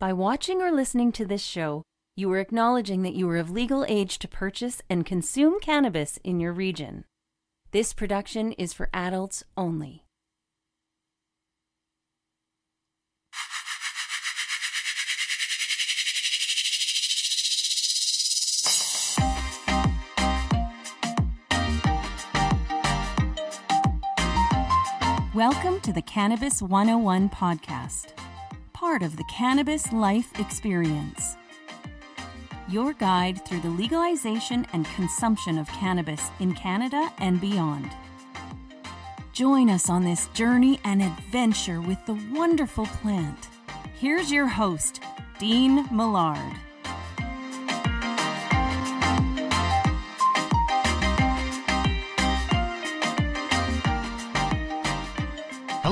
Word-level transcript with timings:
By 0.00 0.14
watching 0.14 0.62
or 0.62 0.72
listening 0.72 1.12
to 1.12 1.26
this 1.26 1.44
show, 1.44 1.82
you 2.16 2.32
are 2.32 2.38
acknowledging 2.38 3.02
that 3.02 3.12
you 3.12 3.28
are 3.28 3.36
of 3.36 3.50
legal 3.50 3.84
age 3.86 4.18
to 4.20 4.28
purchase 4.28 4.80
and 4.88 5.04
consume 5.04 5.60
cannabis 5.60 6.18
in 6.24 6.40
your 6.40 6.54
region. 6.54 7.04
This 7.72 7.92
production 7.92 8.52
is 8.52 8.72
for 8.72 8.88
adults 8.94 9.44
only. 9.58 10.06
Welcome 25.34 25.78
to 25.80 25.92
the 25.92 26.00
Cannabis 26.00 26.62
101 26.62 27.28
podcast, 27.28 28.14
part 28.80 29.02
of 29.02 29.18
the 29.18 29.24
Cannabis 29.24 29.92
Life 29.92 30.40
Experience. 30.40 31.36
Your 32.66 32.94
guide 32.94 33.44
through 33.44 33.60
the 33.60 33.68
legalization 33.68 34.66
and 34.72 34.86
consumption 34.96 35.58
of 35.58 35.68
cannabis 35.68 36.30
in 36.38 36.54
Canada 36.54 37.12
and 37.18 37.38
beyond. 37.42 37.90
Join 39.34 39.68
us 39.68 39.90
on 39.90 40.02
this 40.02 40.28
journey 40.28 40.80
and 40.82 41.02
adventure 41.02 41.82
with 41.82 41.98
the 42.06 42.18
wonderful 42.32 42.86
plant. 42.86 43.48
Here's 43.98 44.32
your 44.32 44.48
host, 44.48 45.02
Dean 45.38 45.86
Millard. 45.94 46.56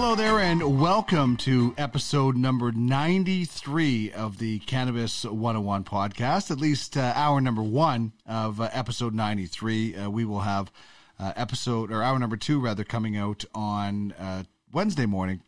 Hello 0.08 0.16
there, 0.16 0.40
and 0.40 0.80
welcome 0.80 1.36
to 1.36 1.74
episode 1.76 2.34
number 2.34 2.72
93 2.72 4.10
of 4.12 4.38
the 4.38 4.58
Cannabis 4.60 5.24
101 5.24 5.84
podcast, 5.84 6.50
at 6.50 6.56
least 6.56 6.96
uh, 6.96 7.12
hour 7.14 7.42
number 7.42 7.62
one 7.62 8.14
of 8.26 8.58
uh, 8.58 8.70
episode 8.72 9.12
93. 9.12 9.96
Uh, 9.96 10.08
we 10.08 10.24
will 10.24 10.40
have 10.40 10.72
uh, 11.20 11.34
episode, 11.36 11.92
or 11.92 12.02
hour 12.02 12.18
number 12.18 12.38
two, 12.38 12.58
rather, 12.58 12.84
coming 12.84 13.18
out 13.18 13.44
on 13.54 14.12
uh, 14.12 14.44
Wednesday 14.72 15.04
morning, 15.04 15.42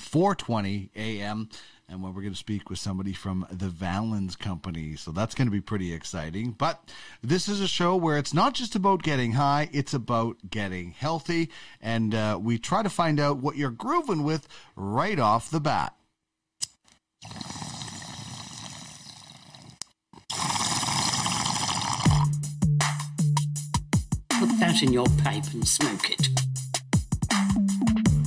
4.20 0.00 0.90
a.m., 0.96 1.48
and 1.88 2.02
when 2.02 2.14
we're 2.14 2.22
going 2.22 2.32
to 2.32 2.38
speak 2.38 2.70
with 2.70 2.78
somebody 2.78 3.12
from 3.12 3.46
the 3.50 3.68
Valens 3.68 4.36
Company. 4.36 4.96
So 4.96 5.10
that's 5.10 5.34
going 5.34 5.46
to 5.46 5.52
be 5.52 5.60
pretty 5.60 5.92
exciting. 5.92 6.52
But 6.52 6.90
this 7.22 7.48
is 7.48 7.60
a 7.60 7.68
show 7.68 7.94
where 7.96 8.18
it's 8.18 8.32
not 8.32 8.54
just 8.54 8.74
about 8.74 9.02
getting 9.02 9.32
high, 9.32 9.68
it's 9.72 9.94
about 9.94 10.36
getting 10.50 10.92
healthy. 10.92 11.50
And 11.80 12.14
uh, 12.14 12.38
we 12.40 12.58
try 12.58 12.82
to 12.82 12.90
find 12.90 13.20
out 13.20 13.38
what 13.38 13.56
you're 13.56 13.70
grooving 13.70 14.22
with 14.22 14.48
right 14.76 15.18
off 15.18 15.50
the 15.50 15.60
bat. 15.60 15.94
Put 24.30 24.58
that 24.58 24.82
in 24.82 24.92
your 24.92 25.06
pipe 25.22 25.44
and 25.52 25.66
smoke 25.66 26.10
it. 26.10 26.28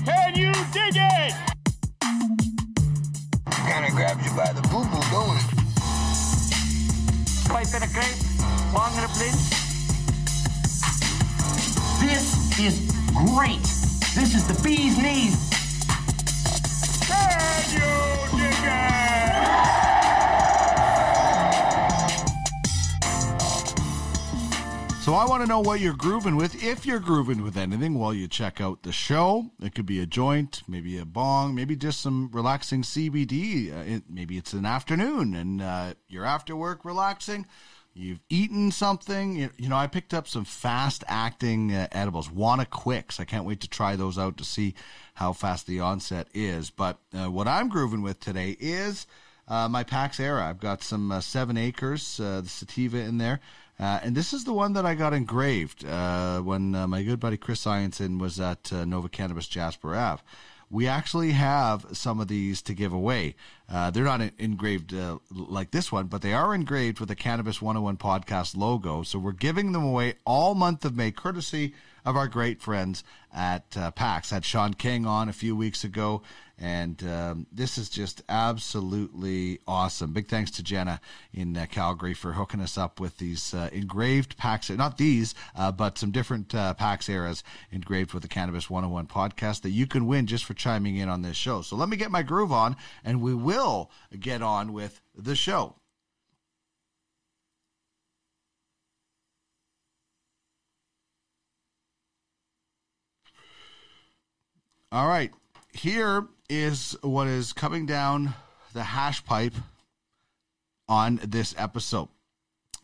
Can 0.05 0.35
you 0.35 0.53
dig 0.72 0.95
it? 0.95 1.56
Kinda 3.68 3.92
grabs 3.92 4.26
you 4.26 4.32
by 4.36 4.54
the 4.54 4.62
boo 4.70 4.86
boo, 4.86 5.04
don't 5.12 5.36
it? 5.36 5.44
Pipe 7.50 7.68
a 7.84 7.88
grape, 7.94 8.16
long 8.74 8.94
a. 8.96 9.36
This 12.00 12.59
is 12.59 12.80
great. 13.14 13.62
This 14.16 14.36
is 14.36 14.48
the 14.48 14.58
bee's 14.64 14.98
knees. 14.98 15.56
So 25.08 25.13
I 25.13 25.25
want 25.25 25.41
to 25.41 25.47
know 25.47 25.61
what 25.61 25.80
you're 25.80 25.94
grooving 25.94 26.36
with. 26.36 26.61
If 26.61 26.86
you're 26.86 27.00
grooving 27.00 27.41
with 27.41 27.56
anything 27.56 27.97
while 27.97 28.13
you 28.13 28.28
check 28.28 28.59
out 28.59 28.84
the 28.84 28.91
show, 28.91 29.51
it 29.62 29.73
could 29.73 29.85
be 29.85 30.01
a 30.01 30.06
joint, 30.06 30.63
maybe 30.68 30.97
a 30.97 31.06
bong, 31.06 31.56
maybe 31.56 31.78
just 31.78 32.01
some 32.01 32.29
relaxing 32.34 32.81
CBD. 32.81 33.73
Uh, 33.73 33.84
it, 33.90 34.03
maybe 34.09 34.35
it's 34.35 34.51
an 34.51 34.66
afternoon 34.66 35.34
and 35.34 35.62
uh, 35.62 35.94
you're 36.09 36.25
after 36.25 36.57
work 36.57 36.84
relaxing. 36.84 37.46
You've 37.94 38.19
eaten 38.28 38.69
something. 38.69 39.38
You, 39.38 39.50
you 39.57 39.69
know, 39.69 39.78
I 39.78 39.88
picked 39.88 40.13
up 40.13 40.28
some 40.28 40.44
fast 40.44 41.06
acting 41.07 41.73
uh, 41.73 41.88
edibles, 41.94 42.28
Wana 42.28 42.69
Quicks. 42.69 43.17
I 43.17 43.23
can't 43.23 43.46
wait 43.46 43.62
to 43.62 43.69
try 43.69 43.96
those 43.96 44.17
out 44.17 44.35
to 44.40 44.44
see 44.44 44.75
how 45.13 45.31
fast 45.31 45.67
the 45.67 45.79
onset 45.79 46.28
is. 46.34 46.69
But 46.69 47.00
uh, 47.17 47.31
what 47.31 47.47
I'm 47.47 47.69
grooving 47.69 48.01
with 48.01 48.19
today 48.19 48.57
is 48.59 49.07
uh, 49.47 49.69
my 49.69 49.85
Pax 49.85 50.19
Era. 50.19 50.46
I've 50.46 50.59
got 50.59 50.84
some 50.84 51.13
uh, 51.13 51.22
seven 51.22 51.56
acres, 51.56 52.17
the 52.17 52.44
sativa 52.46 52.97
in 52.97 53.19
there. 53.19 53.40
Uh, 53.80 54.00
and 54.04 54.16
this 54.16 54.34
is 54.34 54.44
the 54.44 54.54
one 54.54 54.74
that 54.74 54.86
I 54.86 54.96
got 54.96 55.14
engraved 55.14 55.86
uh, 55.86 56.40
when 56.40 56.74
uh, 56.74 56.88
my 56.88 57.04
good 57.04 57.20
buddy 57.20 57.38
Chris 57.38 57.66
Ianson 57.66 58.20
was 58.20 58.40
at 58.40 58.74
uh, 58.74 58.86
Nova 58.86 59.08
Cannabis 59.08 59.48
Jasper 59.48 59.96
Ave. 59.96 60.24
We 60.70 60.88
actually 60.88 61.32
have 61.32 61.86
some 61.94 62.20
of 62.20 62.28
these 62.28 62.62
to 62.64 62.74
give 62.74 62.92
away. 62.92 63.36
Uh, 63.70 63.90
they're 63.92 64.04
not 64.04 64.20
en- 64.20 64.32
engraved 64.38 64.94
like 65.32 65.72
this 65.72 65.92
one, 65.92 66.08
but 66.08 66.22
they 66.22 66.34
are 66.34 66.54
engraved 66.54 67.00
with 67.00 67.08
the 67.08 67.16
Cannabis 67.16 67.62
101 67.62 67.98
podcast 67.98 68.58
logo. 68.58 69.04
So 69.04 69.18
we're 69.18 69.32
giving 69.32 69.72
them 69.72 69.84
away 69.84 70.16
all 70.26 70.56
month 70.56 70.84
of 70.84 70.96
May, 70.96 71.12
courtesy 71.12 71.74
of 72.07 72.16
our 72.16 72.29
great 72.29 72.62
friends 72.62 73.03
at 73.35 73.75
uh, 73.75 73.91
PAX. 73.91 74.29
Had 74.29 74.45
Sean 74.45 74.73
King 74.73 75.06
on 75.06 75.28
a 75.28 75.34
few 75.34 75.57
weeks 75.57 75.84
ago, 75.84 76.22
and 76.57 77.03
um, 77.03 77.47
this 77.51 77.78
is 77.78 77.90
just 77.90 78.23
absolutely 78.29 79.59
awesome. 79.68 80.13
Big 80.13 80.29
thanks 80.29 80.50
to 80.51 80.63
Jenna 80.63 81.01
in 81.34 81.57
uh, 81.57 81.66
Calgary 81.69 82.13
for 82.13 82.31
hooking 82.31 82.62
us 82.62 82.78
up 82.78 83.01
with 83.01 83.17
these 83.17 83.53
uh, 83.53 83.69
engraved 83.73 84.38
PAX, 84.38 84.69
not 84.69 84.97
these, 84.97 85.35
uh, 85.53 85.69
but 85.73 85.97
some 85.97 86.12
different 86.12 86.56
uh, 86.56 86.73
PAX 86.75 87.09
eras 87.09 87.44
engraved 87.72 88.13
with 88.13 88.23
the 88.23 88.29
Cannabis 88.29 88.69
101 88.69 89.07
podcast 89.07 89.63
that 89.63 89.72
you 89.72 89.85
can 89.85 90.07
win 90.07 90.28
just 90.28 90.46
for 90.46 90.53
chiming 90.53 90.96
in 90.96 91.09
on 91.09 91.23
this 91.23 91.35
show. 91.35 91.62
So 91.62 91.75
let 91.75 91.90
me 91.90 91.97
get 91.97 92.09
my 92.09 92.23
groove 92.23 92.53
on, 92.53 92.78
and 93.03 93.22
we 93.22 93.34
will 93.34 93.91
get 94.17 94.41
on 94.41 94.72
with 94.72 95.01
the 95.13 95.35
show. 95.35 95.75
All 104.92 105.08
right. 105.08 105.31
Here 105.74 106.25
is 106.50 106.96
what 107.02 107.28
is 107.28 107.52
coming 107.52 107.86
down 107.86 108.34
the 108.74 108.84
hash 108.84 109.24
pipe 109.25 109.53
on 110.88 111.20
this 111.24 111.53
episode. 111.58 112.08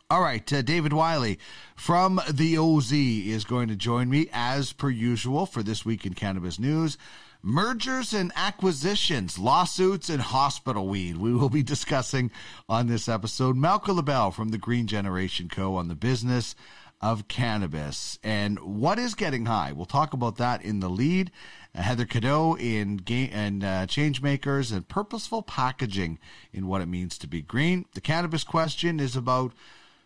All 0.10 0.22
right, 0.22 0.52
uh, 0.54 0.62
David 0.62 0.94
Wylie 0.94 1.40
from 1.76 2.22
the 2.30 2.58
OZ 2.58 2.92
is 2.92 3.46
going 3.46 3.70
to 3.70 3.76
join 3.76 4.10
me 4.10 4.30
as 4.32 4.74
per 4.74 4.90
usual 4.90 5.46
for 5.46 5.64
this 5.64 5.86
week 5.86 6.06
in 6.06 6.14
cannabis 6.14 6.60
news. 6.60 6.98
Mergers 7.42 8.14
and 8.14 8.32
acquisitions, 8.36 9.40
lawsuits, 9.40 10.10
and 10.10 10.22
hospital 10.22 10.88
weed. 10.88 11.18
We 11.18 11.34
will 11.34 11.50
be 11.50 11.64
discussing 11.64 12.32
on 12.70 12.88
this 12.88 13.10
episode. 13.10 13.56
Malka 13.56 13.92
Labell 13.92 14.34
from 14.34 14.50
the 14.50 14.58
Green 14.58 14.88
Generation 14.88 15.50
Co. 15.50 15.76
on 15.78 15.88
the 15.88 15.96
business 15.96 16.54
of 17.02 17.28
cannabis 17.28 18.18
and 18.24 18.58
what 18.60 18.98
is 18.98 19.14
getting 19.14 19.46
high. 19.46 19.74
We'll 19.74 19.86
talk 19.86 20.14
about 20.14 20.38
that 20.38 20.64
in 20.64 20.80
the 20.80 20.90
lead. 20.90 21.32
Uh, 21.76 21.82
Heather 21.82 22.06
Cabot 22.06 22.60
in 22.60 22.98
game 22.98 23.30
and 23.34 23.64
uh, 23.64 23.86
change 23.88 24.22
makers 24.22 24.72
and 24.72 24.88
purposeful 24.88 25.42
packaging 25.42 26.20
in 26.52 26.68
what 26.68 26.82
it 26.82 26.88
means 26.88 27.18
to 27.18 27.28
be 27.28 27.42
green. 27.42 27.86
The 27.94 28.02
cannabis 28.02 28.44
question 28.44 29.00
is 29.00 29.16
about 29.16 29.54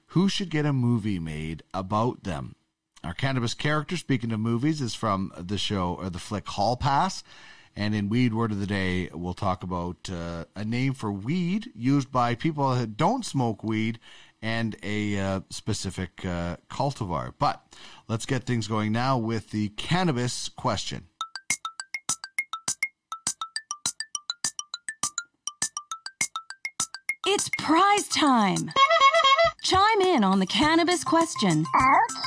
who 0.07 0.29
should 0.29 0.49
get 0.49 0.65
a 0.65 0.73
movie 0.73 1.19
made 1.19 1.63
about 1.73 2.23
them. 2.23 2.55
Our 3.03 3.13
cannabis 3.13 3.53
character, 3.53 3.97
speaking 3.97 4.31
of 4.31 4.39
movies, 4.39 4.81
is 4.81 4.95
from 4.95 5.31
the 5.37 5.57
show 5.57 5.95
or 5.99 6.09
the 6.09 6.19
flick 6.19 6.47
Hall 6.47 6.75
Pass. 6.77 7.23
And 7.75 7.93
in 7.93 8.09
Weed 8.09 8.33
Word 8.33 8.51
of 8.51 8.59
the 8.59 8.65
Day, 8.65 9.09
we'll 9.13 9.35
talk 9.35 9.61
about 9.61 10.09
uh, 10.11 10.45
a 10.55 10.65
name 10.65 10.93
for 10.93 11.11
weed 11.11 11.71
used 11.75 12.11
by 12.11 12.33
people 12.33 12.73
that 12.73 12.97
don't 12.97 13.23
smoke 13.23 13.63
weed 13.63 13.99
and 14.41 14.75
a 14.81 15.19
uh, 15.19 15.41
specific 15.51 16.25
uh, 16.25 16.57
cultivar. 16.71 17.33
But 17.37 17.61
let's 18.07 18.25
get 18.25 18.45
things 18.45 18.67
going 18.67 18.91
now 18.93 19.17
with 19.17 19.51
the 19.51 19.69
cannabis 19.69 20.49
question. 20.49 21.05
It's 27.37 27.49
prize 27.59 28.07
time. 28.07 28.71
Chime 29.61 30.01
in 30.01 30.23
on 30.23 30.39
the 30.39 30.47
cannabis 30.47 31.03
question, 31.03 31.67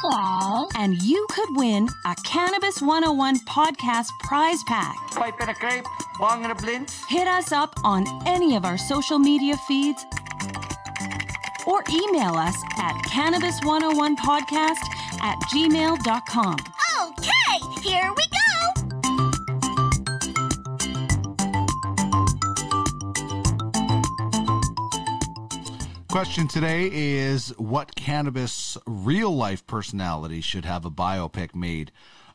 Okay. 0.05 0.67
and 0.77 1.03
you 1.03 1.27
could 1.33 1.49
win 1.57 1.89
a 2.07 2.15
Cannabis 2.25 2.81
101 2.81 3.41
podcast 3.41 4.07
prize 4.21 4.63
pack. 4.69 4.95
Pipe 5.11 5.35
in 5.41 5.49
a 5.49 5.55
grape, 5.55 5.85
long 6.21 6.45
in 6.45 6.53
a 6.53 6.55
blend. 6.55 6.93
Hit 7.09 7.27
us 7.27 7.51
up 7.51 7.75
on 7.83 8.07
any 8.25 8.55
of 8.55 8.65
our 8.65 8.79
social 8.79 9.19
media 9.19 9.57
feeds 9.67 10.07
or 11.67 11.83
email 11.91 12.35
us 12.37 12.55
at 12.79 12.95
cannabis101podcast 13.11 14.79
at 15.23 15.37
gmail.com. 15.53 16.57
Okay, 17.03 17.81
here 17.83 18.13
we 18.17 18.20
Question 26.11 26.49
today 26.49 26.91
is 26.93 27.51
what 27.57 27.95
cannabis 27.95 28.77
real 28.85 29.31
life 29.31 29.65
personality 29.69 30.41
should 30.41 30.65
have 30.65 30.85
a 30.85 30.91
biopic 30.91 31.55
made 31.55 31.93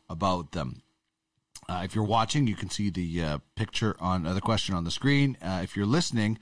about 0.08 0.52
them? 0.52 0.80
Uh, 1.68 1.82
if 1.84 1.94
you're 1.94 2.02
watching, 2.02 2.46
you 2.46 2.54
can 2.54 2.70
see 2.70 2.88
the 2.88 3.22
uh, 3.22 3.38
picture 3.54 3.94
on 4.00 4.26
uh, 4.26 4.32
the 4.32 4.40
question 4.40 4.74
on 4.74 4.84
the 4.84 4.90
screen. 4.90 5.36
Uh, 5.42 5.60
if 5.62 5.76
you're 5.76 5.84
listening, 5.84 6.38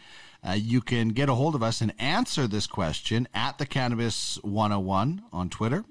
uh, 0.46 0.52
you 0.52 0.80
can 0.80 1.08
get 1.08 1.28
a 1.28 1.34
hold 1.34 1.56
of 1.56 1.62
us 1.62 1.80
and 1.80 1.92
answer 1.98 2.46
this 2.46 2.68
question 2.68 3.26
at 3.34 3.58
the 3.58 3.66
Cannabis 3.66 4.38
101 4.42 5.24
on 5.32 5.50
Twitter, 5.50 5.84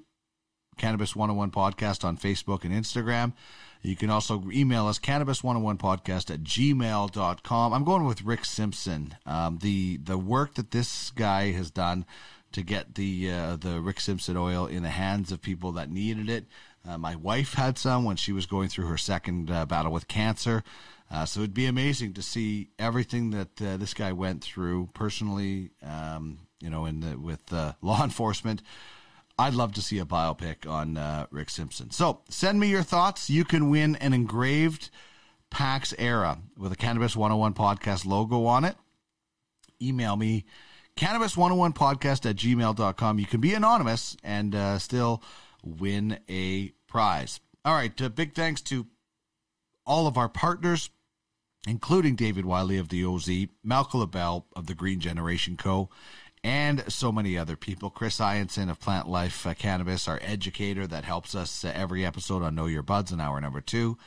Cannabis 0.78 1.14
101 1.14 1.52
podcast 1.52 2.06
on 2.06 2.18
Facebook 2.18 2.64
and 2.64 2.74
Instagram. 2.74 3.34
You 3.84 3.98
can 3.98 4.10
also 4.10 4.42
email 4.52 4.88
us, 4.88 4.98
cannabis101podcast 4.98 6.32
at 6.34 6.44
gmail.com. 6.44 7.74
I'm 7.74 7.84
going 7.84 8.06
with 8.06 8.24
Rick 8.24 8.46
Simpson. 8.46 9.16
Um, 9.26 9.60
the, 9.62 9.98
the 9.98 10.18
work 10.18 10.54
that 10.56 10.72
this 10.72 11.12
guy 11.12 11.52
has 11.52 11.70
done 11.70 12.06
to 12.54 12.64
get 12.64 12.96
the, 12.96 13.30
uh, 13.30 13.56
the 13.58 13.82
Rick 13.82 14.00
Simpson 14.00 14.38
oil 14.38 14.68
in 14.68 14.84
the 14.84 14.90
hands 14.90 15.34
of 15.34 15.42
people 15.42 15.74
that 15.74 15.92
needed 15.92 16.30
it. 16.30 16.46
Uh, 16.88 16.98
my 16.98 17.16
wife 17.18 17.56
had 17.56 17.78
some 17.78 18.06
when 18.06 18.16
she 18.16 18.32
was 18.32 18.46
going 18.46 18.70
through 18.70 18.88
her 18.88 18.98
second 18.98 19.52
uh, 19.52 19.66
battle 19.66 19.92
with 19.92 20.08
cancer. 20.08 20.64
Uh, 21.12 21.26
so 21.26 21.42
it'd 21.42 21.54
be 21.54 21.66
amazing 21.66 22.14
to 22.14 22.22
see 22.22 22.70
everything 22.80 23.32
that 23.32 23.62
uh, 23.62 23.76
this 23.76 23.94
guy 23.94 24.14
went 24.14 24.42
through 24.42 24.90
personally, 24.94 25.72
um, 25.86 26.40
you 26.62 26.70
know, 26.70 26.86
in 26.86 27.02
the, 27.02 27.18
with 27.20 27.52
uh, 27.52 27.74
law 27.82 28.02
enforcement. 28.04 28.62
I'd 29.38 29.56
love 29.56 29.74
to 29.74 29.82
see 29.82 30.00
a 30.00 30.06
biopic 30.06 30.70
on 30.70 30.98
uh, 30.98 31.26
Rick 31.32 31.50
Simpson. 31.50 31.92
So 31.92 32.22
send 32.30 32.60
me 32.60 32.68
your 32.68 32.84
thoughts. 32.84 33.30
You 33.30 33.44
can 33.44 33.70
win 33.70 33.96
an 33.96 34.14
engraved 34.14 34.90
PAX 35.50 35.94
Era 35.98 36.40
with 36.58 36.72
a 36.72 36.76
Cannabis 36.76 37.16
101 37.16 37.54
podcast 37.54 38.06
logo 38.06 38.46
on 38.46 38.64
it. 38.64 38.76
Email 39.82 40.16
me, 40.16 40.46
cannabis101podcast 40.96 42.30
at 42.30 42.36
gmail.com. 42.36 43.20
You 43.20 43.26
can 43.26 43.42
be 43.42 43.54
anonymous 43.54 44.16
and 44.24 44.54
uh, 44.56 44.80
still 44.80 45.24
win 45.64 46.20
a 46.30 46.70
prize. 46.88 47.40
All 47.66 47.74
right. 47.74 48.00
Uh, 48.02 48.10
big 48.10 48.34
thanks 48.36 48.62
to 48.64 48.86
all 49.86 50.08
of 50.08 50.18
our 50.18 50.30
partners, 50.30 50.90
including 51.68 52.16
David 52.16 52.46
Wylie 52.46 52.78
of 52.78 52.90
the 52.90 53.04
OZ, 53.04 53.30
Malka 53.64 53.98
Labell 53.98 54.44
of 54.56 54.68
the 54.68 54.76
Green 54.76 55.00
Generation 55.00 55.58
Co., 55.58 55.90
and 56.44 56.84
so 56.92 57.12
many 57.12 57.38
other 57.38 57.56
people. 57.56 57.90
Chris 57.90 58.20
Ianson 58.20 58.70
of 58.70 58.80
Plant 58.80 59.08
Life 59.08 59.48
Cannabis, 59.58 60.08
our 60.08 60.20
educator 60.22 60.86
that 60.88 61.06
helps 61.06 61.36
us 61.36 61.64
every 61.64 62.06
episode 62.06 62.44
on 62.44 62.56
Know 62.56 62.66
Your 62.66 62.84
Buds 62.84 63.12
in 63.12 63.22
hour 63.22 63.40
number 63.40 63.62
two. 63.62 63.98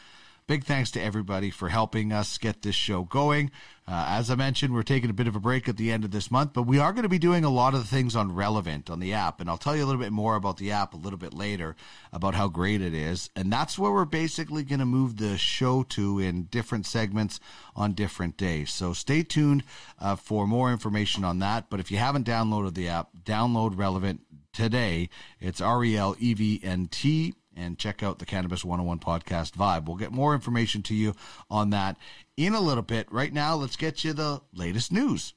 Big 0.48 0.62
thanks 0.62 0.93
to 0.93 1.02
everybody 1.02 1.50
for 1.50 1.70
helping 1.70 2.12
us 2.12 2.38
get 2.38 2.62
this 2.62 2.76
show 2.76 3.02
going. 3.02 3.50
Uh, 3.88 4.06
as 4.10 4.31
I 4.31 4.37
mentioned, 4.37 4.72
we're 4.72 4.84
taking 4.84 5.10
a 5.10 5.12
bit 5.12 5.26
of 5.26 5.34
a 5.34 5.40
break 5.40 5.69
at 5.69 5.76
the 5.76 5.90
end 5.90 6.04
of 6.04 6.12
this 6.12 6.31
month, 6.31 6.52
but 6.52 6.69
we 6.69 6.78
are 6.78 6.93
going 6.93 7.02
to 7.02 7.08
be 7.08 7.19
doing 7.19 7.43
a 7.43 7.50
lot 7.50 7.75
of 7.75 7.81
the 7.81 7.87
things 7.87 8.14
on 8.14 8.31
Relevnt 8.31 8.88
on 8.88 9.00
the 9.00 9.12
app. 9.12 9.40
And 9.40 9.50
I'll 9.50 9.58
tell 9.58 9.75
you 9.75 9.84
a 9.84 9.87
little 9.87 10.00
bit 10.00 10.12
more 10.12 10.37
about 10.37 10.58
the 10.58 10.70
app 10.70 10.94
a 10.94 10.98
little 10.98 11.19
bit 11.19 11.34
later 11.34 11.75
about 12.12 12.37
how 12.37 12.46
great 12.46 12.81
it 12.81 12.94
is. 12.94 13.28
And 13.34 13.52
that's 13.52 13.76
where 13.76 13.90
we're 13.90 14.04
basically 14.04 14.62
going 14.62 14.78
to 14.78 14.87
move 14.87 15.16
the 15.16 15.37
show 15.37 15.82
to 15.82 16.20
in 16.20 16.44
different 16.44 16.87
segments 16.87 17.40
on 17.75 17.94
different 17.94 18.37
days. 18.37 18.70
So 18.70 18.93
stay 18.93 19.25
tuned 19.25 19.64
uh, 19.98 20.14
for 20.14 20.46
more 20.46 20.70
information 20.70 21.25
on 21.25 21.40
that. 21.40 21.70
But 21.70 21.81
if 21.81 21.90
you 21.90 21.98
haven't 21.98 22.25
downloaded 22.25 22.75
the 22.75 22.87
app, 22.87 23.08
download 23.25 23.75
Relevnt 23.75 24.20
today. 24.52 25.08
It's 25.40 25.60
R 25.60 25.82
E 25.82 25.96
L 25.96 26.14
E 26.20 26.34
V 26.34 26.60
N 26.62 26.87
T 26.87 27.34
and 27.56 27.79
check 27.79 28.03
out 28.03 28.19
the 28.19 28.26
Cannabis 28.26 28.64
101 28.64 28.99
podcast 28.99 29.53
vibe. 29.53 29.87
We'll 29.87 29.97
get 29.97 30.12
more 30.12 30.35
information 30.35 30.82
to 30.85 30.94
you 30.94 31.14
on 31.50 31.70
that 31.70 31.97
in 32.37 32.55
a 32.55 32.61
little 32.61 32.82
bit. 32.82 33.11
Right 33.11 33.32
now, 33.32 33.56
let's 33.56 33.76
get 33.76 34.05
you 34.05 34.12
the 34.12 34.43
latest 34.53 34.93
news. 34.93 35.35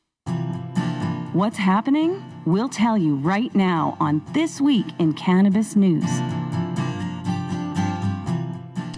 What's 1.33 1.57
happening? 1.57 2.23
We'll 2.45 2.69
tell 2.69 2.97
you 2.97 3.15
right 3.15 3.53
now 3.53 3.95
on 3.99 4.23
This 4.33 4.59
Week 4.59 4.87
in 4.99 5.13
Cannabis 5.13 5.75
News. 5.75 6.09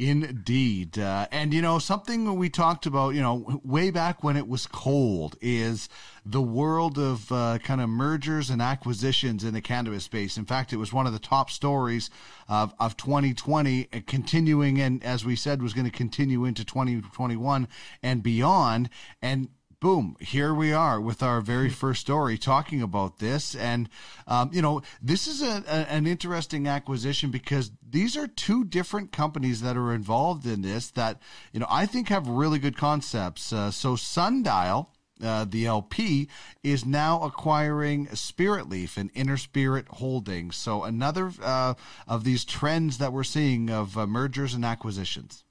Indeed. 0.00 0.98
Uh, 0.98 1.26
and, 1.30 1.52
you 1.52 1.60
know, 1.60 1.78
something 1.78 2.34
we 2.36 2.48
talked 2.48 2.86
about, 2.86 3.10
you 3.10 3.20
know, 3.20 3.60
way 3.62 3.90
back 3.90 4.24
when 4.24 4.38
it 4.38 4.48
was 4.48 4.66
cold 4.66 5.36
is 5.42 5.90
the 6.24 6.40
world 6.40 6.98
of 6.98 7.30
uh, 7.30 7.58
kind 7.58 7.82
of 7.82 7.90
mergers 7.90 8.48
and 8.48 8.62
acquisitions 8.62 9.44
in 9.44 9.52
the 9.52 9.60
cannabis 9.60 10.04
space. 10.04 10.38
In 10.38 10.46
fact, 10.46 10.72
it 10.72 10.78
was 10.78 10.90
one 10.90 11.06
of 11.06 11.12
the 11.12 11.18
top 11.18 11.50
stories 11.50 12.08
of, 12.48 12.72
of 12.80 12.96
2020, 12.96 13.88
uh, 13.92 14.00
continuing, 14.06 14.80
and 14.80 15.04
as 15.04 15.26
we 15.26 15.36
said, 15.36 15.60
was 15.60 15.74
going 15.74 15.84
to 15.84 15.90
continue 15.90 16.46
into 16.46 16.64
2021 16.64 17.68
and 18.02 18.22
beyond. 18.22 18.88
And 19.20 19.48
boom, 19.80 20.14
here 20.20 20.52
we 20.52 20.72
are 20.72 21.00
with 21.00 21.22
our 21.22 21.40
very 21.40 21.70
first 21.70 22.02
story 22.02 22.36
talking 22.36 22.82
about 22.82 23.18
this. 23.18 23.54
And, 23.54 23.88
um, 24.26 24.50
you 24.52 24.60
know, 24.60 24.82
this 25.02 25.26
is 25.26 25.42
a, 25.42 25.64
a, 25.66 25.90
an 25.90 26.06
interesting 26.06 26.68
acquisition 26.68 27.30
because 27.30 27.70
these 27.82 28.16
are 28.16 28.26
two 28.26 28.64
different 28.64 29.10
companies 29.10 29.62
that 29.62 29.78
are 29.78 29.94
involved 29.94 30.46
in 30.46 30.60
this 30.60 30.90
that, 30.92 31.20
you 31.52 31.60
know, 31.60 31.66
I 31.70 31.86
think 31.86 32.08
have 32.08 32.28
really 32.28 32.58
good 32.58 32.76
concepts. 32.76 33.52
Uh, 33.52 33.70
so 33.70 33.96
Sundial. 33.96 34.90
Uh, 35.22 35.44
the 35.44 35.66
LP 35.66 36.30
is 36.62 36.86
now 36.86 37.22
acquiring 37.22 38.06
Spiritleaf 38.06 38.96
and 38.96 39.10
Inner 39.14 39.36
Spirit 39.36 39.86
Holdings. 39.86 40.56
So 40.56 40.84
another 40.84 41.30
uh, 41.42 41.74
of 42.08 42.24
these 42.24 42.42
trends 42.46 42.96
that 42.96 43.12
we're 43.12 43.22
seeing 43.22 43.68
of 43.68 43.98
uh, 43.98 44.06
mergers 44.06 44.54
and 44.54 44.64
acquisitions 44.64 45.44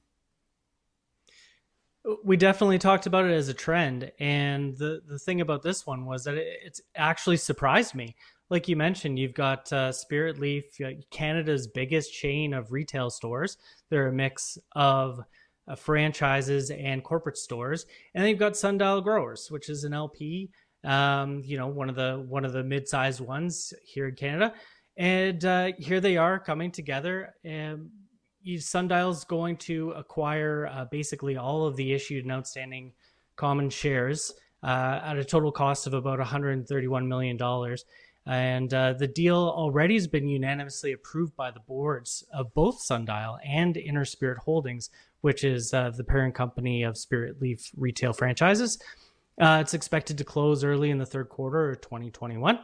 we 2.24 2.38
definitely 2.38 2.80
talked 2.80 3.06
about 3.06 3.25
it 3.25 3.32
as 3.32 3.50
a 3.50 3.54
trend 3.54 4.12
and 4.20 4.78
the 4.78 5.01
the 5.08 5.20
thing 5.20 5.42
about 5.42 5.63
this 5.63 5.86
one 5.86 6.06
was 6.06 6.24
that 6.24 6.36
it, 6.36 6.48
it's 6.63 6.82
actually 6.96 7.38
surprised 7.38 7.96
me. 7.96 8.16
Like 8.50 8.68
you 8.68 8.75
mentioned 8.75 9.20
you've 9.20 9.34
got 9.34 9.72
uh, 9.72 9.92
spirit 9.92 10.39
leaf 10.39 10.66
canada's 11.12 11.68
biggest 11.68 12.13
chain 12.13 12.54
of 12.54 12.72
retail 12.72 13.10
stores. 13.10 13.58
They're 13.89 14.08
a 14.08 14.13
mix 14.13 14.58
of 14.74 15.20
uh, 15.68 15.75
franchises 15.75 16.72
and 16.72 17.04
corporate 17.04 17.38
stores 17.38 17.86
and 18.13 18.24
then 18.24 18.30
you've 18.30 18.39
got 18.39 18.58
sundial 18.58 19.01
growers 19.01 19.51
which 19.51 19.70
is 19.70 19.84
an 19.84 19.94
lp 19.94 20.50
um, 20.84 21.42
you 21.46 21.58
know 21.58 21.68
one 21.68 21.89
of 21.89 21.96
the 21.96 22.24
one 22.28 22.46
of 22.46 22.54
the 22.54 22.63
mid-sized 22.63 23.20
ones 23.20 23.74
here 23.84 24.08
in 24.08 24.16
canada. 24.16 24.54
And 24.98 25.44
uh, 25.46 25.72
here 25.78 26.01
they 26.01 26.18
are 26.18 26.38
coming 26.39 26.72
together 26.72 27.34
and 27.46 27.89
Sundial's 28.58 29.24
going 29.24 29.58
to 29.58 29.91
acquire 29.91 30.68
uh, 30.72 30.86
basically 30.86 31.38
all 31.38 31.65
of 31.65 31.75
the 31.75 31.94
issued 31.94 32.24
and 32.24 32.32
outstanding 32.32 32.94
common 33.36 33.70
shares 33.70 34.34
uh, 34.63 35.01
at 35.03 35.18
a 35.18 35.24
total 35.24 35.51
cost 35.51 35.88
of 35.88 35.94
about 35.94 36.20
131 36.20 37.08
million 37.08 37.38
dollars. 37.38 37.86
And 38.25 38.72
uh, 38.74 38.94
the 38.94 39.08
deal 39.08 39.38
already 39.38 39.96
has 39.96 40.08
been 40.08 40.27
unanimously 40.27 40.91
approved 40.91 41.36
by 41.36 41.51
the 41.51 41.62
boards 41.62 42.24
of 42.32 42.53
both 42.53 42.82
Sundial 42.82 43.39
and 43.44 43.75
Inner 43.75 44.06
Spirit 44.06 44.38
Holdings, 44.39 44.89
which 45.22 45.44
is 45.44 45.74
uh, 45.74 45.89
the 45.89 46.03
parent 46.03 46.36
company 46.36 46.84
of 46.84 46.96
Spiritleaf 46.96 47.72
retail 47.75 48.13
franchises. 48.13 48.77
Uh, 49.39 49.60
it's 49.62 49.74
expected 49.74 50.18
to 50.18 50.24
close 50.24 50.63
early 50.63 50.91
in 50.91 50.98
the 50.98 51.06
third 51.06 51.29
quarter 51.29 51.72
of 51.72 51.82
2021. 51.82 52.60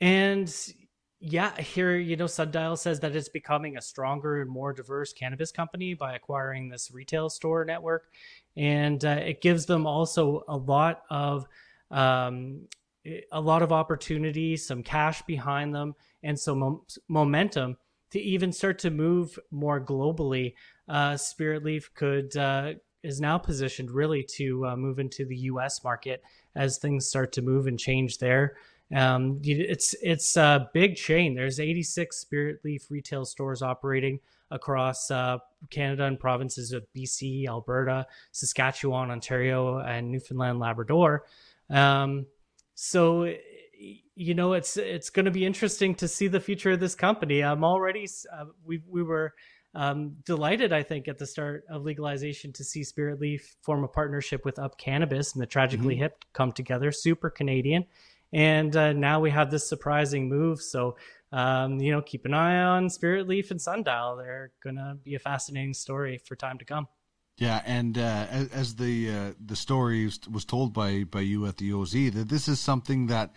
And 0.00 0.74
yeah, 1.20 1.60
here, 1.60 1.96
you 1.96 2.16
know, 2.16 2.28
Sundial 2.28 2.76
says 2.76 3.00
that 3.00 3.16
it's 3.16 3.28
becoming 3.28 3.76
a 3.76 3.82
stronger 3.82 4.40
and 4.40 4.50
more 4.50 4.72
diverse 4.72 5.12
cannabis 5.12 5.50
company 5.50 5.94
by 5.94 6.14
acquiring 6.14 6.68
this 6.68 6.92
retail 6.92 7.28
store 7.28 7.64
network. 7.64 8.04
And 8.56 9.04
uh, 9.04 9.20
it 9.24 9.40
gives 9.40 9.66
them 9.66 9.86
also 9.86 10.44
a 10.48 10.56
lot 10.56 11.02
of 11.10 11.46
um, 11.90 12.68
a 13.32 13.40
lot 13.40 13.62
of 13.62 13.72
opportunity, 13.72 14.56
some 14.56 14.82
cash 14.82 15.22
behind 15.22 15.74
them, 15.74 15.94
and 16.22 16.38
some 16.38 16.58
mom- 16.58 16.82
momentum 17.08 17.76
to 18.10 18.20
even 18.20 18.52
start 18.52 18.78
to 18.80 18.90
move 18.90 19.38
more 19.50 19.80
globally. 19.80 20.54
Uh, 20.88 21.12
Spiritleaf 21.12 21.84
could 21.94 22.36
uh, 22.36 22.74
is 23.02 23.20
now 23.20 23.38
positioned 23.38 23.90
really 23.90 24.22
to 24.22 24.66
uh, 24.66 24.76
move 24.76 24.98
into 24.98 25.24
the 25.24 25.36
U.S. 25.36 25.82
market 25.82 26.22
as 26.54 26.78
things 26.78 27.06
start 27.06 27.32
to 27.32 27.42
move 27.42 27.66
and 27.66 27.78
change 27.78 28.18
there. 28.18 28.56
Um, 28.94 29.40
it's 29.42 29.94
it's 30.02 30.36
a 30.36 30.70
big 30.72 30.96
chain. 30.96 31.34
There's 31.34 31.60
86 31.60 32.24
Spiritleaf 32.24 32.90
retail 32.90 33.24
stores 33.24 33.62
operating 33.62 34.20
across 34.50 35.10
uh, 35.10 35.38
Canada 35.70 36.04
and 36.04 36.18
provinces 36.18 36.72
of 36.72 36.86
BC, 36.96 37.46
Alberta, 37.46 38.06
Saskatchewan, 38.32 39.10
Ontario, 39.10 39.78
and 39.78 40.10
Newfoundland, 40.10 40.58
Labrador. 40.58 41.26
Um, 41.68 42.26
so 42.74 43.34
you 44.14 44.34
know 44.34 44.54
it's 44.54 44.76
it's 44.76 45.10
going 45.10 45.26
to 45.26 45.30
be 45.30 45.44
interesting 45.44 45.94
to 45.96 46.08
see 46.08 46.28
the 46.28 46.40
future 46.40 46.72
of 46.72 46.80
this 46.80 46.94
company. 46.94 47.44
I'm 47.44 47.64
already 47.64 48.08
uh, 48.32 48.46
we 48.64 48.82
we 48.88 49.02
were 49.02 49.34
um, 49.74 50.16
delighted, 50.24 50.72
I 50.72 50.82
think, 50.82 51.08
at 51.08 51.18
the 51.18 51.26
start 51.26 51.64
of 51.70 51.84
legalization 51.84 52.52
to 52.54 52.64
see 52.64 52.80
Spiritleaf 52.80 53.42
form 53.62 53.84
a 53.84 53.88
partnership 53.88 54.44
with 54.44 54.58
Up 54.58 54.78
Cannabis 54.78 55.34
and 55.34 55.42
the 55.42 55.46
Tragically 55.46 55.94
mm-hmm. 55.94 56.04
Hip 56.04 56.24
come 56.32 56.52
together. 56.52 56.90
Super 56.90 57.30
Canadian, 57.30 57.84
and 58.32 58.74
uh, 58.76 58.92
now 58.92 59.20
we 59.20 59.30
have 59.30 59.50
this 59.50 59.68
surprising 59.68 60.28
move. 60.28 60.60
So 60.60 60.96
um, 61.30 61.78
you 61.80 61.92
know, 61.92 62.00
keep 62.00 62.24
an 62.24 62.34
eye 62.34 62.58
on 62.62 62.88
Spiritleaf 62.88 63.50
and 63.50 63.60
Sundial. 63.60 64.16
They're 64.16 64.50
gonna 64.62 64.96
be 65.02 65.14
a 65.14 65.18
fascinating 65.18 65.74
story 65.74 66.18
for 66.18 66.36
time 66.36 66.58
to 66.58 66.64
come. 66.64 66.88
Yeah, 67.36 67.62
and 67.64 67.96
uh, 67.96 68.26
as, 68.30 68.48
as, 68.48 68.74
the 68.76 69.10
uh, 69.10 69.32
the 69.44 69.54
story 69.54 70.10
was 70.30 70.44
told 70.44 70.72
by 70.72 71.04
by 71.04 71.20
you 71.20 71.46
at 71.46 71.58
the 71.58 71.72
OZ, 71.72 71.92
that 71.92 72.28
this 72.28 72.48
is 72.48 72.60
something 72.60 73.08
that 73.08 73.32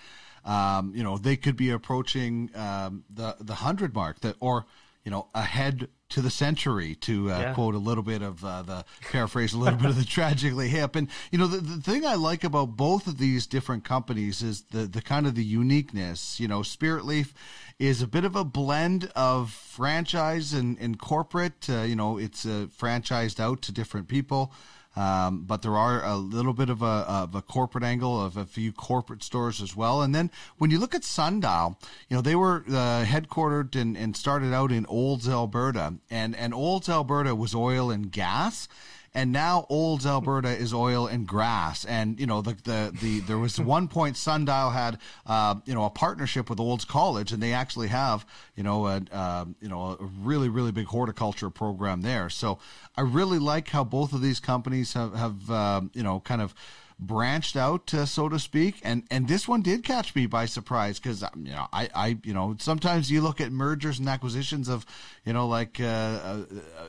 um, 0.45 0.93
you 0.95 1.03
know 1.03 1.17
they 1.17 1.35
could 1.35 1.57
be 1.57 1.69
approaching 1.69 2.49
um, 2.55 3.03
the 3.09 3.35
the 3.39 3.55
hundred 3.55 3.93
mark 3.93 4.21
that 4.21 4.37
or 4.39 4.65
you 5.03 5.11
know 5.11 5.27
ahead 5.35 5.89
to 6.11 6.21
the 6.21 6.29
century 6.29 6.95
to 6.95 7.31
uh, 7.31 7.39
yeah. 7.39 7.53
quote 7.53 7.75
a 7.75 7.79
little 7.79 8.03
bit 8.03 8.21
of 8.21 8.43
uh, 8.45 8.61
the 8.61 8.85
paraphrase 9.11 9.53
a 9.53 9.57
little 9.57 9.79
bit 9.79 9.89
of 9.89 9.97
the 9.97 10.05
tragically 10.17 10.67
hip. 10.67 10.95
And 10.95 11.07
you 11.31 11.37
know 11.37 11.47
the, 11.47 11.57
the 11.57 11.81
thing 11.81 12.05
i 12.05 12.15
like 12.15 12.43
about 12.43 12.77
both 12.77 13.07
of 13.07 13.17
these 13.17 13.47
different 13.47 13.83
companies 13.83 14.41
is 14.41 14.61
the 14.71 14.85
the 14.85 15.01
kind 15.01 15.25
of 15.25 15.35
the 15.35 15.43
uniqueness. 15.43 16.39
You 16.39 16.47
know 16.47 16.63
spirit 16.63 17.05
leaf 17.05 17.33
is 17.79 18.01
a 18.01 18.07
bit 18.07 18.25
of 18.25 18.35
a 18.35 18.43
blend 18.43 19.11
of 19.15 19.51
franchise 19.51 20.53
and, 20.53 20.77
and 20.79 20.99
corporate. 20.99 21.69
Uh, 21.69 21.81
you 21.81 21.95
know 21.95 22.17
it's 22.17 22.45
uh, 22.45 22.67
franchised 22.77 23.39
out 23.39 23.61
to 23.63 23.71
different 23.71 24.07
people 24.07 24.53
um, 24.95 25.43
but 25.43 25.61
there 25.61 25.77
are 25.77 26.03
a 26.03 26.17
little 26.17 26.53
bit 26.53 26.69
of 26.69 26.81
a, 26.81 27.05
of 27.07 27.35
a 27.35 27.41
corporate 27.41 27.83
angle 27.83 28.23
of 28.23 28.35
a 28.35 28.45
few 28.45 28.73
corporate 28.73 29.23
stores 29.23 29.61
as 29.61 29.75
well. 29.75 30.01
And 30.01 30.13
then 30.13 30.29
when 30.57 30.69
you 30.69 30.79
look 30.79 30.93
at 30.93 31.03
Sundial, 31.03 31.77
you 32.09 32.15
know, 32.15 32.21
they 32.21 32.35
were 32.35 32.63
uh, 32.67 33.05
headquartered 33.05 33.79
and, 33.79 33.95
and 33.95 34.17
started 34.17 34.53
out 34.53 34.71
in 34.71 34.85
Olds, 34.87 35.29
Alberta. 35.29 35.95
And, 36.09 36.35
and 36.35 36.53
Olds, 36.53 36.89
Alberta 36.89 37.35
was 37.35 37.55
oil 37.55 37.89
and 37.89 38.11
gas 38.11 38.67
and 39.13 39.31
now 39.31 39.65
Olds 39.69 40.05
Alberta 40.05 40.49
is 40.49 40.73
oil 40.73 41.07
and 41.07 41.27
grass. 41.27 41.85
And 41.85 42.19
you 42.19 42.25
know 42.25 42.41
the 42.41 42.55
the, 42.63 42.93
the 43.01 43.19
there 43.21 43.37
was 43.37 43.59
one 43.59 43.87
point 43.87 44.17
Sundial 44.17 44.69
had 44.69 44.97
uh, 45.25 45.55
you 45.65 45.73
know 45.73 45.85
a 45.85 45.89
partnership 45.89 46.49
with 46.49 46.59
Olds 46.59 46.85
College, 46.85 47.31
and 47.31 47.41
they 47.41 47.53
actually 47.53 47.89
have 47.89 48.25
you 48.55 48.63
know 48.63 48.87
a 48.87 49.01
uh, 49.11 49.45
you 49.61 49.69
know 49.69 49.97
a 49.99 50.05
really 50.21 50.49
really 50.49 50.71
big 50.71 50.87
horticulture 50.87 51.49
program 51.49 52.01
there. 52.01 52.29
So 52.29 52.59
I 52.95 53.01
really 53.01 53.39
like 53.39 53.69
how 53.69 53.83
both 53.83 54.13
of 54.13 54.21
these 54.21 54.39
companies 54.39 54.93
have 54.93 55.13
have 55.13 55.51
uh, 55.51 55.81
you 55.93 56.03
know 56.03 56.19
kind 56.21 56.41
of 56.41 56.53
branched 57.01 57.55
out, 57.55 57.91
uh, 57.93 58.05
so 58.05 58.29
to 58.29 58.37
speak. 58.37 58.79
And 58.83 59.03
and 59.09 59.27
this 59.27 59.47
one 59.47 59.61
did 59.61 59.83
catch 59.83 60.15
me 60.15 60.27
by 60.27 60.45
surprise 60.45 60.99
because 60.99 61.23
um, 61.23 61.43
you 61.43 61.51
know 61.51 61.67
I 61.73 61.89
I 61.93 62.17
you 62.23 62.33
know 62.33 62.55
sometimes 62.59 63.11
you 63.11 63.21
look 63.21 63.41
at 63.41 63.51
mergers 63.51 63.99
and 63.99 64.07
acquisitions 64.07 64.69
of 64.69 64.85
you 65.25 65.33
know 65.33 65.47
like 65.47 65.79
uh, 65.79 65.83
uh, 65.83 66.43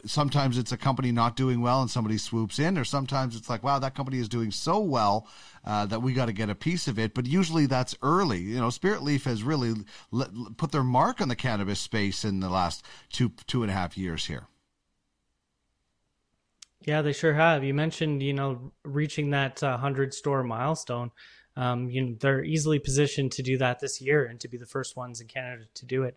sometimes 0.05 0.59
it's 0.59 0.73
a 0.73 0.77
company 0.77 1.11
not 1.11 1.35
doing 1.35 1.63
well 1.63 1.81
and 1.81 1.91
somebody 1.91 2.19
swoops 2.19 2.59
in, 2.59 2.77
or 2.77 2.85
sometimes 2.85 3.35
it's 3.35 3.49
like 3.49 3.63
wow 3.63 3.79
that 3.79 3.95
company 3.95 4.19
is 4.19 4.29
doing 4.29 4.51
so 4.51 4.79
well. 4.79 5.27
Uh, 5.65 5.87
that 5.87 6.03
we 6.03 6.13
got 6.13 6.27
to 6.27 6.33
get 6.33 6.51
a 6.51 6.57
piece 6.57 6.89
of 6.89 6.99
it, 6.99 7.15
but 7.15 7.25
usually 7.25 7.67
that's 7.67 7.95
early. 8.03 8.41
You 8.41 8.59
know, 8.59 8.67
Spiritleaf 8.67 9.23
has 9.27 9.45
really 9.45 9.75
put 10.57 10.73
their 10.73 10.83
mark 10.83 11.21
on 11.21 11.29
the 11.29 11.37
cannabis 11.37 11.79
space 11.79 12.25
in 12.25 12.41
the 12.41 12.51
last 12.51 12.85
two 13.11 13.31
two 13.47 13.63
and 13.63 13.71
a 13.71 13.75
half 13.75 13.97
years 13.97 14.27
here. 14.27 14.49
Yeah, 16.85 17.03
they 17.03 17.13
sure 17.13 17.35
have. 17.35 17.65
You 17.65 17.75
mentioned, 17.75 18.23
you 18.23 18.33
know, 18.33 18.73
reaching 18.85 19.31
that 19.31 19.63
uh, 19.63 19.71
100 19.71 20.15
store 20.15 20.43
milestone. 20.43 21.11
Um, 21.57 21.91
you 21.91 22.03
know, 22.03 22.17
they're 22.19 22.45
easily 22.45 22.79
positioned 22.79 23.33
to 23.33 23.43
do 23.43 23.59
that 23.59 23.79
this 23.79 24.01
year 24.01 24.25
and 24.25 24.41
to 24.41 24.49
be 24.49 24.57
the 24.57 24.67
first 24.67 24.97
ones 24.97 25.21
in 25.21 25.29
Canada 25.29 25.65
to 25.75 25.87
do 25.87 26.05
it. 26.05 26.17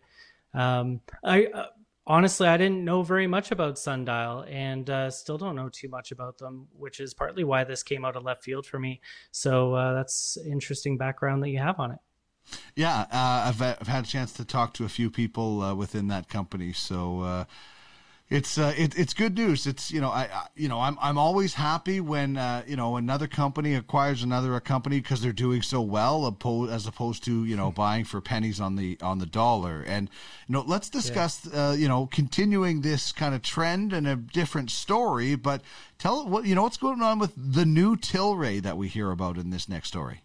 Um, 0.53 1.01
I 1.23 1.47
uh, 1.47 1.65
honestly, 2.07 2.47
I 2.47 2.57
didn't 2.57 2.85
know 2.85 3.03
very 3.03 3.27
much 3.27 3.51
about 3.51 3.77
Sundial 3.77 4.45
and 4.47 4.89
uh, 4.89 5.09
still 5.09 5.37
don't 5.37 5.55
know 5.55 5.69
too 5.69 5.89
much 5.89 6.11
about 6.11 6.37
them, 6.37 6.67
which 6.77 6.99
is 6.99 7.13
partly 7.13 7.43
why 7.43 7.63
this 7.63 7.83
came 7.83 8.05
out 8.05 8.15
of 8.15 8.23
left 8.23 8.43
field 8.43 8.65
for 8.65 8.79
me. 8.79 9.01
So 9.31 9.73
uh, 9.73 9.93
that's 9.93 10.37
interesting 10.37 10.97
background 10.97 11.43
that 11.43 11.49
you 11.49 11.59
have 11.59 11.79
on 11.79 11.91
it. 11.91 11.99
Yeah, 12.75 13.01
uh, 13.11 13.49
I've, 13.49 13.61
I've 13.61 13.87
had 13.87 14.05
a 14.05 14.07
chance 14.07 14.31
to 14.33 14.45
talk 14.45 14.73
to 14.75 14.85
a 14.85 14.89
few 14.89 15.09
people 15.09 15.61
uh, 15.61 15.73
within 15.73 16.07
that 16.09 16.29
company. 16.29 16.73
So, 16.73 17.45
it's 18.27 18.57
uh, 18.57 18.73
it, 18.75 18.97
it's 18.97 19.13
good 19.13 19.35
news. 19.35 19.67
It's 19.67 19.91
you 19.91 20.01
know 20.01 20.09
I, 20.09 20.23
I, 20.23 20.47
you 20.55 20.67
know 20.67 20.81
I'm 20.81 20.97
I'm 20.99 21.15
always 21.15 21.53
happy 21.53 21.99
when 21.99 22.37
uh, 22.37 22.63
you 22.65 22.75
know 22.75 22.95
another 22.95 23.27
company 23.27 23.75
acquires 23.75 24.23
another 24.23 24.59
company 24.59 24.99
because 24.99 25.21
they're 25.21 25.31
doing 25.31 25.61
so 25.61 25.79
well, 25.81 26.35
as 26.71 26.87
opposed 26.87 27.23
to 27.25 27.45
you 27.45 27.55
know 27.55 27.71
buying 27.71 28.03
for 28.03 28.21
pennies 28.21 28.59
on 28.59 28.77
the 28.77 28.97
on 28.99 29.19
the 29.19 29.27
dollar. 29.27 29.83
And 29.85 30.09
you 30.47 30.53
know 30.53 30.63
let's 30.65 30.89
discuss 30.89 31.45
yeah. 31.45 31.69
uh, 31.69 31.71
you 31.73 31.87
know 31.87 32.07
continuing 32.07 32.81
this 32.81 33.11
kind 33.11 33.35
of 33.35 33.43
trend 33.43 33.93
and 33.93 34.07
a 34.07 34.15
different 34.15 34.71
story. 34.71 35.35
But 35.35 35.61
tell 35.99 36.27
what 36.27 36.45
you 36.45 36.55
know 36.55 36.63
what's 36.63 36.77
going 36.77 37.03
on 37.03 37.19
with 37.19 37.33
the 37.35 37.65
new 37.65 37.95
Tilray 37.95 38.59
that 38.63 38.75
we 38.75 38.87
hear 38.87 39.11
about 39.11 39.37
in 39.37 39.51
this 39.51 39.69
next 39.69 39.89
story. 39.89 40.23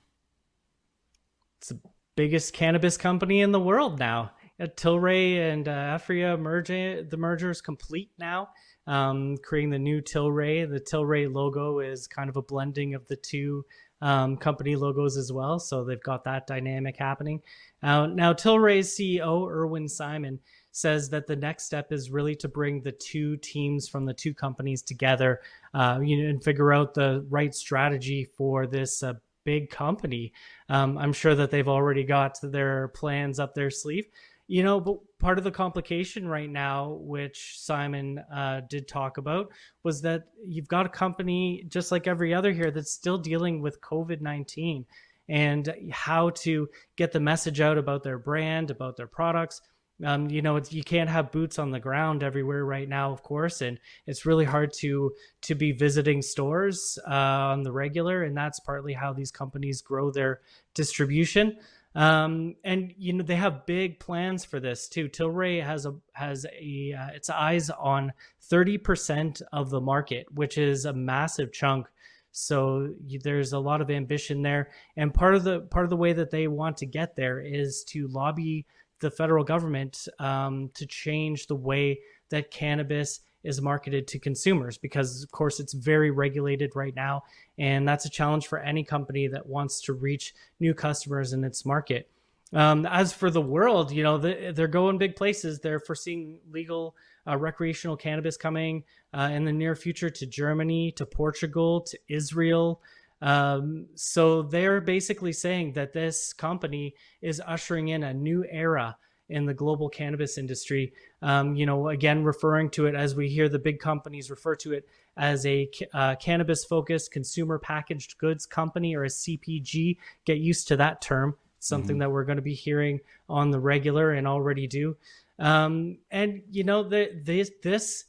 It's 1.58 1.68
the 1.68 1.80
biggest 2.16 2.54
cannabis 2.54 2.96
company 2.96 3.42
in 3.42 3.52
the 3.52 3.60
world 3.60 3.98
now. 3.98 4.30
Tilray 4.68 5.52
and 5.52 5.68
uh, 5.68 5.96
Aphria 5.98 6.38
merging. 6.38 7.08
The 7.08 7.16
merger 7.16 7.50
is 7.50 7.60
complete 7.60 8.10
now, 8.18 8.50
um, 8.86 9.36
creating 9.38 9.70
the 9.70 9.78
new 9.78 10.00
Tilray. 10.00 10.70
The 10.70 10.80
Tilray 10.80 11.32
logo 11.32 11.80
is 11.80 12.06
kind 12.06 12.28
of 12.28 12.36
a 12.36 12.42
blending 12.42 12.94
of 12.94 13.06
the 13.06 13.16
two 13.16 13.64
um, 14.02 14.36
company 14.36 14.76
logos 14.76 15.16
as 15.16 15.32
well. 15.32 15.58
So 15.58 15.84
they've 15.84 16.02
got 16.02 16.24
that 16.24 16.46
dynamic 16.46 16.96
happening. 16.96 17.42
Uh, 17.82 18.06
now, 18.06 18.32
Tilray's 18.32 18.94
CEO, 18.94 19.48
Irwin 19.48 19.88
Simon, 19.88 20.38
says 20.72 21.10
that 21.10 21.26
the 21.26 21.36
next 21.36 21.64
step 21.64 21.92
is 21.92 22.10
really 22.10 22.34
to 22.36 22.48
bring 22.48 22.80
the 22.80 22.92
two 22.92 23.36
teams 23.38 23.88
from 23.88 24.04
the 24.04 24.14
two 24.14 24.32
companies 24.32 24.82
together 24.82 25.40
uh, 25.74 25.98
you 26.02 26.22
know, 26.22 26.30
and 26.30 26.44
figure 26.44 26.72
out 26.72 26.94
the 26.94 27.24
right 27.28 27.54
strategy 27.54 28.24
for 28.36 28.66
this 28.66 29.02
uh, 29.02 29.14
big 29.44 29.70
company. 29.70 30.32
Um, 30.68 30.98
I'm 30.98 31.12
sure 31.12 31.34
that 31.34 31.50
they've 31.50 31.68
already 31.68 32.04
got 32.04 32.38
their 32.42 32.88
plans 32.88 33.38
up 33.38 33.54
their 33.54 33.70
sleeve. 33.70 34.06
You 34.50 34.64
know, 34.64 34.80
but 34.80 34.96
part 35.20 35.38
of 35.38 35.44
the 35.44 35.52
complication 35.52 36.26
right 36.26 36.50
now, 36.50 36.98
which 37.02 37.54
Simon 37.60 38.18
uh, 38.34 38.62
did 38.68 38.88
talk 38.88 39.16
about, 39.16 39.52
was 39.84 40.02
that 40.02 40.24
you've 40.44 40.66
got 40.66 40.86
a 40.86 40.88
company 40.88 41.64
just 41.68 41.92
like 41.92 42.08
every 42.08 42.34
other 42.34 42.50
here 42.50 42.72
that's 42.72 42.90
still 42.90 43.16
dealing 43.16 43.62
with 43.62 43.80
COVID 43.80 44.20
19 44.20 44.86
and 45.28 45.72
how 45.92 46.30
to 46.30 46.68
get 46.96 47.12
the 47.12 47.20
message 47.20 47.60
out 47.60 47.78
about 47.78 48.02
their 48.02 48.18
brand, 48.18 48.72
about 48.72 48.96
their 48.96 49.06
products. 49.06 49.60
Um, 50.04 50.28
you 50.28 50.42
know, 50.42 50.60
you 50.68 50.82
can't 50.82 51.08
have 51.08 51.30
boots 51.30 51.60
on 51.60 51.70
the 51.70 51.78
ground 51.78 52.24
everywhere 52.24 52.64
right 52.64 52.88
now, 52.88 53.12
of 53.12 53.22
course, 53.22 53.62
and 53.62 53.78
it's 54.08 54.26
really 54.26 54.46
hard 54.46 54.72
to 54.78 55.12
to 55.42 55.54
be 55.54 55.70
visiting 55.70 56.22
stores 56.22 56.98
uh, 57.06 57.14
on 57.14 57.62
the 57.62 57.70
regular, 57.70 58.24
and 58.24 58.36
that's 58.36 58.58
partly 58.58 58.94
how 58.94 59.12
these 59.12 59.30
companies 59.30 59.80
grow 59.80 60.10
their 60.10 60.40
distribution. 60.74 61.56
Um, 61.94 62.54
and 62.62 62.94
you 62.96 63.12
know 63.12 63.24
they 63.24 63.36
have 63.36 63.66
big 63.66 63.98
plans 63.98 64.44
for 64.44 64.60
this 64.60 64.88
too. 64.88 65.08
Tilray 65.08 65.64
has 65.64 65.86
a 65.86 65.94
has 66.12 66.46
a 66.46 66.94
uh, 66.98 67.08
its 67.14 67.28
eyes 67.28 67.68
on 67.70 68.12
thirty 68.42 68.78
percent 68.78 69.42
of 69.52 69.70
the 69.70 69.80
market, 69.80 70.26
which 70.32 70.56
is 70.56 70.84
a 70.84 70.92
massive 70.92 71.52
chunk. 71.52 71.88
So 72.32 72.94
there's 73.24 73.52
a 73.52 73.58
lot 73.58 73.80
of 73.80 73.90
ambition 73.90 74.42
there, 74.42 74.70
and 74.96 75.12
part 75.12 75.34
of 75.34 75.42
the 75.42 75.60
part 75.62 75.84
of 75.84 75.90
the 75.90 75.96
way 75.96 76.12
that 76.12 76.30
they 76.30 76.46
want 76.46 76.76
to 76.78 76.86
get 76.86 77.16
there 77.16 77.40
is 77.40 77.82
to 77.88 78.06
lobby 78.06 78.66
the 79.00 79.10
federal 79.10 79.42
government 79.42 80.06
um, 80.20 80.70
to 80.74 80.86
change 80.86 81.48
the 81.48 81.56
way 81.56 81.98
that 82.28 82.52
cannabis 82.52 83.20
is 83.42 83.60
marketed 83.60 84.06
to 84.08 84.18
consumers 84.18 84.78
because 84.78 85.22
of 85.22 85.30
course 85.30 85.60
it's 85.60 85.72
very 85.72 86.10
regulated 86.10 86.74
right 86.74 86.94
now. 86.94 87.22
And 87.58 87.88
that's 87.88 88.04
a 88.04 88.10
challenge 88.10 88.46
for 88.46 88.58
any 88.58 88.84
company 88.84 89.28
that 89.28 89.46
wants 89.46 89.80
to 89.82 89.92
reach 89.92 90.34
new 90.58 90.74
customers 90.74 91.32
in 91.32 91.44
its 91.44 91.64
market. 91.64 92.10
Um, 92.52 92.84
as 92.86 93.12
for 93.12 93.30
the 93.30 93.40
world 93.40 93.92
you 93.92 94.02
know 94.02 94.18
they're 94.18 94.66
going 94.68 94.98
big 94.98 95.16
places. 95.16 95.60
They're 95.60 95.80
foreseeing 95.80 96.38
legal 96.50 96.96
uh, 97.26 97.36
recreational 97.36 97.96
cannabis 97.96 98.36
coming 98.36 98.84
uh, 99.14 99.30
in 99.32 99.44
the 99.44 99.52
near 99.52 99.76
future 99.76 100.10
to 100.10 100.26
germany 100.26 100.92
to 100.92 101.06
portugal 101.06 101.80
to 101.82 101.98
israel. 102.08 102.80
Um, 103.22 103.86
so 103.94 104.42
they're 104.42 104.80
basically 104.80 105.32
saying 105.32 105.74
that 105.74 105.92
this 105.92 106.32
company 106.32 106.94
is 107.20 107.40
ushering 107.46 107.88
in 107.88 108.02
a 108.02 108.14
new 108.14 108.44
era 108.50 108.96
in 109.30 109.46
the 109.46 109.54
global 109.54 109.88
cannabis 109.88 110.38
industry. 110.38 110.92
Um, 111.22 111.54
you 111.54 111.66
know, 111.66 111.88
again, 111.88 112.24
referring 112.24 112.70
to 112.70 112.86
it 112.86 112.94
as 112.94 113.14
we 113.14 113.28
hear 113.28 113.48
the 113.48 113.58
big 113.58 113.78
companies 113.78 114.30
refer 114.30 114.56
to 114.56 114.72
it 114.72 114.88
as 115.16 115.46
a 115.46 115.70
uh, 115.94 116.16
cannabis 116.16 116.64
focused 116.64 117.12
consumer 117.12 117.58
packaged 117.58 118.18
goods 118.18 118.46
company 118.46 118.94
or 118.94 119.04
a 119.04 119.08
CPG. 119.08 119.96
Get 120.24 120.38
used 120.38 120.68
to 120.68 120.76
that 120.76 121.00
term. 121.00 121.36
something 121.58 121.94
mm-hmm. 121.94 122.00
that 122.00 122.10
we're 122.10 122.24
going 122.24 122.36
to 122.36 122.42
be 122.42 122.54
hearing 122.54 123.00
on 123.28 123.50
the 123.50 123.60
regular 123.60 124.12
and 124.12 124.26
already 124.26 124.66
do. 124.66 124.96
Um, 125.38 125.98
and 126.10 126.42
you 126.50 126.64
know, 126.64 126.82
the, 126.82 127.20
this 127.24 127.50
this 127.62 128.04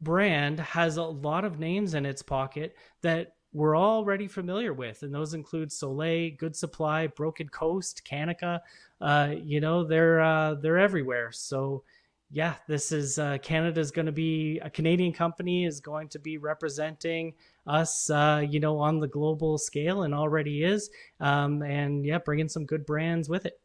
brand 0.00 0.60
has 0.60 0.96
a 0.96 1.02
lot 1.02 1.44
of 1.44 1.58
names 1.58 1.94
in 1.94 2.04
its 2.04 2.22
pocket 2.22 2.76
that 3.02 3.35
we're 3.56 3.76
already 3.76 4.28
familiar 4.28 4.74
with, 4.74 5.02
and 5.02 5.14
those 5.14 5.32
include 5.32 5.70
Solei, 5.70 6.36
Good 6.36 6.54
Supply, 6.54 7.06
Broken 7.06 7.48
Coast, 7.48 8.02
Canaca. 8.04 8.60
Uh, 9.00 9.34
you 9.42 9.62
know, 9.62 9.82
they're 9.82 10.20
uh, 10.20 10.54
they're 10.54 10.78
everywhere. 10.78 11.32
So, 11.32 11.82
yeah, 12.30 12.56
this 12.68 12.92
is 12.92 13.18
uh, 13.18 13.38
Canada's 13.42 13.90
going 13.90 14.06
to 14.06 14.12
be 14.12 14.58
a 14.58 14.68
Canadian 14.68 15.14
company 15.14 15.64
is 15.64 15.80
going 15.80 16.08
to 16.10 16.18
be 16.18 16.36
representing 16.36 17.32
us, 17.66 18.10
uh, 18.10 18.44
you 18.46 18.60
know, 18.60 18.78
on 18.78 19.00
the 19.00 19.08
global 19.08 19.56
scale, 19.56 20.02
and 20.02 20.14
already 20.14 20.62
is. 20.62 20.90
Um, 21.18 21.62
and 21.62 22.04
yeah, 22.04 22.18
bringing 22.18 22.50
some 22.50 22.66
good 22.66 22.84
brands 22.84 23.30
with 23.30 23.46
it. 23.46 23.58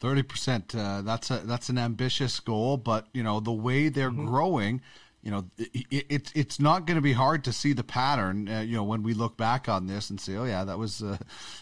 Thirty 0.00 0.22
percent. 0.22 0.74
Uh, 0.74 1.02
that's 1.02 1.30
a 1.30 1.40
that's 1.40 1.68
an 1.68 1.76
ambitious 1.76 2.40
goal, 2.40 2.78
but 2.78 3.06
you 3.12 3.22
know 3.22 3.38
the 3.38 3.52
way 3.52 3.90
they're 3.90 4.10
mm-hmm. 4.10 4.24
growing 4.24 4.80
you 5.22 5.30
know, 5.30 5.44
it, 5.58 6.06
it 6.08 6.32
it's 6.34 6.58
not 6.58 6.86
going 6.86 6.96
to 6.96 7.02
be 7.02 7.12
hard 7.12 7.44
to 7.44 7.52
see 7.52 7.74
the 7.74 7.84
pattern. 7.84 8.48
Uh, 8.48 8.60
you 8.60 8.74
know, 8.74 8.84
when 8.84 9.02
we 9.02 9.12
look 9.12 9.36
back 9.36 9.68
on 9.68 9.86
this 9.86 10.08
and 10.08 10.18
say, 10.18 10.36
"Oh 10.36 10.44
yeah, 10.44 10.64
that 10.64 10.78
was 10.78 11.02
uh, 11.02 11.18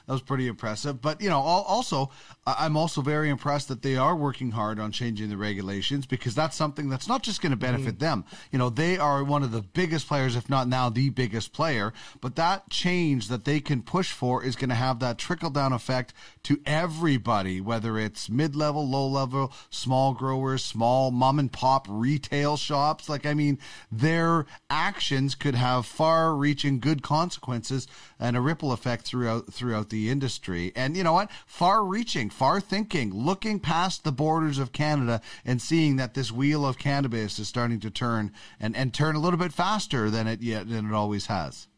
that 0.07 0.13
was 0.13 0.23
pretty 0.23 0.47
impressive." 0.47 1.03
But 1.03 1.21
you 1.21 1.29
know, 1.29 1.41
also 1.41 2.11
I'm 2.47 2.77
also 2.77 3.03
very 3.03 3.31
impressed 3.31 3.69
that 3.69 3.83
they 3.83 3.97
are 3.97 4.15
working 4.15 4.53
hard 4.53 4.79
on 4.79 4.93
changing 4.93 5.29
the 5.29 5.37
regulations 5.37 6.07
because 6.07 6.35
that's 6.35 6.57
something 6.57 6.89
that's 6.89 7.09
not 7.09 7.23
just 7.23 7.43
going 7.43 7.51
to 7.51 7.57
benefit 7.57 7.97
mm. 7.97 8.01
them. 8.01 8.25
You 8.53 8.59
know, 8.59 8.71
they 8.71 8.97
are 8.97 9.25
one 9.25 9.43
of 9.43 9.51
the 9.51 9.63
biggest 9.63 10.07
players, 10.07 10.37
if 10.37 10.49
not 10.49 10.69
now 10.69 10.89
the 10.89 11.11
biggest 11.11 11.53
player. 11.53 11.93
But 12.21 12.37
that 12.37 12.71
change 12.71 13.27
that 13.29 13.45
they 13.45 13.59
can 13.59 13.83
push 13.83 14.13
for 14.13 14.45
is 14.45 14.55
going 14.55 14.69
to 14.69 14.77
have 14.77 15.01
that 15.01 15.19
trickle 15.19 15.51
down 15.51 15.73
effect 15.73 16.15
to 16.45 16.61
everybody, 16.65 17.61
whether 17.61 17.99
it's 17.99 18.31
mid 18.31 18.55
level, 18.55 18.89
low 18.89 19.09
level, 19.09 19.53
small 19.69 20.15
growers, 20.15 20.65
small 20.65 21.11
mom 21.11 21.41
and 21.41 21.53
pop 21.53 21.87
retail 21.89 22.57
shops. 22.57 23.09
Like 23.09 23.27
I 23.27 23.35
mean 23.35 23.48
mean, 23.49 23.59
their 23.91 24.47
actions 24.71 25.35
could 25.35 25.55
have 25.55 25.87
far-reaching 25.87 26.81
good 26.81 27.03
consequences 27.03 27.87
and 28.19 28.37
a 28.37 28.41
ripple 28.41 28.73
effect 28.73 29.05
throughout 29.05 29.53
throughout 29.53 29.91
the 29.91 30.11
industry. 30.11 30.73
And 30.77 30.97
you 30.97 31.05
know 31.05 31.13
what? 31.13 31.31
Far-reaching, 31.47 32.31
far-thinking, 32.31 33.15
looking 33.15 33.61
past 33.61 34.05
the 34.05 34.13
borders 34.13 34.59
of 34.59 34.73
Canada 34.73 35.21
and 35.45 35.61
seeing 35.61 35.97
that 35.97 36.15
this 36.15 36.31
wheel 36.33 36.67
of 36.67 36.79
cannabis 36.79 37.39
is 37.39 37.49
starting 37.49 37.81
to 37.81 37.91
turn 37.91 38.33
and 38.61 38.77
and 38.77 38.93
turn 38.93 39.17
a 39.17 39.21
little 39.21 39.39
bit 39.39 39.53
faster 39.53 40.11
than 40.11 40.27
it 40.27 40.43
yet 40.43 40.69
than 40.69 40.87
it 40.87 40.95
always 40.95 41.27
has. 41.27 41.69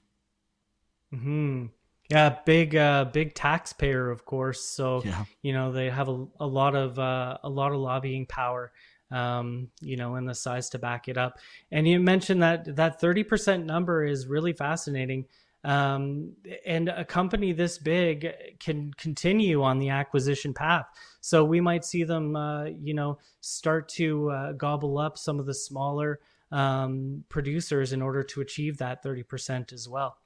Hmm. 1.11 1.67
Yeah, 2.11 2.39
big 2.45 2.75
uh, 2.75 3.05
big 3.05 3.35
taxpayer, 3.35 4.11
of 4.11 4.25
course. 4.25 4.63
So 4.63 5.03
yeah. 5.05 5.25
you 5.43 5.53
know 5.53 5.71
they 5.71 5.91
have 5.91 6.09
a, 6.09 6.27
a 6.41 6.47
lot 6.47 6.75
of 6.75 6.99
uh, 6.99 7.39
a 7.45 7.49
lot 7.49 7.71
of 7.73 7.79
lobbying 7.79 8.27
power 8.27 8.73
um, 9.11 9.69
you 9.81 9.97
know, 9.97 10.15
and 10.15 10.29
the 10.29 10.35
size 10.35 10.69
to 10.71 10.79
back 10.79 11.09
it 11.09 11.19
up. 11.19 11.39
And 11.71 11.87
you 11.87 12.01
mentioned 12.01 12.43
that 12.43 12.77
that 12.77 13.01
30% 13.01 13.65
number 13.65 14.05
is 14.05 14.27
really 14.27 14.53
fascinating. 14.53 15.27
Um, 15.63 16.33
and 16.65 16.89
a 16.89 17.05
company 17.05 17.53
this 17.53 17.77
big 17.77 18.33
can 18.61 18.95
continue 18.95 19.63
on 19.63 19.79
the 19.79 19.91
acquisition 19.91 20.55
path. 20.55 20.87
So 21.21 21.45
we 21.45 21.61
might 21.61 21.85
see 21.85 22.05
them, 22.05 22.35
uh, 22.35 22.65
you 22.65 22.95
know, 22.95 23.19
start 23.41 23.89
to 23.91 24.31
uh, 24.31 24.53
gobble 24.53 24.99
up 24.99 25.19
some 25.19 25.39
of 25.39 25.47
the 25.47 25.55
smaller 25.55 26.21
um, 26.51 27.25
producers 27.29 27.93
in 27.93 28.01
order 28.01 28.23
to 28.23 28.41
achieve 28.41 28.79
that 28.79 29.05
30% 29.05 29.73
as 29.73 29.89
well. 29.89 30.17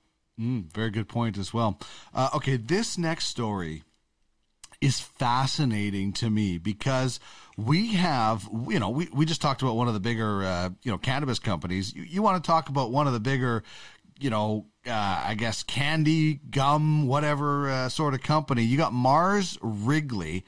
Mm, 0.40 0.72
very 0.72 0.90
good 0.90 1.08
point 1.08 1.36
as 1.36 1.52
well. 1.52 1.78
Uh, 2.12 2.30
okay, 2.34 2.56
this 2.56 2.98
next 2.98 3.26
story 3.26 3.82
is 4.84 5.00
fascinating 5.00 6.12
to 6.12 6.28
me 6.28 6.58
because 6.58 7.18
we 7.56 7.94
have, 7.94 8.46
you 8.68 8.78
know, 8.78 8.90
we, 8.90 9.08
we 9.14 9.24
just 9.24 9.40
talked 9.40 9.62
about 9.62 9.76
one 9.76 9.88
of 9.88 9.94
the 9.94 10.00
bigger, 10.00 10.44
uh, 10.44 10.68
you 10.82 10.92
know, 10.92 10.98
cannabis 10.98 11.38
companies. 11.38 11.94
You, 11.94 12.02
you 12.02 12.20
want 12.20 12.44
to 12.44 12.46
talk 12.46 12.68
about 12.68 12.90
one 12.90 13.06
of 13.06 13.14
the 13.14 13.20
bigger, 13.20 13.62
you 14.20 14.28
know, 14.28 14.66
uh, 14.86 14.90
I 15.24 15.36
guess 15.38 15.62
candy, 15.62 16.34
gum, 16.34 17.06
whatever 17.06 17.70
uh, 17.70 17.88
sort 17.88 18.12
of 18.12 18.22
company. 18.22 18.62
You 18.62 18.76
got 18.76 18.92
Mars 18.92 19.56
Wrigley 19.62 20.44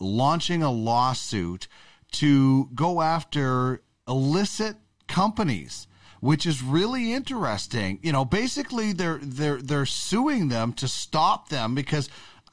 launching 0.00 0.62
a 0.62 0.72
lawsuit 0.72 1.68
to 2.12 2.70
go 2.74 3.02
after 3.02 3.82
illicit 4.08 4.76
companies 5.08 5.86
which 6.20 6.46
is 6.46 6.62
really 6.62 7.12
interesting. 7.12 7.98
You 8.02 8.10
know, 8.10 8.24
basically 8.24 8.94
they're 8.94 9.18
they're 9.20 9.60
they're 9.60 9.84
suing 9.84 10.48
them 10.48 10.72
to 10.72 10.88
stop 10.88 11.50
them 11.50 11.74
because 11.74 12.08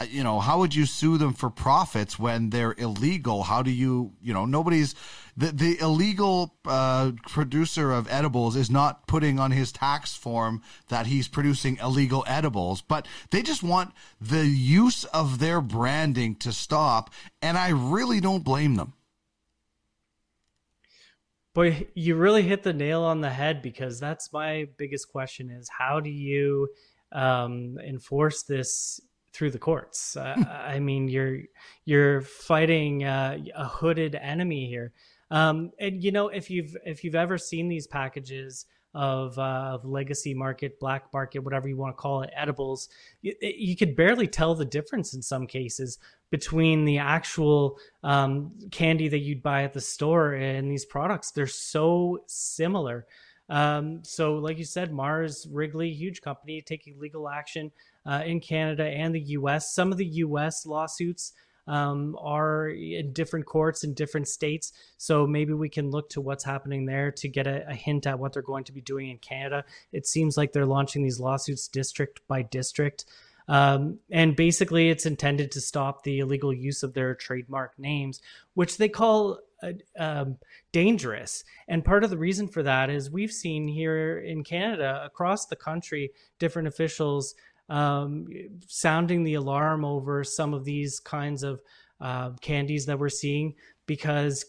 you 0.10 0.24
know, 0.24 0.40
how 0.40 0.60
would 0.60 0.76
you 0.76 0.86
sue 0.86 1.18
them 1.18 1.34
for 1.34 1.50
profits 1.50 2.18
when 2.18 2.50
they're 2.50 2.76
illegal? 2.78 3.44
How 3.44 3.62
do 3.62 3.72
you, 3.72 4.14
you 4.22 4.34
know, 4.34 4.46
nobody's 4.46 4.96
the 5.36 5.48
the 5.48 5.80
illegal 5.80 6.56
uh, 6.66 7.12
producer 7.28 7.92
of 7.92 8.08
edibles 8.12 8.56
is 8.56 8.70
not 8.70 9.08
putting 9.08 9.40
on 9.40 9.52
his 9.52 9.72
tax 9.72 10.16
form 10.16 10.62
that 10.90 11.08
he's 11.08 11.28
producing 11.28 11.78
illegal 11.78 12.24
edibles, 12.28 12.82
but 12.82 13.08
they 13.32 13.42
just 13.42 13.64
want 13.64 13.94
the 14.20 14.46
use 14.46 15.04
of 15.06 15.40
their 15.40 15.62
branding 15.62 16.36
to 16.36 16.52
stop, 16.52 17.12
and 17.42 17.58
I 17.58 17.70
really 17.70 18.20
don't 18.20 18.44
blame 18.44 18.76
them. 18.76 18.94
But 21.54 21.98
you 21.98 22.16
really 22.16 22.44
hit 22.44 22.64
the 22.64 22.74
nail 22.74 23.02
on 23.04 23.22
the 23.22 23.30
head 23.30 23.62
because 23.62 24.00
that's 24.00 24.32
my 24.32 24.68
biggest 24.78 25.10
question: 25.12 25.50
is 25.50 25.70
how 25.70 26.00
do 26.00 26.10
you 26.10 26.70
um, 27.12 27.78
enforce 27.80 28.44
this 28.44 29.02
through 29.34 29.52
the 29.52 29.60
courts. 29.60 30.16
Uh, 30.16 30.36
I 30.50 30.80
mean, 30.80 31.08
you're 31.08 31.40
you're 31.86 32.22
fighting 32.22 33.04
uh, 33.04 33.38
a 33.56 33.68
hooded 33.68 34.16
enemy 34.16 34.68
here. 34.68 34.94
Um, 35.30 35.72
and 35.80 36.04
you 36.04 36.12
know, 36.12 36.28
if 36.28 36.50
you've 36.50 36.76
if 36.86 37.04
you've 37.04 37.16
ever 37.16 37.38
seen 37.38 37.70
these 37.70 37.88
packages 37.88 38.66
of, 38.94 39.38
uh, 39.40 39.42
of 39.74 39.86
legacy 39.86 40.34
market, 40.34 40.80
black 40.80 41.06
market, 41.14 41.40
whatever 41.40 41.68
you 41.68 41.78
want 41.78 41.96
to 41.96 42.02
call 42.02 42.24
it, 42.24 42.30
edibles, 42.36 42.90
you, 43.22 43.34
you 43.42 43.76
could 43.76 43.96
barely 43.96 44.28
tell 44.28 44.56
the 44.56 44.66
difference 44.66 45.14
in 45.14 45.22
some 45.22 45.48
cases 45.48 45.98
between 46.30 46.86
the 46.86 46.98
actual 46.98 47.78
um, 48.04 48.52
candy 48.72 49.08
that 49.08 49.20
you'd 49.20 49.44
buy 49.44 49.64
at 49.64 49.74
the 49.74 49.82
store 49.82 50.34
and 50.34 50.70
these 50.70 50.86
products. 50.86 51.32
They're 51.32 51.48
so 51.48 52.24
similar. 52.28 53.06
Um, 53.52 54.00
so, 54.04 54.36
like 54.36 54.58
you 54.58 54.64
said, 54.64 54.94
Mars 54.94 55.46
Wrigley, 55.52 55.92
huge 55.92 56.22
company, 56.22 56.62
taking 56.62 56.98
legal 56.98 57.28
action 57.28 57.72
uh, 58.06 58.24
in 58.26 58.40
Canada 58.40 58.86
and 58.86 59.14
the 59.14 59.20
U.S. 59.20 59.76
Some 59.76 59.92
of 59.92 59.98
the 59.98 60.06
U.S. 60.06 60.66
lawsuits 60.66 61.34
um, 61.68 62.18
are 62.20 62.70
in 62.70 63.12
different 63.12 63.46
courts 63.46 63.84
in 63.84 63.94
different 63.94 64.30
states. 64.30 64.72
So 64.98 65.28
maybe 65.28 65.52
we 65.52 65.68
can 65.68 65.92
look 65.92 66.10
to 66.12 66.22
what's 66.22 66.46
happening 66.46 66.86
there 66.86 67.12
to 67.12 67.28
get 67.28 67.46
a, 67.46 67.70
a, 67.70 67.76
hint 67.76 68.08
at 68.08 68.18
what 68.18 68.34
they're 68.34 68.42
going 68.42 68.64
to 68.64 68.72
be 68.72 68.82
doing 68.82 69.10
in 69.10 69.18
Canada. 69.18 69.66
It 69.92 70.08
seems 70.08 70.38
like 70.38 70.54
they're 70.54 70.66
launching 70.66 71.04
these 71.04 71.20
lawsuits 71.20 71.68
district 71.68 72.22
by 72.30 72.44
district. 72.44 73.06
Um, 73.50 74.00
and 74.10 74.34
basically, 74.34 74.90
it's 74.90 75.06
intended 75.06 75.52
to 75.52 75.62
stop 75.62 76.04
the 76.04 76.20
illegal 76.20 76.54
use 76.54 76.84
of 76.84 76.94
their 76.94 77.14
trademark 77.16 77.78
names, 77.78 78.22
which 78.54 78.78
they 78.78 78.88
call 78.88 79.40
um, 79.98 80.38
dangerous. 80.72 81.44
And 81.68 81.86
part 81.86 82.04
of 82.04 82.10
the 82.10 82.18
reason 82.18 82.48
for 82.48 82.64
that 82.64 82.90
is 82.90 83.12
we've 83.12 83.32
seen 83.32 83.68
here 83.68 84.20
in 84.20 84.44
Canada, 84.44 85.02
across 85.06 85.46
the 85.46 85.56
country, 85.56 86.12
different 86.40 86.68
officials 86.68 87.36
um, 87.70 88.28
sounding 88.68 89.24
the 89.24 89.36
alarm 89.36 89.86
over 89.86 90.24
some 90.24 90.54
of 90.54 90.66
these 90.66 91.00
kinds 91.00 91.44
of 91.44 91.62
uh, 92.02 92.32
candies 92.42 92.86
that 92.86 93.00
we're 93.00 93.10
seeing 93.10 93.56
because 93.86 94.46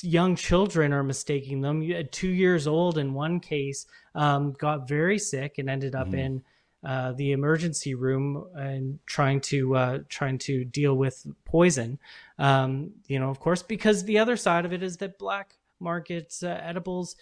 young 0.00 0.34
children 0.34 0.92
are 0.92 1.02
mistaking 1.02 1.60
them. 1.60 1.88
Two 2.10 2.28
years 2.28 2.66
old 2.66 2.98
in 2.98 3.14
one 3.14 3.38
case 3.38 3.86
um, 4.14 4.52
got 4.52 4.88
very 4.88 5.18
sick 5.18 5.58
and 5.58 5.70
ended 5.70 5.94
up 5.94 6.08
mm-hmm. 6.08 6.18
in 6.18 6.42
uh, 6.84 7.12
the 7.12 7.32
emergency 7.32 7.94
room 7.94 8.46
and 8.54 8.98
trying 9.06 9.40
to 9.40 9.76
uh, 9.76 9.98
trying 10.08 10.38
to 10.38 10.64
deal 10.64 10.94
with 10.94 11.26
poison. 11.44 11.98
Um, 12.38 12.92
you 13.06 13.18
know, 13.18 13.30
of 13.30 13.40
course, 13.40 13.62
because 13.62 14.04
the 14.04 14.18
other 14.18 14.36
side 14.36 14.64
of 14.64 14.72
it 14.72 14.82
is 14.82 14.98
that 14.98 15.18
black 15.18 15.54
market 15.80 16.34
uh, 16.42 16.48
edibles 16.48 17.16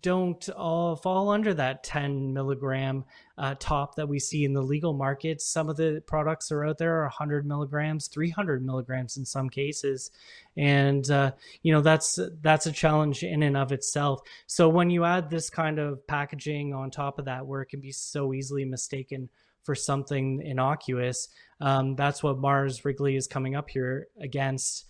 don't 0.00 0.48
all 0.50 0.96
fall 0.96 1.28
under 1.30 1.52
that 1.54 1.84
10 1.84 2.32
milligram 2.32 3.04
uh, 3.36 3.54
top 3.58 3.96
that 3.96 4.08
we 4.08 4.18
see 4.18 4.44
in 4.44 4.52
the 4.52 4.62
legal 4.62 4.92
market. 4.92 5.42
Some 5.42 5.68
of 5.68 5.76
the 5.76 6.02
products 6.06 6.50
are 6.50 6.64
out 6.64 6.78
there 6.78 7.00
are 7.00 7.04
100 7.04 7.46
milligrams, 7.46 8.08
300 8.08 8.64
milligrams 8.64 9.16
in 9.16 9.24
some 9.24 9.50
cases, 9.50 10.10
and 10.56 11.08
uh, 11.10 11.32
you 11.62 11.72
know 11.72 11.80
that's 11.80 12.18
that's 12.40 12.66
a 12.66 12.72
challenge 12.72 13.22
in 13.22 13.42
and 13.42 13.56
of 13.56 13.72
itself. 13.72 14.20
So 14.46 14.68
when 14.68 14.90
you 14.90 15.04
add 15.04 15.28
this 15.28 15.50
kind 15.50 15.78
of 15.78 16.06
packaging 16.06 16.72
on 16.72 16.90
top 16.90 17.18
of 17.18 17.26
that, 17.26 17.46
where 17.46 17.62
it 17.62 17.66
can 17.66 17.80
be 17.80 17.92
so 17.92 18.32
easily 18.32 18.64
mistaken 18.64 19.28
for 19.64 19.74
something 19.74 20.42
innocuous, 20.42 21.28
um, 21.60 21.94
that's 21.96 22.22
what 22.22 22.38
Mars 22.38 22.84
Wrigley 22.84 23.16
is 23.16 23.26
coming 23.26 23.54
up 23.54 23.68
here 23.68 24.08
against. 24.20 24.86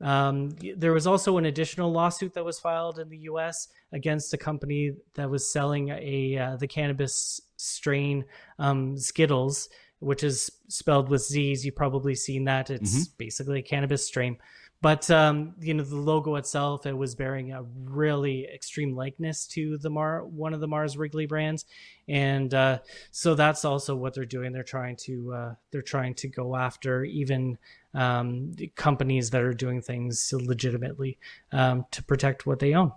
Um, 0.00 0.50
there 0.76 0.92
was 0.92 1.06
also 1.06 1.38
an 1.38 1.46
additional 1.46 1.90
lawsuit 1.90 2.34
that 2.34 2.44
was 2.44 2.60
filed 2.60 2.98
in 2.98 3.08
the 3.08 3.18
U.S. 3.18 3.68
against 3.92 4.32
a 4.32 4.38
company 4.38 4.92
that 5.14 5.28
was 5.28 5.52
selling 5.52 5.88
a 5.88 6.38
uh, 6.38 6.56
the 6.56 6.68
cannabis 6.68 7.40
strain 7.56 8.24
um, 8.58 8.96
Skittles, 8.96 9.68
which 9.98 10.22
is 10.22 10.50
spelled 10.68 11.08
with 11.08 11.22
Z's. 11.22 11.64
You've 11.64 11.74
probably 11.74 12.14
seen 12.14 12.44
that. 12.44 12.70
It's 12.70 12.94
mm-hmm. 12.94 13.12
basically 13.18 13.58
a 13.58 13.62
cannabis 13.62 14.06
strain. 14.06 14.38
But 14.80 15.10
um, 15.10 15.54
you 15.60 15.74
know 15.74 15.82
the 15.82 15.96
logo 15.96 16.36
itself, 16.36 16.86
it 16.86 16.96
was 16.96 17.16
bearing 17.16 17.52
a 17.52 17.64
really 17.84 18.46
extreme 18.46 18.94
likeness 18.94 19.46
to 19.48 19.76
the 19.76 19.90
Mar 19.90 20.24
one 20.24 20.54
of 20.54 20.60
the 20.60 20.68
Mars 20.68 20.96
Wrigley 20.96 21.26
brands, 21.26 21.64
and 22.06 22.54
uh, 22.54 22.78
so 23.10 23.34
that's 23.34 23.64
also 23.64 23.96
what 23.96 24.14
they're 24.14 24.24
doing. 24.24 24.52
They're 24.52 24.62
trying 24.62 24.94
to 25.04 25.34
uh, 25.34 25.54
they're 25.72 25.82
trying 25.82 26.14
to 26.14 26.28
go 26.28 26.54
after 26.54 27.02
even 27.02 27.58
um, 27.92 28.52
companies 28.76 29.30
that 29.30 29.42
are 29.42 29.54
doing 29.54 29.82
things 29.82 30.32
legitimately 30.32 31.18
um, 31.50 31.84
to 31.90 32.02
protect 32.04 32.46
what 32.46 32.60
they 32.60 32.74
own. 32.74 32.92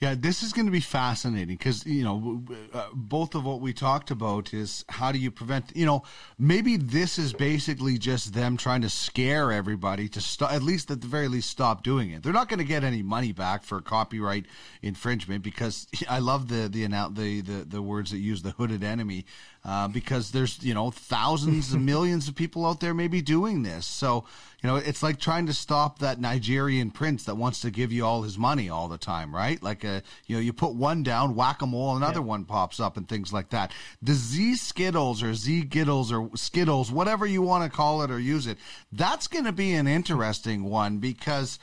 Yeah, 0.00 0.14
this 0.16 0.44
is 0.44 0.52
going 0.52 0.66
to 0.66 0.72
be 0.72 0.78
fascinating 0.78 1.56
because 1.56 1.84
you 1.84 2.04
know 2.04 2.44
uh, 2.72 2.86
both 2.94 3.34
of 3.34 3.44
what 3.44 3.60
we 3.60 3.72
talked 3.72 4.12
about 4.12 4.54
is 4.54 4.84
how 4.88 5.10
do 5.10 5.18
you 5.18 5.32
prevent 5.32 5.72
you 5.74 5.86
know 5.86 6.04
maybe 6.38 6.76
this 6.76 7.18
is 7.18 7.32
basically 7.32 7.98
just 7.98 8.32
them 8.32 8.56
trying 8.56 8.82
to 8.82 8.90
scare 8.90 9.50
everybody 9.50 10.08
to 10.10 10.20
stop 10.20 10.52
at 10.52 10.62
least 10.62 10.92
at 10.92 11.00
the 11.00 11.08
very 11.08 11.26
least 11.26 11.50
stop 11.50 11.82
doing 11.82 12.10
it. 12.10 12.22
They're 12.22 12.32
not 12.32 12.48
going 12.48 12.60
to 12.60 12.64
get 12.64 12.84
any 12.84 13.02
money 13.02 13.32
back 13.32 13.64
for 13.64 13.80
copyright 13.80 14.46
infringement 14.82 15.42
because 15.42 15.88
I 16.08 16.20
love 16.20 16.46
the 16.46 16.68
the 16.68 16.86
the 16.86 17.40
the, 17.40 17.64
the 17.64 17.82
words 17.82 18.12
that 18.12 18.18
use 18.18 18.42
the 18.42 18.52
hooded 18.52 18.84
enemy 18.84 19.26
uh, 19.64 19.88
because 19.88 20.30
there's 20.30 20.62
you 20.62 20.74
know 20.74 20.90
thousands 20.90 21.72
and 21.72 21.84
millions 21.86 22.28
of 22.28 22.34
people 22.34 22.64
out 22.66 22.80
there 22.80 22.94
maybe 22.94 23.20
doing 23.20 23.62
this. 23.62 23.86
So 23.86 24.24
you 24.62 24.68
know 24.68 24.76
it's 24.76 25.02
like 25.02 25.18
trying 25.20 25.46
to 25.46 25.52
stop 25.52 25.98
that 25.98 26.20
Nigerian 26.20 26.90
prince 26.90 27.24
that 27.24 27.36
wants 27.36 27.60
to 27.60 27.70
give 27.70 27.92
you 27.92 28.04
all 28.04 28.22
his 28.22 28.38
money 28.38 28.68
all 28.68 28.88
the 28.88 28.98
time, 28.98 29.34
right? 29.34 29.62
Like 29.62 29.84
a 29.84 29.88
uh, 29.88 30.00
you 30.26 30.36
know 30.36 30.40
you 30.40 30.52
put 30.52 30.74
one 30.74 31.02
down, 31.02 31.34
whack 31.34 31.62
a 31.62 31.66
mole, 31.66 31.96
another 31.96 32.22
one 32.22 32.44
pops 32.44 32.80
up, 32.80 32.96
and 32.96 33.08
things 33.08 33.32
like 33.32 33.50
that. 33.50 33.72
The 34.02 34.14
Z 34.14 34.56
Skittles 34.56 35.22
or 35.22 35.34
Z 35.34 35.62
Giddles 35.64 36.12
or 36.12 36.30
Skittles, 36.34 36.90
whatever 36.90 37.26
you 37.26 37.42
want 37.42 37.64
to 37.70 37.76
call 37.76 38.02
it 38.02 38.10
or 38.10 38.18
use 38.18 38.46
it, 38.46 38.58
that's 38.92 39.26
going 39.26 39.44
to 39.44 39.52
be 39.52 39.72
an 39.74 39.86
interesting 39.86 40.64
one 40.64 40.98
because 40.98 41.58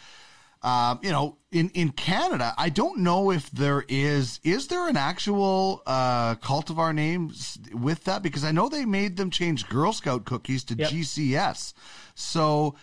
uh, 0.66 0.98
you 1.04 1.12
know, 1.12 1.38
in, 1.52 1.70
in 1.76 1.92
Canada, 1.92 2.52
I 2.58 2.70
don't 2.70 2.98
know 2.98 3.30
if 3.30 3.52
there 3.52 3.86
is, 3.88 4.40
is 4.44 4.66
there 4.68 4.90
an 4.90 4.98
actual 4.98 5.84
uh, 5.86 6.34
cultivar 6.38 6.94
name 6.94 7.32
with 7.72 8.06
that? 8.06 8.24
Because 8.24 8.44
I 8.44 8.52
know 8.52 8.68
they 8.68 8.84
made 8.84 9.16
them 9.16 9.30
change 9.30 9.70
Girl 9.70 9.94
Scout 9.94 10.26
cookies 10.26 10.64
to 10.64 10.76
yep. 10.76 10.90
GCS. 10.90 11.74
So 12.16 12.74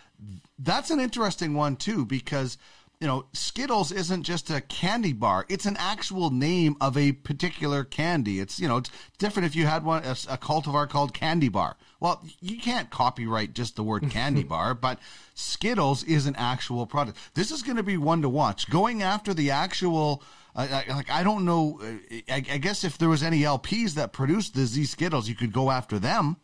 that's 0.61 0.92
an 0.92 1.01
interesting 1.01 1.55
one 1.55 1.75
too, 1.75 2.07
because 2.07 2.57
you 3.03 3.09
know, 3.09 3.25
Skittles 3.33 3.91
isn't 3.91 4.23
just 4.23 4.49
a 4.49 4.61
candy 4.61 5.12
bar; 5.12 5.45
it's 5.49 5.67
an 5.67 5.77
actual 5.77 6.31
name 6.31 6.77
of 6.81 6.97
a 6.97 7.11
particular 7.11 7.83
candy. 7.83 8.38
It's 8.38 8.61
you 8.61 8.69
know, 8.69 8.77
it's 8.77 8.93
different 9.19 9.47
if 9.47 9.57
you 9.57 9.67
had 9.67 9.85
one 9.85 10.05
a, 10.05 10.12
a 10.12 10.38
cultivar 10.38 10.88
called 10.88 11.12
Candy 11.12 11.49
Bar. 11.49 11.77
Well, 11.99 12.23
you 12.41 12.61
can't 12.61 12.91
copyright 12.91 13.55
just 13.55 13.75
the 13.75 13.83
word 13.83 14.09
candy 14.09 14.43
bar, 14.55 14.75
but 14.75 15.01
Skittles 15.35 16.05
is 16.05 16.27
an 16.27 16.37
actual 16.37 16.87
product. 16.87 17.19
This 17.35 17.51
is 17.51 17.62
going 17.62 17.77
to 17.77 17.83
be 17.83 17.97
one 17.97 18.23
to 18.23 18.29
watch. 18.29 18.71
Going 18.71 19.03
after 19.03 19.35
the 19.35 19.51
actual. 19.51 20.23
Uh, 20.55 20.83
like 20.88 21.11
I 21.11 21.25
don't 21.25 21.45
know. 21.45 21.81
I, 22.29 22.35
I 22.37 22.59
guess 22.59 22.85
if 22.85 22.99
there 22.99 23.09
was 23.09 23.25
any 23.25 23.41
LPs 23.41 23.95
that 23.95 24.12
produced 24.12 24.55
the 24.55 24.65
Z 24.67 24.85
Skittles, 24.85 25.29
you 25.29 25.35
could 25.35 25.53
go 25.53 25.73
after 25.73 25.99
them 25.99 26.37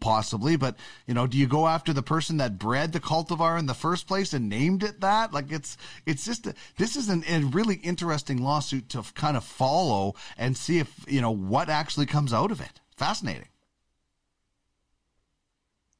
possibly 0.00 0.56
but 0.56 0.76
you 1.06 1.14
know 1.14 1.26
do 1.26 1.36
you 1.36 1.46
go 1.46 1.66
after 1.66 1.92
the 1.92 2.02
person 2.02 2.36
that 2.36 2.58
bred 2.58 2.92
the 2.92 3.00
cultivar 3.00 3.58
in 3.58 3.66
the 3.66 3.74
first 3.74 4.06
place 4.06 4.32
and 4.32 4.48
named 4.48 4.82
it 4.82 5.00
that 5.00 5.32
like 5.32 5.50
it's 5.50 5.76
it's 6.06 6.24
just 6.24 6.46
a, 6.46 6.54
this 6.76 6.96
is 6.96 7.08
an, 7.08 7.24
a 7.28 7.40
really 7.40 7.76
interesting 7.76 8.42
lawsuit 8.42 8.88
to 8.88 9.02
kind 9.14 9.36
of 9.36 9.44
follow 9.44 10.14
and 10.36 10.56
see 10.56 10.78
if 10.78 11.04
you 11.08 11.20
know 11.20 11.30
what 11.30 11.68
actually 11.68 12.06
comes 12.06 12.32
out 12.32 12.50
of 12.50 12.60
it 12.60 12.80
fascinating 12.96 13.48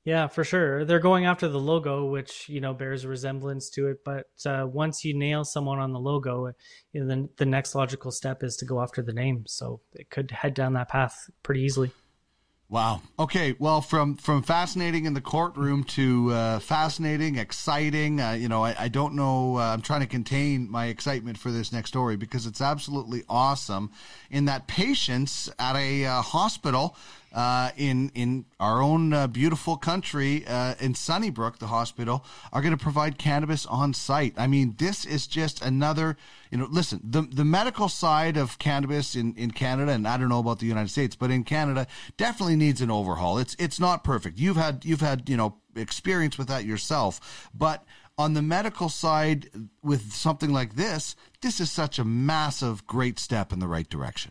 yeah, 0.04 0.26
for 0.26 0.44
sure. 0.44 0.84
They're 0.84 0.98
going 0.98 1.24
after 1.24 1.48
the 1.48 1.58
logo, 1.58 2.04
which 2.04 2.46
you 2.50 2.60
know 2.60 2.74
bears 2.74 3.04
a 3.04 3.08
resemblance 3.08 3.70
to 3.70 3.88
it. 3.88 4.04
But 4.04 4.26
uh, 4.44 4.66
once 4.70 5.02
you 5.02 5.16
nail 5.16 5.44
someone 5.44 5.78
on 5.78 5.92
the 5.92 5.98
logo, 5.98 6.52
then 6.92 7.30
the 7.38 7.46
next 7.46 7.74
logical 7.74 8.10
step 8.10 8.42
is 8.42 8.56
to 8.56 8.66
go 8.66 8.82
after 8.82 9.00
the 9.00 9.14
name. 9.14 9.44
So 9.46 9.80
it 9.94 10.10
could 10.10 10.30
head 10.30 10.52
down 10.52 10.74
that 10.74 10.90
path 10.90 11.30
pretty 11.42 11.62
easily. 11.62 11.90
Wow. 12.70 13.02
Okay. 13.18 13.54
Well, 13.58 13.82
from 13.82 14.16
from 14.16 14.42
fascinating 14.42 15.04
in 15.04 15.12
the 15.12 15.20
courtroom 15.20 15.84
to 15.84 16.32
uh, 16.32 16.58
fascinating, 16.60 17.36
exciting. 17.36 18.20
Uh, 18.20 18.32
you 18.32 18.48
know, 18.48 18.64
I, 18.64 18.74
I 18.78 18.88
don't 18.88 19.14
know. 19.14 19.58
Uh, 19.58 19.72
I'm 19.74 19.82
trying 19.82 20.00
to 20.00 20.06
contain 20.06 20.70
my 20.70 20.86
excitement 20.86 21.36
for 21.36 21.50
this 21.50 21.72
next 21.72 21.90
story 21.90 22.16
because 22.16 22.46
it's 22.46 22.62
absolutely 22.62 23.22
awesome. 23.28 23.90
In 24.30 24.46
that 24.46 24.66
patients 24.66 25.50
at 25.58 25.76
a 25.76 26.06
uh, 26.06 26.22
hospital 26.22 26.96
uh, 27.34 27.70
in 27.76 28.10
in 28.14 28.44
our 28.60 28.80
own 28.80 29.12
uh, 29.12 29.26
beautiful 29.26 29.76
country 29.76 30.46
uh, 30.46 30.74
in 30.78 30.94
Sunnybrook, 30.94 31.58
the 31.58 31.66
hospital 31.66 32.24
are 32.52 32.62
going 32.62 32.76
to 32.76 32.82
provide 32.82 33.18
cannabis 33.18 33.66
on 33.66 33.92
site. 33.92 34.34
I 34.36 34.46
mean, 34.46 34.76
this 34.78 35.04
is 35.04 35.26
just 35.26 35.60
another. 35.60 36.16
You 36.52 36.58
know, 36.58 36.68
listen, 36.70 37.00
the 37.02 37.22
the 37.22 37.44
medical 37.44 37.88
side 37.88 38.36
of 38.36 38.60
cannabis 38.60 39.16
in, 39.16 39.34
in 39.34 39.50
Canada, 39.50 39.90
and 39.92 40.06
I 40.06 40.16
don't 40.16 40.28
know 40.28 40.38
about 40.38 40.60
the 40.60 40.66
United 40.66 40.90
States, 40.90 41.16
but 41.16 41.32
in 41.32 41.42
Canada, 41.42 41.88
definitely 42.16 42.56
needs 42.56 42.80
an 42.80 42.90
overhaul. 42.90 43.38
It's 43.38 43.56
it's 43.58 43.80
not 43.80 44.04
perfect. 44.04 44.38
You've 44.38 44.56
had 44.56 44.84
you've 44.84 45.00
had 45.00 45.28
you 45.28 45.36
know 45.36 45.56
experience 45.74 46.38
with 46.38 46.46
that 46.48 46.64
yourself, 46.64 47.50
but 47.52 47.84
on 48.16 48.34
the 48.34 48.42
medical 48.42 48.88
side 48.88 49.50
with 49.82 50.12
something 50.12 50.52
like 50.52 50.76
this, 50.76 51.16
this 51.40 51.58
is 51.58 51.72
such 51.72 51.98
a 51.98 52.04
massive, 52.04 52.86
great 52.86 53.18
step 53.18 53.52
in 53.52 53.58
the 53.58 53.66
right 53.66 53.88
direction 53.88 54.30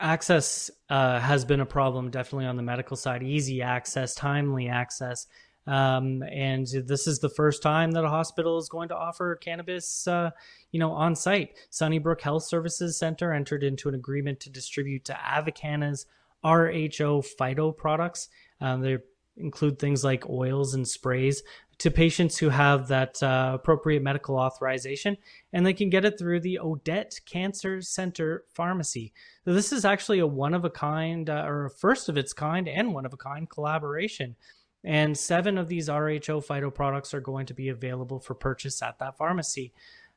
access 0.00 0.70
uh, 0.90 1.18
has 1.20 1.44
been 1.44 1.60
a 1.60 1.66
problem 1.66 2.10
definitely 2.10 2.46
on 2.46 2.56
the 2.56 2.62
medical 2.62 2.96
side. 2.96 3.22
Easy 3.22 3.62
access 3.62 4.14
timely 4.14 4.68
access. 4.68 5.26
Um, 5.66 6.22
and 6.22 6.66
this 6.66 7.08
is 7.08 7.18
the 7.18 7.28
first 7.28 7.60
time 7.60 7.90
that 7.92 8.04
a 8.04 8.08
hospital 8.08 8.56
is 8.58 8.68
going 8.68 8.88
to 8.88 8.96
offer 8.96 9.34
cannabis 9.34 10.06
uh, 10.06 10.30
you 10.70 10.78
know 10.78 10.92
on 10.92 11.16
site. 11.16 11.56
Sunnybrook 11.70 12.20
health 12.20 12.44
services 12.44 12.98
center 12.98 13.32
entered 13.32 13.64
into 13.64 13.88
an 13.88 13.94
agreement 13.94 14.38
to 14.40 14.50
distribute 14.50 15.04
to 15.06 15.18
Avicanna's 15.24 16.06
rho 16.44 17.22
phyto 17.22 17.76
products. 17.76 18.28
Um, 18.60 18.80
they 18.80 18.98
include 19.36 19.78
things 19.78 20.04
like 20.04 20.28
oils 20.30 20.74
and 20.74 20.86
sprays 20.86 21.42
to 21.78 21.90
patients 21.90 22.38
who 22.38 22.48
have 22.48 22.88
that 22.88 23.22
uh, 23.22 23.52
appropriate 23.54 24.02
medical 24.02 24.36
authorization, 24.36 25.16
and 25.52 25.66
they 25.66 25.74
can 25.74 25.90
get 25.90 26.04
it 26.04 26.18
through 26.18 26.40
the 26.40 26.58
Odette 26.58 27.20
Cancer 27.26 27.82
Center 27.82 28.44
Pharmacy. 28.48 29.12
So 29.44 29.52
this 29.52 29.72
is 29.72 29.84
actually 29.84 30.20
a 30.20 30.26
one 30.26 30.54
of 30.54 30.64
a 30.64 30.70
kind, 30.70 31.28
uh, 31.28 31.44
or 31.46 31.66
a 31.66 31.70
first 31.70 32.08
of 32.08 32.16
its 32.16 32.32
kind, 32.32 32.66
and 32.66 32.94
one 32.94 33.04
of 33.04 33.12
a 33.12 33.18
kind 33.18 33.48
collaboration. 33.48 34.36
And 34.84 35.18
seven 35.18 35.58
of 35.58 35.68
these 35.68 35.88
RHO 35.88 36.46
phyto 36.46 36.72
products 36.72 37.12
are 37.12 37.20
going 37.20 37.46
to 37.46 37.54
be 37.54 37.68
available 37.68 38.20
for 38.20 38.34
purchase 38.34 38.80
at 38.82 38.98
that 39.00 39.18
pharmacy. 39.18 39.72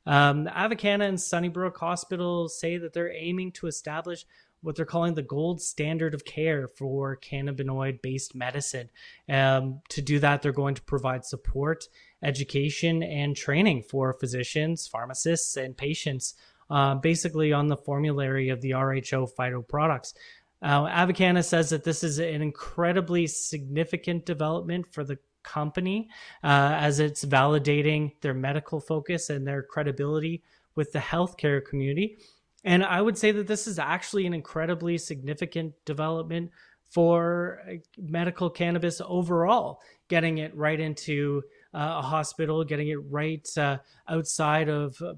Um, 0.06 0.48
Avicanna 0.48 1.06
and 1.06 1.20
Sunnybrook 1.20 1.78
Hospital 1.78 2.48
say 2.48 2.78
that 2.78 2.94
they're 2.94 3.12
aiming 3.12 3.52
to 3.54 3.68
establish 3.68 4.26
what 4.62 4.76
they're 4.76 4.86
calling 4.86 5.14
the 5.14 5.22
gold 5.22 5.62
standard 5.62 6.14
of 6.14 6.26
care 6.26 6.68
for 6.68 7.18
cannabinoid 7.18 8.02
based 8.02 8.36
medicine. 8.36 8.90
Um, 9.30 9.82
to 9.90 10.02
do 10.02 10.20
that, 10.20 10.42
they're 10.42 10.52
going 10.52 10.76
to 10.76 10.82
provide 10.82 11.26
support, 11.26 11.86
education, 12.24 13.02
and 13.04 13.36
training 13.36 13.84
for 13.84 14.14
physicians, 14.14 14.88
pharmacists, 14.88 15.56
and 15.56 15.78
patients, 15.78 16.36
uh, 16.70 16.96
basically 16.96 17.54
on 17.54 17.68
the 17.68 17.78
formulary 17.78 18.50
of 18.50 18.62
the 18.62 18.72
RHO 18.72 19.30
phyto 19.38 19.68
products. 19.68 20.14
Uh, 20.62 21.42
says 21.42 21.70
that 21.70 21.86
this 21.86 22.04
is 22.04 22.20
an 22.20 22.42
incredibly 22.42 23.28
significant 23.28 24.26
development 24.26 24.86
for 24.92 25.06
the 25.06 25.18
company 25.42 26.10
uh, 26.44 26.76
as 26.76 27.00
it's 27.00 27.24
validating 27.24 28.12
their 28.22 28.34
medical 28.34 28.82
focus 28.82 29.30
and 29.30 29.48
their 29.48 29.64
credibility 29.64 30.44
with 30.76 30.92
the 30.92 31.00
healthcare 31.00 31.64
community 31.64 32.18
and 32.64 32.84
I 32.84 33.02
would 33.02 33.18
say 33.18 33.32
that 33.32 33.48
this 33.48 33.68
is 33.68 33.80
actually 33.80 34.26
an 34.26 34.34
incredibly 34.34 34.98
significant 34.98 35.74
development 35.86 36.52
for 36.90 37.62
uh, 37.68 37.74
medical 37.98 38.50
cannabis 38.50 39.02
overall, 39.06 39.82
getting 40.08 40.40
it 40.40 40.56
right 40.56 40.80
into 40.80 41.44
uh, 41.74 41.98
a 42.00 42.02
hospital, 42.02 42.64
getting 42.64 42.90
it 42.90 43.00
right 43.10 43.48
uh, 43.58 43.78
outside 44.08 44.70
of 44.70 45.02
uh, 45.02 45.14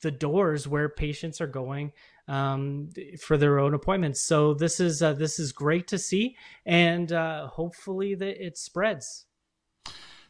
the 0.00 0.10
doors 0.10 0.68
where 0.68 0.88
patients 0.88 1.40
are 1.40 1.48
going 1.48 1.92
um, 2.28 2.90
for 3.20 3.36
their 3.36 3.58
own 3.58 3.74
appointments. 3.74 4.20
So 4.20 4.54
this 4.54 4.80
is 4.80 5.02
uh, 5.02 5.14
this 5.14 5.38
is 5.38 5.52
great 5.52 5.88
to 5.88 5.98
see, 5.98 6.36
and 6.64 7.10
uh, 7.12 7.48
hopefully 7.48 8.14
that 8.14 8.44
it 8.44 8.56
spreads. 8.56 9.26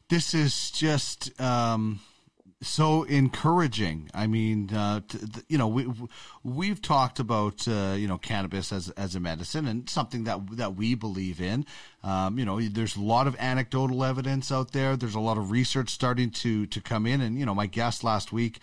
This 0.08 0.34
is 0.34 0.70
just. 0.70 1.38
Um 1.40 2.00
so 2.60 3.04
encouraging. 3.04 4.10
I 4.12 4.26
mean, 4.26 4.74
uh, 4.74 5.00
you 5.48 5.58
know, 5.58 5.68
we 5.68 5.86
we've 6.42 6.82
talked 6.82 7.20
about 7.20 7.66
uh, 7.68 7.94
you 7.96 8.08
know 8.08 8.18
cannabis 8.18 8.72
as 8.72 8.90
as 8.90 9.14
a 9.14 9.20
medicine 9.20 9.66
and 9.66 9.88
something 9.88 10.24
that 10.24 10.56
that 10.56 10.74
we 10.74 10.94
believe 10.94 11.40
in. 11.40 11.66
Um, 12.02 12.38
you 12.38 12.44
know, 12.44 12.60
there's 12.60 12.96
a 12.96 13.00
lot 13.00 13.26
of 13.26 13.36
anecdotal 13.38 14.04
evidence 14.04 14.50
out 14.50 14.72
there. 14.72 14.96
There's 14.96 15.14
a 15.14 15.20
lot 15.20 15.38
of 15.38 15.50
research 15.50 15.90
starting 15.90 16.30
to 16.30 16.66
to 16.66 16.80
come 16.80 17.06
in, 17.06 17.20
and 17.20 17.38
you 17.38 17.46
know, 17.46 17.54
my 17.54 17.66
guest 17.66 18.02
last 18.02 18.32
week 18.32 18.58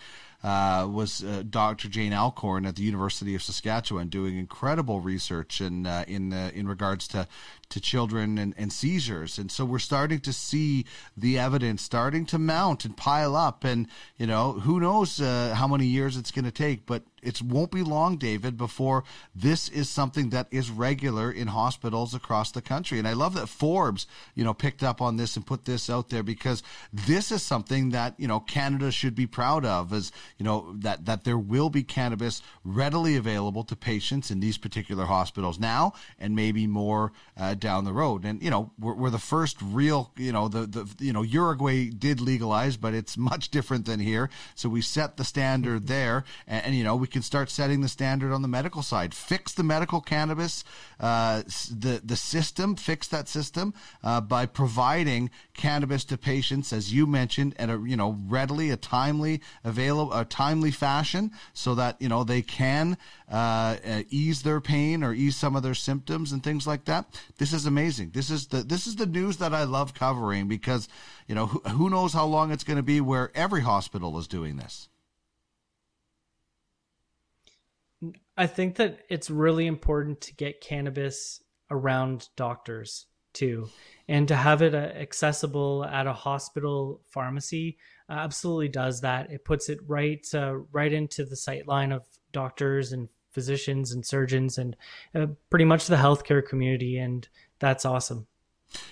uh, 0.46 0.86
was 0.88 1.24
uh, 1.24 1.42
Dr. 1.48 1.88
Jane 1.88 2.12
Alcorn 2.12 2.66
at 2.66 2.76
the 2.76 2.82
University 2.82 3.34
of 3.34 3.42
Saskatchewan 3.42 4.08
doing 4.08 4.36
incredible 4.36 5.00
research 5.00 5.60
in 5.60 5.86
uh, 5.86 6.04
in 6.06 6.32
uh, 6.32 6.50
in 6.54 6.68
regards 6.68 7.08
to 7.08 7.26
to 7.68 7.80
children 7.80 8.38
and, 8.38 8.54
and 8.56 8.72
seizures. 8.72 9.38
And 9.38 9.50
so 9.50 9.64
we're 9.64 9.78
starting 9.78 10.20
to 10.20 10.32
see 10.32 10.84
the 11.16 11.38
evidence 11.38 11.82
starting 11.82 12.26
to 12.26 12.38
mount 12.38 12.84
and 12.84 12.96
pile 12.96 13.34
up. 13.34 13.64
And, 13.64 13.88
you 14.16 14.26
know, 14.26 14.52
who 14.52 14.80
knows 14.80 15.20
uh, 15.20 15.54
how 15.56 15.66
many 15.66 15.86
years 15.86 16.16
it's 16.16 16.30
going 16.30 16.44
to 16.44 16.50
take, 16.50 16.86
but 16.86 17.02
it 17.26 17.42
won't 17.42 17.72
be 17.72 17.82
long, 17.82 18.18
David, 18.18 18.56
before 18.56 19.02
this 19.34 19.68
is 19.68 19.90
something 19.90 20.30
that 20.30 20.46
is 20.52 20.70
regular 20.70 21.30
in 21.30 21.48
hospitals 21.48 22.14
across 22.14 22.52
the 22.52 22.62
country. 22.62 23.00
And 23.00 23.08
I 23.08 23.14
love 23.14 23.34
that 23.34 23.48
Forbes, 23.48 24.06
you 24.36 24.44
know, 24.44 24.54
picked 24.54 24.84
up 24.84 25.02
on 25.02 25.16
this 25.16 25.34
and 25.36 25.44
put 25.44 25.64
this 25.64 25.90
out 25.90 26.08
there 26.08 26.22
because 26.22 26.62
this 26.92 27.32
is 27.32 27.42
something 27.42 27.90
that, 27.90 28.14
you 28.16 28.28
know, 28.28 28.38
Canada 28.38 28.92
should 28.92 29.16
be 29.16 29.26
proud 29.26 29.64
of 29.64 29.92
as, 29.92 30.12
you 30.38 30.44
know, 30.44 30.72
that, 30.78 31.06
that 31.06 31.24
there 31.24 31.38
will 31.38 31.68
be 31.68 31.82
cannabis 31.82 32.42
readily 32.64 33.16
available 33.16 33.64
to 33.64 33.74
patients 33.74 34.30
in 34.30 34.38
these 34.38 34.56
particular 34.56 35.06
hospitals 35.06 35.58
now 35.58 35.94
and 36.20 36.36
maybe 36.36 36.68
more 36.68 37.12
uh, 37.36 37.54
down 37.60 37.84
the 37.84 37.92
road. 37.92 38.24
And, 38.24 38.42
you 38.42 38.50
know, 38.50 38.70
we're, 38.78 38.94
we're 38.94 39.10
the 39.10 39.18
first 39.18 39.60
real, 39.62 40.12
you 40.16 40.32
know, 40.32 40.48
the, 40.48 40.66
the, 40.66 41.04
you 41.04 41.12
know, 41.12 41.22
Uruguay 41.22 41.90
did 41.90 42.20
legalize, 42.20 42.76
but 42.76 42.94
it's 42.94 43.16
much 43.18 43.50
different 43.50 43.86
than 43.86 44.00
here. 44.00 44.30
So 44.54 44.68
we 44.68 44.82
set 44.82 45.16
the 45.16 45.24
standard 45.24 45.86
there 45.86 46.24
and, 46.46 46.66
and 46.66 46.74
you 46.74 46.84
know, 46.84 46.96
we 46.96 47.06
can 47.06 47.22
start 47.22 47.50
setting 47.50 47.80
the 47.80 47.88
standard 47.88 48.32
on 48.32 48.42
the 48.42 48.48
medical 48.48 48.82
side. 48.82 49.14
Fix 49.14 49.52
the 49.52 49.62
medical 49.62 50.00
cannabis, 50.00 50.64
uh, 50.98 51.42
the 51.70 52.00
the 52.04 52.16
system, 52.16 52.74
fix 52.74 53.08
that 53.08 53.28
system 53.28 53.74
uh, 54.02 54.20
by 54.20 54.46
providing 54.46 55.30
cannabis 55.54 56.04
to 56.04 56.16
patients, 56.16 56.72
as 56.72 56.92
you 56.92 57.06
mentioned, 57.06 57.54
at 57.58 57.68
a 57.68 57.82
you 57.86 57.96
know 57.96 58.18
readily, 58.26 58.70
a 58.70 58.76
timely, 58.76 59.42
available, 59.64 60.12
a 60.12 60.24
timely 60.24 60.70
fashion, 60.70 61.30
so 61.52 61.74
that 61.74 62.00
you 62.00 62.08
know 62.08 62.24
they 62.24 62.42
can 62.42 62.96
uh, 63.30 63.76
uh, 63.86 64.02
ease 64.08 64.42
their 64.42 64.60
pain 64.60 65.02
or 65.02 65.12
ease 65.12 65.36
some 65.36 65.54
of 65.54 65.62
their 65.62 65.74
symptoms 65.74 66.32
and 66.32 66.42
things 66.42 66.66
like 66.66 66.84
that. 66.86 67.20
This 67.38 67.52
is 67.52 67.66
amazing. 67.66 68.10
This 68.10 68.30
is 68.30 68.46
the 68.46 68.62
this 68.62 68.86
is 68.86 68.96
the 68.96 69.06
news 69.06 69.36
that 69.38 69.52
I 69.52 69.64
love 69.64 69.94
covering 69.94 70.48
because 70.48 70.88
you 71.26 71.34
know 71.34 71.46
who, 71.46 71.60
who 71.60 71.90
knows 71.90 72.12
how 72.12 72.24
long 72.24 72.52
it's 72.52 72.64
going 72.64 72.78
to 72.78 72.82
be 72.82 73.00
where 73.00 73.30
every 73.34 73.62
hospital 73.62 74.18
is 74.18 74.26
doing 74.26 74.56
this. 74.56 74.88
I 78.36 78.46
think 78.46 78.76
that 78.76 79.00
it's 79.08 79.30
really 79.30 79.66
important 79.66 80.20
to 80.22 80.34
get 80.34 80.60
cannabis 80.60 81.42
around 81.70 82.28
doctors 82.36 83.06
too, 83.32 83.68
and 84.08 84.28
to 84.28 84.36
have 84.36 84.62
it 84.62 84.74
uh, 84.74 84.78
accessible 84.78 85.84
at 85.84 86.06
a 86.06 86.12
hospital 86.12 87.02
pharmacy 87.06 87.78
uh, 88.08 88.14
absolutely 88.14 88.68
does 88.68 89.00
that. 89.00 89.30
It 89.30 89.44
puts 89.44 89.68
it 89.68 89.78
right 89.86 90.26
uh, 90.34 90.56
right 90.72 90.92
into 90.92 91.24
the 91.24 91.36
sight 91.36 91.66
line 91.66 91.92
of 91.92 92.04
doctors 92.32 92.92
and 92.92 93.08
physicians 93.30 93.92
and 93.92 94.04
surgeons 94.04 94.58
and 94.58 94.76
uh, 95.14 95.26
pretty 95.50 95.64
much 95.64 95.86
the 95.86 95.96
healthcare 95.96 96.46
community, 96.46 96.98
and 96.98 97.28
that's 97.58 97.84
awesome. 97.84 98.26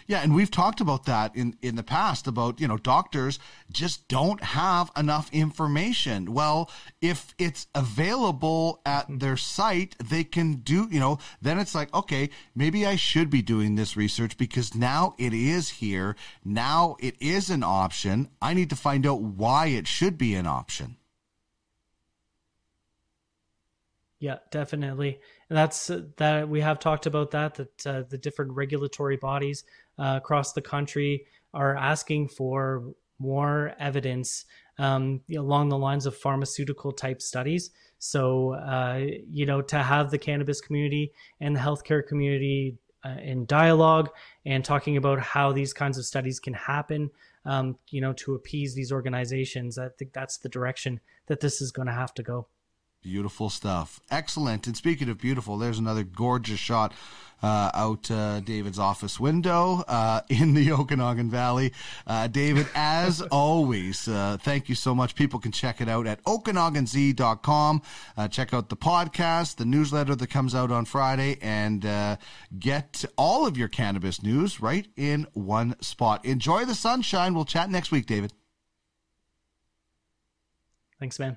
Yeah, 0.07 0.23
and 0.23 0.35
we've 0.35 0.51
talked 0.51 0.81
about 0.81 1.05
that 1.07 1.35
in 1.35 1.57
in 1.63 1.77
the 1.77 1.83
past 1.83 2.27
about, 2.27 2.61
you 2.61 2.69
know, 2.69 2.77
doctors 2.77 3.39
just 3.71 4.07
don't 4.09 4.43
have 4.43 4.91
enough 4.97 5.31
information. 5.33 6.33
Well, 6.33 6.71
if 7.01 7.35
it's 7.39 7.67
available 7.75 8.81
at 8.87 9.05
mm-hmm. 9.05 9.19
their 9.19 9.37
site, 9.37 9.97
they 9.99 10.25
can 10.25 10.57
do, 10.57 10.89
you 10.91 11.01
know, 11.01 11.19
then 11.43 11.59
it's 11.59 11.75
like, 11.75 11.93
okay, 11.95 12.31
maybe 12.55 12.87
I 12.87 12.97
should 12.97 13.31
be 13.31 13.43
doing 13.43 13.75
this 13.75 13.97
research 13.97 14.37
because 14.37 14.75
now 14.75 15.15
it 15.19 15.33
is 15.33 15.69
here. 15.71 16.17
Now 16.45 16.97
it 17.01 17.17
is 17.21 17.51
an 17.51 17.63
option. 17.63 18.29
I 18.41 18.55
need 18.55 18.71
to 18.71 18.77
find 18.77 19.07
out 19.07 19.21
why 19.21 19.67
it 19.67 19.87
should 19.87 20.19
be 20.19 20.35
an 20.35 20.47
option. 20.47 20.97
Yeah, 24.19 24.39
definitely. 24.51 25.21
That's 25.49 25.91
uh, 25.91 26.03
that 26.17 26.49
we 26.49 26.61
have 26.61 26.79
talked 26.79 27.07
about 27.07 27.31
that 27.33 27.55
that 27.55 27.87
uh, 27.87 28.03
the 28.09 28.19
different 28.19 28.53
regulatory 28.53 29.17
bodies 29.17 29.65
uh, 29.99 30.15
across 30.17 30.53
the 30.53 30.63
country 30.63 31.27
are 31.53 31.77
asking 31.77 32.29
for 32.29 32.95
more 33.19 33.75
evidence 33.79 34.45
um, 34.79 35.21
along 35.37 35.69
the 35.69 35.79
lines 35.79 36.07
of 36.07 36.17
pharmaceutical 36.17 36.93
type 36.93 37.23
studies. 37.23 37.71
So, 37.99 38.55
uh, 38.55 39.07
you 39.31 39.47
know, 39.47 39.63
to 39.63 39.79
have 39.79 40.11
the 40.11 40.19
cannabis 40.19 40.61
community 40.61 41.13
and 41.41 41.57
the 41.57 41.61
healthcare 41.61 42.07
community 42.07 42.77
uh, 43.05 43.17
in 43.23 43.47
dialogue 43.47 44.11
and 44.45 44.65
talking 44.65 44.97
about 44.97 45.21
how 45.21 45.53
these 45.53 45.73
kinds 45.73 45.97
of 45.97 46.05
studies 46.05 46.41
can 46.41 46.55
happen, 46.55 47.11
um, 47.45 47.79
you 47.91 48.01
know, 48.01 48.13
to 48.15 48.35
appease 48.35 48.75
these 48.75 48.91
organizations, 48.91 49.79
I 49.79 49.89
think 49.91 50.13
that's 50.13 50.39
the 50.39 50.49
direction 50.49 51.01
that 51.27 51.41
this 51.41 51.61
is 51.61 51.71
going 51.71 51.87
to 51.87 51.95
have 51.95 52.15
to 52.15 52.23
go. 52.23 52.47
Beautiful 53.05 53.51
stuff. 53.51 54.01
Excellent. 54.11 54.67
And 54.67 54.75
speaking 54.75 55.11
of 55.11 55.19
beautiful, 55.19 55.59
there's 55.59 55.79
another 55.79 56.05
gorgeous 56.05 56.59
shot 56.59 56.95
uh, 57.43 57.71
out 57.75 58.11
uh, 58.11 58.40
David's 58.40 58.79
office 58.79 59.21
window 59.21 59.85
uh, 59.87 60.23
in 60.31 60.55
the 60.55 60.73
Okanagan 60.73 61.31
Valley. 61.31 61.75
Uh, 62.07 62.29
David, 62.29 62.67
as 62.75 63.21
always, 63.31 64.09
uh, 64.09 64.38
thank 64.40 64.71
you 64.71 64.75
so 64.75 64.95
much. 64.95 65.14
People 65.14 65.38
can 65.38 65.53
check 65.53 65.83
it 65.83 65.88
out 65.88 66.07
at 66.07 66.25
okanaganz.com. 66.25 67.83
Uh, 68.17 68.29
check 68.29 68.55
out 68.55 68.71
the 68.71 68.77
podcast, 68.77 69.57
the 69.57 69.67
newsletter 69.67 70.14
that 70.14 70.31
comes 70.31 70.55
out 70.55 70.71
on 70.71 70.87
Friday, 70.87 71.37
and 71.43 71.83
get 72.59 73.05
all 73.19 73.47
of 73.47 73.59
your 73.59 73.69
cannabis 73.69 74.23
news 74.23 74.62
right 74.62 74.88
in 74.97 75.27
one 75.35 75.77
spot. 75.83 76.25
Enjoy 76.25 76.64
the 76.64 76.75
sunshine. 76.75 77.35
We'll 77.35 77.45
chat 77.45 77.69
next 77.69 77.93
week, 77.93 78.07
David. 78.07 78.33
Thanks, 80.99 81.19
man. 81.19 81.37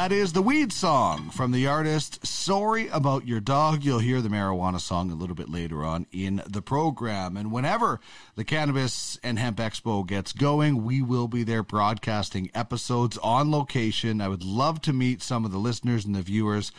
That 0.00 0.12
is 0.12 0.32
the 0.32 0.40
weed 0.40 0.72
song 0.72 1.28
from 1.28 1.52
the 1.52 1.66
artist 1.66 2.26
Sorry 2.26 2.88
About 2.88 3.28
Your 3.28 3.38
Dog. 3.38 3.84
You'll 3.84 3.98
hear 3.98 4.22
the 4.22 4.30
marijuana 4.30 4.80
song 4.80 5.10
a 5.10 5.14
little 5.14 5.34
bit 5.34 5.50
later 5.50 5.84
on 5.84 6.06
in 6.10 6.42
the 6.46 6.62
program. 6.62 7.36
And 7.36 7.52
whenever 7.52 8.00
the 8.34 8.42
Cannabis 8.42 9.18
and 9.22 9.38
Hemp 9.38 9.58
Expo 9.58 10.06
gets 10.06 10.32
going, 10.32 10.84
we 10.84 11.02
will 11.02 11.28
be 11.28 11.42
there 11.42 11.62
broadcasting 11.62 12.50
episodes 12.54 13.18
on 13.18 13.50
location. 13.50 14.22
I 14.22 14.28
would 14.28 14.42
love 14.42 14.80
to 14.82 14.94
meet 14.94 15.22
some 15.22 15.44
of 15.44 15.52
the 15.52 15.58
listeners 15.58 16.06
and 16.06 16.14
the 16.14 16.22
viewers 16.22 16.72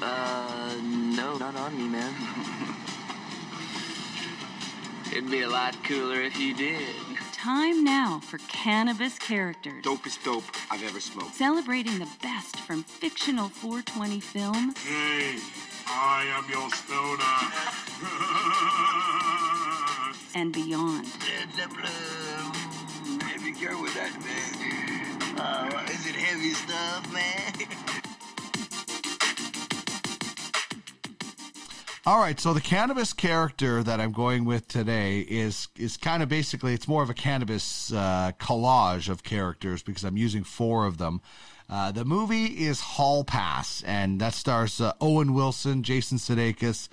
Uh, 0.02 0.76
no, 0.84 1.38
not 1.38 1.56
on 1.56 1.78
me, 1.78 1.88
man. 1.88 2.78
It'd 5.12 5.30
be 5.30 5.42
a 5.42 5.50
lot 5.50 5.76
cooler 5.84 6.22
if 6.22 6.40
you 6.40 6.56
did. 6.56 6.88
Time 7.34 7.84
now 7.84 8.22
for 8.22 8.38
Cannabis 8.48 9.20
Characters. 9.20 9.84
Dopest 9.84 10.24
dope 10.24 10.46
I've 10.70 10.84
ever 10.84 11.02
smoked. 11.02 11.36
Celebrating 11.36 12.00
the 12.00 12.08
best 12.24 12.56
from 12.62 12.84
fictional 12.84 13.50
420 13.50 14.22
film 14.22 14.74
Hey, 14.76 15.38
I 15.86 16.24
am 16.32 16.46
your 16.50 16.70
stoner. 16.72 17.24
and 20.40 20.54
beyond. 20.54 21.08
Red 21.28 21.52
Zeppelin. 21.58 23.20
Heavy 23.22 23.52
girl 23.52 23.82
with 23.82 23.94
that, 23.96 24.14
man. 24.24 25.38
Uh, 25.38 25.86
is 25.92 26.06
it 26.08 26.16
heavy 26.16 26.52
stuff, 26.54 27.12
man? 27.12 27.68
All 32.04 32.18
right, 32.18 32.40
so 32.40 32.52
the 32.52 32.62
cannabis 32.62 33.14
character 33.14 33.84
that 33.84 34.02
I'm 34.02 34.12
going 34.12 34.44
with 34.44 34.68
today 34.68 35.20
is 35.20 35.68
is 35.78 35.98
kind 35.98 36.24
of 36.24 36.30
basically 36.30 36.74
it's 36.74 36.88
more 36.88 37.04
of 37.04 37.12
a 37.12 37.14
cannabis 37.14 37.94
uh, 37.94 38.32
collage 38.40 39.08
of 39.08 39.22
characters 39.22 39.84
because 39.84 40.04
I'm 40.04 40.18
using 40.18 40.44
four 40.44 40.88
of 40.88 40.98
them. 40.98 41.22
Uh, 41.70 41.92
the 41.92 42.04
movie 42.04 42.66
is 42.66 42.82
Hall 42.82 43.24
Pass, 43.24 43.84
and 43.84 44.20
that 44.20 44.34
stars 44.34 44.82
uh, 44.82 44.94
Owen 45.00 45.36
Wilson, 45.36 45.84
Jason 45.84 46.18
Sudeikis, 46.18 46.90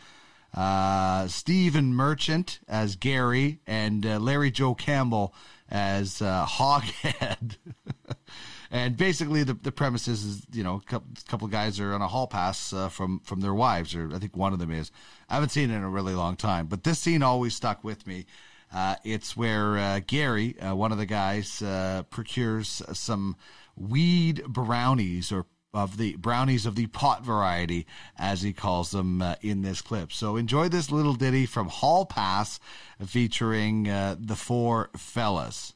uh, 0.53 1.27
Stephen 1.27 1.95
Merchant 1.95 2.61
as 2.69 2.95
Gary, 2.95 3.61
and 3.67 4.05
uh, 4.05 4.19
Larry 4.19 4.51
Joe 4.51 4.75
Campbell 4.75 5.33
as 5.71 6.21
uh, 6.21 6.45
Hoghead. 6.47 7.57
and 8.71 8.97
basically, 8.97 9.45
the, 9.45 9.55
the 9.55 9.73
premise 9.73 10.09
is, 10.09 10.25
is 10.25 10.47
you 10.53 10.63
know, 10.63 10.83
a 10.87 11.01
couple, 11.27 11.47
of 11.47 11.51
guys 11.51 11.81
are 11.81 11.95
on 11.95 12.03
a 12.03 12.09
hall 12.09 12.27
pass 12.27 12.73
uh, 12.73 12.89
from 12.89 13.21
from 13.21 13.41
their 13.41 13.55
wives, 13.55 13.95
or 13.95 14.15
I 14.15 14.19
think 14.19 14.37
one 14.37 14.53
of 14.53 14.59
them 14.59 14.71
is. 14.71 14.91
I 15.29 15.35
haven't 15.35 15.51
seen 15.51 15.71
it 15.71 15.77
in 15.77 15.83
a 15.83 15.89
really 15.89 16.15
long 16.15 16.37
time, 16.37 16.67
but 16.67 16.85
this 16.85 16.99
scene 16.99 17.23
always 17.23 17.55
stuck 17.55 17.83
with 17.83 18.07
me. 18.07 18.27
Uh, 18.73 18.97
it's 19.05 19.37
where 19.37 19.79
uh, 19.79 20.01
Gary, 20.07 20.59
uh, 20.61 20.75
one 20.75 20.93
of 20.93 20.99
the 20.99 21.07
guys, 21.07 21.63
uh, 21.63 22.03
procures 22.11 22.83
some 22.93 23.37
weed 23.77 24.45
brownies 24.47 25.33
or 25.33 25.47
of 25.75 25.97
the 25.97 26.17
brownies 26.17 26.67
of 26.67 26.75
the 26.75 26.87
pot 26.87 27.25
variety, 27.25 27.87
as 28.19 28.43
he 28.43 28.53
calls 28.53 28.91
them 28.91 29.21
uh, 29.21 29.35
in 29.43 29.63
this 29.63 29.83
clip. 29.83 30.13
So 30.13 30.37
enjoy 30.37 30.69
this 30.69 30.91
little 30.91 31.15
ditty 31.15 31.47
from 31.47 31.69
Hall 31.69 32.07
Pass 32.07 32.59
featuring 33.07 33.89
uh, 33.89 34.17
the 34.19 34.37
four 34.37 34.91
fellas. 34.97 35.75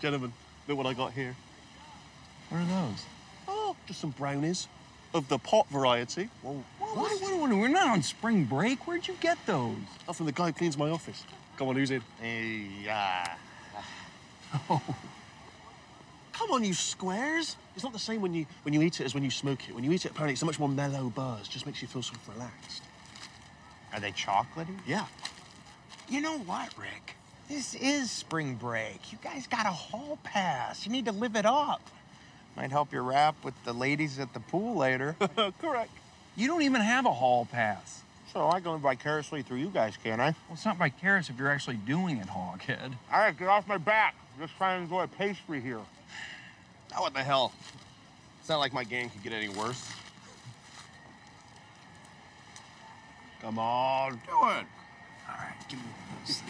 Gentlemen, 0.00 0.32
look 0.68 0.78
what 0.78 0.86
I 0.86 0.94
got 0.94 1.12
here. 1.12 1.36
What 2.50 2.62
are 2.62 2.64
those? 2.64 3.04
Oh, 3.48 3.76
just 3.86 4.00
some 4.00 4.10
brownies 4.10 4.68
of 5.14 5.28
the 5.28 5.38
pot 5.38 5.68
variety. 5.68 6.28
Whoa. 6.42 6.62
What, 6.78 7.20
what, 7.20 7.40
what, 7.40 7.50
we're 7.50 7.68
not 7.68 7.88
on 7.88 8.02
spring 8.02 8.44
break. 8.44 8.86
Where'd 8.86 9.06
you 9.08 9.16
get 9.20 9.38
those? 9.46 9.76
Oh, 10.08 10.12
from 10.12 10.26
the 10.26 10.32
guy 10.32 10.46
who 10.46 10.52
cleans 10.52 10.76
my 10.76 10.90
office. 10.90 11.24
Come 11.56 11.68
on, 11.68 11.76
who's 11.76 11.90
in? 11.90 12.02
Hey, 12.20 12.66
yeah. 12.84 13.34
Oh. 14.68 14.82
Come 16.32 16.50
on, 16.50 16.64
you 16.64 16.74
squares. 16.74 17.56
It's 17.74 17.82
not 17.82 17.94
the 17.94 17.98
same 17.98 18.20
when 18.20 18.34
you 18.34 18.44
when 18.62 18.74
you 18.74 18.82
eat 18.82 19.00
it 19.00 19.04
as 19.04 19.14
when 19.14 19.24
you 19.24 19.30
smoke 19.30 19.68
it. 19.68 19.74
When 19.74 19.82
you 19.84 19.92
eat 19.92 20.04
it, 20.04 20.10
apparently 20.10 20.34
it's 20.34 20.42
a 20.42 20.44
much 20.44 20.58
more 20.58 20.68
mellow 20.68 21.08
buzz. 21.08 21.48
Just 21.48 21.64
makes 21.64 21.80
you 21.80 21.88
feel 21.88 22.02
sort 22.02 22.18
of 22.18 22.28
relaxed. 22.34 22.82
Are 23.94 24.00
they 24.00 24.12
chocolatey? 24.12 24.76
Yeah. 24.86 25.06
You 26.08 26.20
know 26.20 26.38
what, 26.40 26.76
Rick? 26.78 27.16
This 27.48 27.74
is 27.74 28.10
spring 28.10 28.54
break. 28.56 29.12
You 29.12 29.18
guys 29.24 29.46
got 29.46 29.64
a 29.64 29.70
hall 29.70 30.18
pass. 30.24 30.84
You 30.84 30.92
need 30.92 31.06
to 31.06 31.12
live 31.12 31.36
it 31.36 31.46
up. 31.46 31.80
Might 32.56 32.70
help 32.70 32.92
your 32.92 33.02
rap 33.02 33.36
with 33.44 33.54
the 33.64 33.72
ladies 33.72 34.18
at 34.18 34.32
the 34.32 34.40
pool 34.40 34.76
later. 34.76 35.14
Correct. 35.60 35.90
You 36.36 36.48
don't 36.48 36.62
even 36.62 36.80
have 36.80 37.04
a 37.04 37.12
hall 37.12 37.46
pass. 37.50 38.02
So 38.32 38.48
I 38.48 38.60
go 38.60 38.76
vicariously 38.76 39.42
through 39.42 39.58
you 39.58 39.68
guys, 39.68 39.96
can 40.02 40.20
I? 40.20 40.24
Well, 40.24 40.52
it's 40.52 40.64
not 40.64 40.76
vicarious 40.76 41.30
if 41.30 41.38
you're 41.38 41.50
actually 41.50 41.76
doing 41.76 42.18
it, 42.18 42.26
Hoghead. 42.26 42.92
All 43.12 43.20
right, 43.20 43.36
get 43.36 43.48
off 43.48 43.66
my 43.68 43.78
back. 43.78 44.14
I'm 44.34 44.46
just 44.46 44.56
trying 44.56 44.78
to 44.78 44.82
enjoy 44.84 45.04
a 45.04 45.08
pastry 45.08 45.60
here. 45.60 45.80
Oh, 46.96 47.02
what 47.02 47.14
the 47.14 47.22
hell? 47.22 47.52
It's 48.40 48.48
not 48.48 48.58
like 48.58 48.72
my 48.72 48.84
game 48.84 49.10
could 49.10 49.22
get 49.22 49.32
any 49.32 49.48
worse. 49.48 49.90
Come 53.42 53.58
on, 53.58 54.12
do 54.12 54.16
it. 54.16 54.30
All 54.32 55.36
right, 55.38 55.54
give 55.68 55.78
me 55.78 55.84
this. 56.26 56.42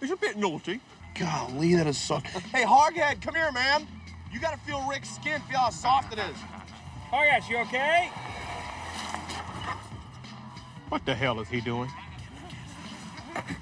It's 0.00 0.12
a 0.12 0.16
bit 0.16 0.36
naughty. 0.36 0.80
Golly, 1.18 1.74
that 1.74 1.86
is 1.86 1.98
so. 1.98 2.16
Hey, 2.52 2.64
Hoghead, 2.64 3.22
come 3.22 3.34
here, 3.34 3.50
man. 3.52 3.86
You 4.32 4.40
gotta 4.40 4.58
feel 4.58 4.86
Rick's 4.88 5.14
skin, 5.14 5.40
feel 5.48 5.58
how 5.58 5.70
soft 5.70 6.12
it 6.12 6.18
is. 6.18 6.36
Hoghead, 7.10 7.48
you 7.48 7.58
okay? 7.58 8.10
What 10.88 11.04
the 11.06 11.14
hell 11.14 11.40
is 11.40 11.48
he 11.48 11.60
doing? 11.60 11.90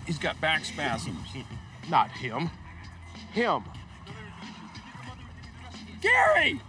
He's 0.07 0.19
got 0.19 0.41
back 0.41 0.65
spasms. 0.65 1.29
Not 1.89 2.11
him. 2.11 2.51
Him. 3.33 3.65
Gary! 6.01 6.61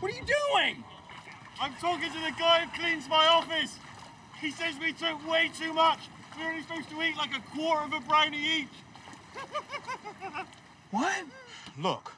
What 0.00 0.12
are 0.12 0.14
you 0.14 0.22
doing? 0.22 0.84
I'm 1.60 1.74
talking 1.74 2.08
to 2.08 2.18
the 2.18 2.32
guy 2.38 2.64
who 2.64 2.80
cleans 2.80 3.08
my 3.08 3.26
office. 3.26 3.76
He 4.40 4.50
says 4.50 4.74
we 4.80 4.92
took 4.92 5.26
way 5.28 5.50
too 5.58 5.72
much. 5.72 5.98
We're 6.38 6.48
only 6.48 6.62
supposed 6.62 6.88
to 6.90 7.02
eat 7.02 7.16
like 7.16 7.34
a 7.36 7.40
quarter 7.56 7.84
of 7.84 7.92
a 7.92 8.00
brownie 8.00 8.60
each. 8.60 8.68
What? 10.90 11.24
Look, 11.78 12.12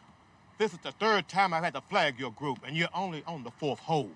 this 0.56 0.72
is 0.72 0.78
the 0.78 0.92
third 0.92 1.28
time 1.28 1.52
I've 1.52 1.62
had 1.62 1.74
to 1.74 1.82
flag 1.82 2.18
your 2.18 2.30
group, 2.30 2.60
and 2.66 2.74
you're 2.76 2.88
only 2.94 3.22
on 3.26 3.44
the 3.44 3.50
fourth 3.50 3.80
hole. 3.80 4.10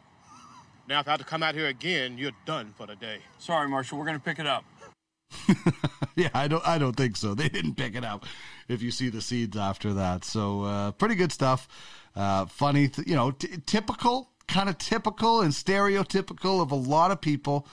Now, 0.88 1.00
if 1.00 1.08
I 1.08 1.12
have 1.12 1.20
to 1.20 1.26
come 1.26 1.42
out 1.42 1.54
here 1.54 1.66
again, 1.66 2.16
you're 2.16 2.32
done 2.46 2.72
for 2.76 2.86
the 2.86 2.96
day. 2.96 3.18
Sorry, 3.38 3.68
Marshall. 3.68 3.98
We're 3.98 4.06
gonna 4.06 4.18
pick 4.18 4.38
it 4.38 4.46
up. 4.46 4.64
yeah, 6.16 6.30
I 6.32 6.48
don't. 6.48 6.66
I 6.66 6.78
don't 6.78 6.96
think 6.96 7.16
so. 7.16 7.34
They 7.34 7.48
didn't 7.48 7.74
pick 7.74 7.94
it 7.94 8.04
up. 8.04 8.24
If 8.68 8.82
you 8.82 8.90
see 8.90 9.10
the 9.10 9.20
seeds 9.20 9.56
after 9.56 9.92
that, 9.94 10.24
so 10.24 10.62
uh, 10.62 10.92
pretty 10.92 11.16
good 11.16 11.32
stuff. 11.32 11.68
Uh, 12.14 12.46
funny, 12.46 12.88
th- 12.88 13.06
you 13.06 13.14
know, 13.14 13.32
t- 13.32 13.48
typical, 13.66 14.30
kind 14.48 14.68
of 14.68 14.78
typical 14.78 15.42
and 15.42 15.52
stereotypical 15.52 16.62
of 16.62 16.70
a 16.70 16.76
lot 16.76 17.10
of 17.10 17.20
people 17.20 17.66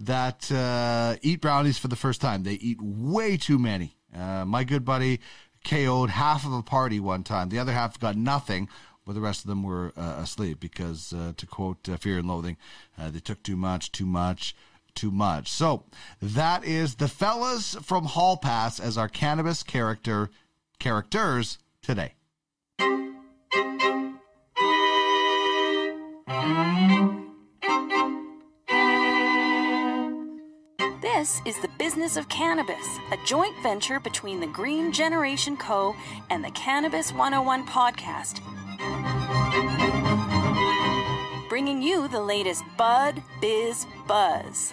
that 0.00 0.50
uh, 0.50 1.16
eat 1.22 1.40
brownies 1.42 1.76
for 1.76 1.88
the 1.88 1.96
first 1.96 2.20
time. 2.20 2.44
They 2.44 2.54
eat 2.54 2.78
way 2.80 3.36
too 3.36 3.58
many. 3.58 3.96
Uh, 4.16 4.44
my 4.44 4.64
good 4.64 4.84
buddy 4.84 5.20
KO'd 5.64 6.10
half 6.10 6.44
of 6.44 6.52
a 6.52 6.62
party 6.62 7.00
one 7.00 7.22
time. 7.22 7.48
The 7.48 7.58
other 7.58 7.72
half 7.72 7.98
got 7.98 8.16
nothing. 8.16 8.68
But 9.06 9.14
the 9.14 9.20
rest 9.20 9.44
of 9.44 9.48
them 9.48 9.62
were 9.62 9.92
uh, 9.96 10.18
asleep 10.18 10.60
because, 10.60 11.12
uh, 11.12 11.32
to 11.36 11.46
quote 11.46 11.88
uh, 11.88 11.96
Fear 11.96 12.18
and 12.18 12.28
Loathing, 12.28 12.56
uh, 12.98 13.10
they 13.10 13.18
took 13.18 13.42
too 13.42 13.56
much, 13.56 13.90
too 13.90 14.06
much, 14.06 14.54
too 14.94 15.10
much. 15.10 15.50
So 15.50 15.84
that 16.20 16.64
is 16.64 16.96
the 16.96 17.08
fellas 17.08 17.74
from 17.82 18.04
Hall 18.04 18.36
Pass 18.36 18.78
as 18.78 18.98
our 18.98 19.08
cannabis 19.08 19.62
character 19.62 20.30
characters 20.78 21.58
today. 21.82 22.14
This 31.16 31.42
is 31.44 31.58
the 31.58 31.68
Business 31.76 32.16
of 32.16 32.28
Cannabis, 32.28 32.86
a 33.10 33.16
joint 33.26 33.60
venture 33.64 33.98
between 33.98 34.38
the 34.38 34.46
Green 34.46 34.92
Generation 34.92 35.56
Co. 35.56 35.96
and 36.30 36.44
the 36.44 36.52
Cannabis 36.52 37.12
101 37.12 37.66
podcast. 37.66 38.38
Bringing 41.48 41.82
you 41.82 42.06
the 42.06 42.20
latest 42.20 42.62
bud, 42.76 43.22
biz, 43.40 43.86
buzz. 44.06 44.72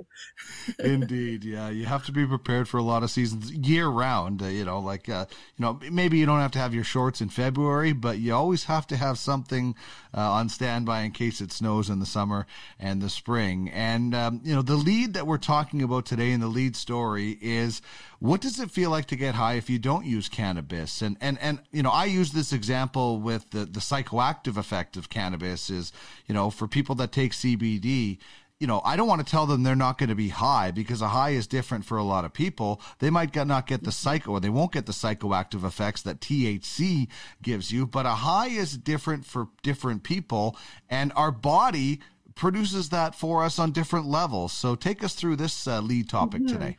Indeed, 0.78 1.44
yeah. 1.44 1.68
You 1.68 1.84
have 1.84 2.06
to 2.06 2.12
be 2.12 2.26
prepared 2.26 2.68
for 2.68 2.78
a 2.78 2.82
lot 2.82 3.02
of 3.02 3.10
seasons 3.10 3.52
year 3.52 3.86
round. 3.86 4.42
Uh, 4.42 4.46
you 4.46 4.64
know, 4.64 4.78
like 4.78 5.10
uh, 5.10 5.26
you 5.58 5.62
know, 5.62 5.78
maybe 5.92 6.16
you 6.16 6.24
don't 6.24 6.40
have 6.40 6.52
to 6.52 6.58
have 6.58 6.72
your 6.72 6.84
shorts 6.84 7.20
in 7.20 7.28
February, 7.28 7.92
but 7.92 8.18
you 8.18 8.34
always 8.34 8.64
have 8.64 8.86
to 8.86 8.96
have 8.96 9.18
something 9.18 9.74
uh, 10.16 10.32
on 10.32 10.48
standby 10.48 11.02
in 11.02 11.10
case 11.10 11.40
it 11.40 11.52
snows 11.52 11.90
in 11.90 11.98
the 11.98 12.06
summer 12.06 12.46
and 12.80 13.02
the 13.02 13.10
spring. 13.10 13.68
And 13.70 14.14
um, 14.14 14.40
you 14.42 14.54
know, 14.54 14.62
the 14.62 14.76
lead 14.76 15.14
that 15.14 15.26
we're 15.26 15.38
talking 15.38 15.82
about 15.82 16.06
today 16.06 16.32
in 16.32 16.40
the 16.40 16.46
lead 16.46 16.74
story 16.74 17.38
is 17.40 17.82
what 18.18 18.40
does 18.40 18.58
it 18.58 18.70
feel 18.70 18.90
like 18.90 19.06
to 19.06 19.16
get 19.16 19.34
high 19.34 19.54
if 19.54 19.68
you 19.68 19.78
don't 19.78 20.06
use 20.06 20.28
cannabis? 20.28 21.02
And 21.02 21.16
and 21.20 21.38
and 21.40 21.60
you 21.70 21.82
know, 21.82 21.90
I 21.90 22.06
use 22.06 22.32
this 22.32 22.52
example 22.52 23.20
with 23.20 23.50
the 23.50 23.66
the 23.66 23.80
psychoactive 23.80 24.56
effect 24.56 24.96
of 24.96 25.10
cannabis 25.10 25.68
is 25.68 25.92
you 26.26 26.34
know, 26.34 26.50
for 26.50 26.66
people 26.66 26.94
that 26.96 27.12
take 27.12 27.32
CBD, 27.32 28.18
you 28.58 28.66
know, 28.66 28.80
I 28.84 28.96
don't 28.96 29.08
want 29.08 29.24
to 29.24 29.30
tell 29.30 29.46
them 29.46 29.62
they're 29.62 29.76
not 29.76 29.98
going 29.98 30.08
to 30.08 30.14
be 30.14 30.30
high 30.30 30.70
because 30.70 31.02
a 31.02 31.08
high 31.08 31.30
is 31.30 31.46
different 31.46 31.84
for 31.84 31.98
a 31.98 32.02
lot 32.02 32.24
of 32.24 32.32
people. 32.32 32.80
They 33.00 33.10
might 33.10 33.34
not 33.34 33.66
get 33.66 33.84
the 33.84 33.92
psycho, 33.92 34.32
or 34.32 34.40
they 34.40 34.48
won't 34.48 34.72
get 34.72 34.86
the 34.86 34.92
psychoactive 34.92 35.62
effects 35.62 36.02
that 36.02 36.20
THC 36.20 37.08
gives 37.42 37.70
you, 37.70 37.86
but 37.86 38.06
a 38.06 38.10
high 38.10 38.48
is 38.48 38.78
different 38.78 39.26
for 39.26 39.48
different 39.62 40.04
people, 40.04 40.56
and 40.88 41.12
our 41.16 41.30
body 41.30 42.00
produces 42.34 42.90
that 42.90 43.14
for 43.14 43.42
us 43.42 43.58
on 43.58 43.72
different 43.72 44.06
levels. 44.06 44.52
So 44.52 44.74
take 44.74 45.04
us 45.04 45.14
through 45.14 45.36
this 45.36 45.66
uh, 45.66 45.80
lead 45.80 46.08
topic 46.08 46.42
mm-hmm. 46.42 46.52
today. 46.52 46.76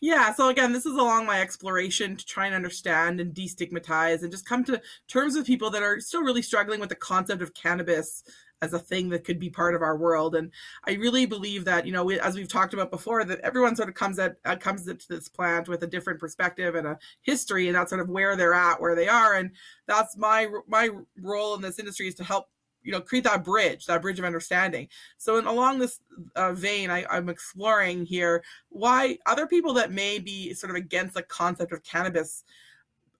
Yeah, 0.00 0.34
so 0.34 0.48
again, 0.48 0.72
this 0.72 0.84
is 0.84 0.94
along 0.94 1.24
my 1.24 1.40
exploration 1.40 2.16
to 2.16 2.24
try 2.26 2.46
and 2.46 2.54
understand 2.54 3.18
and 3.18 3.34
destigmatize 3.34 4.22
and 4.22 4.30
just 4.30 4.46
come 4.46 4.62
to 4.64 4.80
terms 5.08 5.34
with 5.36 5.46
people 5.46 5.70
that 5.70 5.82
are 5.82 6.00
still 6.00 6.22
really 6.22 6.42
struggling 6.42 6.80
with 6.80 6.90
the 6.90 6.94
concept 6.94 7.40
of 7.40 7.54
cannabis 7.54 8.22
as 8.62 8.72
a 8.72 8.78
thing 8.78 9.08
that 9.10 9.24
could 9.24 9.38
be 9.38 9.50
part 9.50 9.74
of 9.74 9.82
our 9.82 9.96
world. 9.96 10.34
And 10.34 10.50
I 10.86 10.92
really 10.94 11.26
believe 11.26 11.64
that, 11.66 11.86
you 11.86 11.92
know, 11.92 12.04
we, 12.04 12.18
as 12.20 12.34
we've 12.34 12.48
talked 12.48 12.74
about 12.74 12.90
before, 12.90 13.24
that 13.24 13.40
everyone 13.40 13.76
sort 13.76 13.88
of 13.88 13.94
comes 13.94 14.18
at 14.18 14.36
uh, 14.44 14.56
comes 14.56 14.88
into 14.88 15.06
this 15.08 15.28
plant 15.28 15.68
with 15.68 15.82
a 15.82 15.86
different 15.86 16.20
perspective 16.20 16.74
and 16.74 16.86
a 16.86 16.98
history, 17.22 17.68
and 17.68 17.76
that's 17.76 17.90
sort 17.90 18.00
of 18.00 18.08
where 18.08 18.36
they're 18.36 18.54
at, 18.54 18.80
where 18.80 18.94
they 18.94 19.08
are. 19.08 19.34
And 19.34 19.50
that's 19.86 20.16
my 20.16 20.48
my 20.66 20.90
role 21.20 21.54
in 21.54 21.60
this 21.60 21.78
industry 21.78 22.08
is 22.08 22.14
to 22.16 22.24
help 22.24 22.48
you 22.82 22.92
know 22.92 23.00
create 23.00 23.24
that 23.24 23.44
bridge 23.44 23.84
that 23.86 24.00
bridge 24.00 24.20
of 24.20 24.24
understanding 24.24 24.86
so 25.18 25.38
in, 25.38 25.46
along 25.46 25.80
this 25.80 25.98
uh, 26.36 26.52
vein 26.52 26.88
I, 26.88 27.04
i'm 27.10 27.28
exploring 27.28 28.06
here 28.06 28.44
why 28.68 29.18
other 29.26 29.48
people 29.48 29.74
that 29.74 29.90
may 29.90 30.20
be 30.20 30.54
sort 30.54 30.70
of 30.70 30.76
against 30.76 31.14
the 31.14 31.22
concept 31.22 31.72
of 31.72 31.82
cannabis 31.82 32.44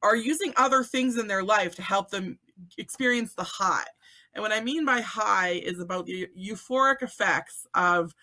are 0.04 0.14
using 0.14 0.52
other 0.56 0.84
things 0.84 1.18
in 1.18 1.26
their 1.26 1.42
life 1.42 1.74
to 1.76 1.82
help 1.82 2.10
them 2.10 2.38
experience 2.78 3.34
the 3.34 3.42
high 3.42 3.84
and 4.36 4.42
what 4.42 4.52
i 4.52 4.60
mean 4.60 4.84
by 4.84 5.00
high 5.00 5.60
is 5.64 5.80
about 5.80 6.06
the 6.06 6.28
euphoric 6.38 7.02
effects 7.02 7.66
of 7.74 8.14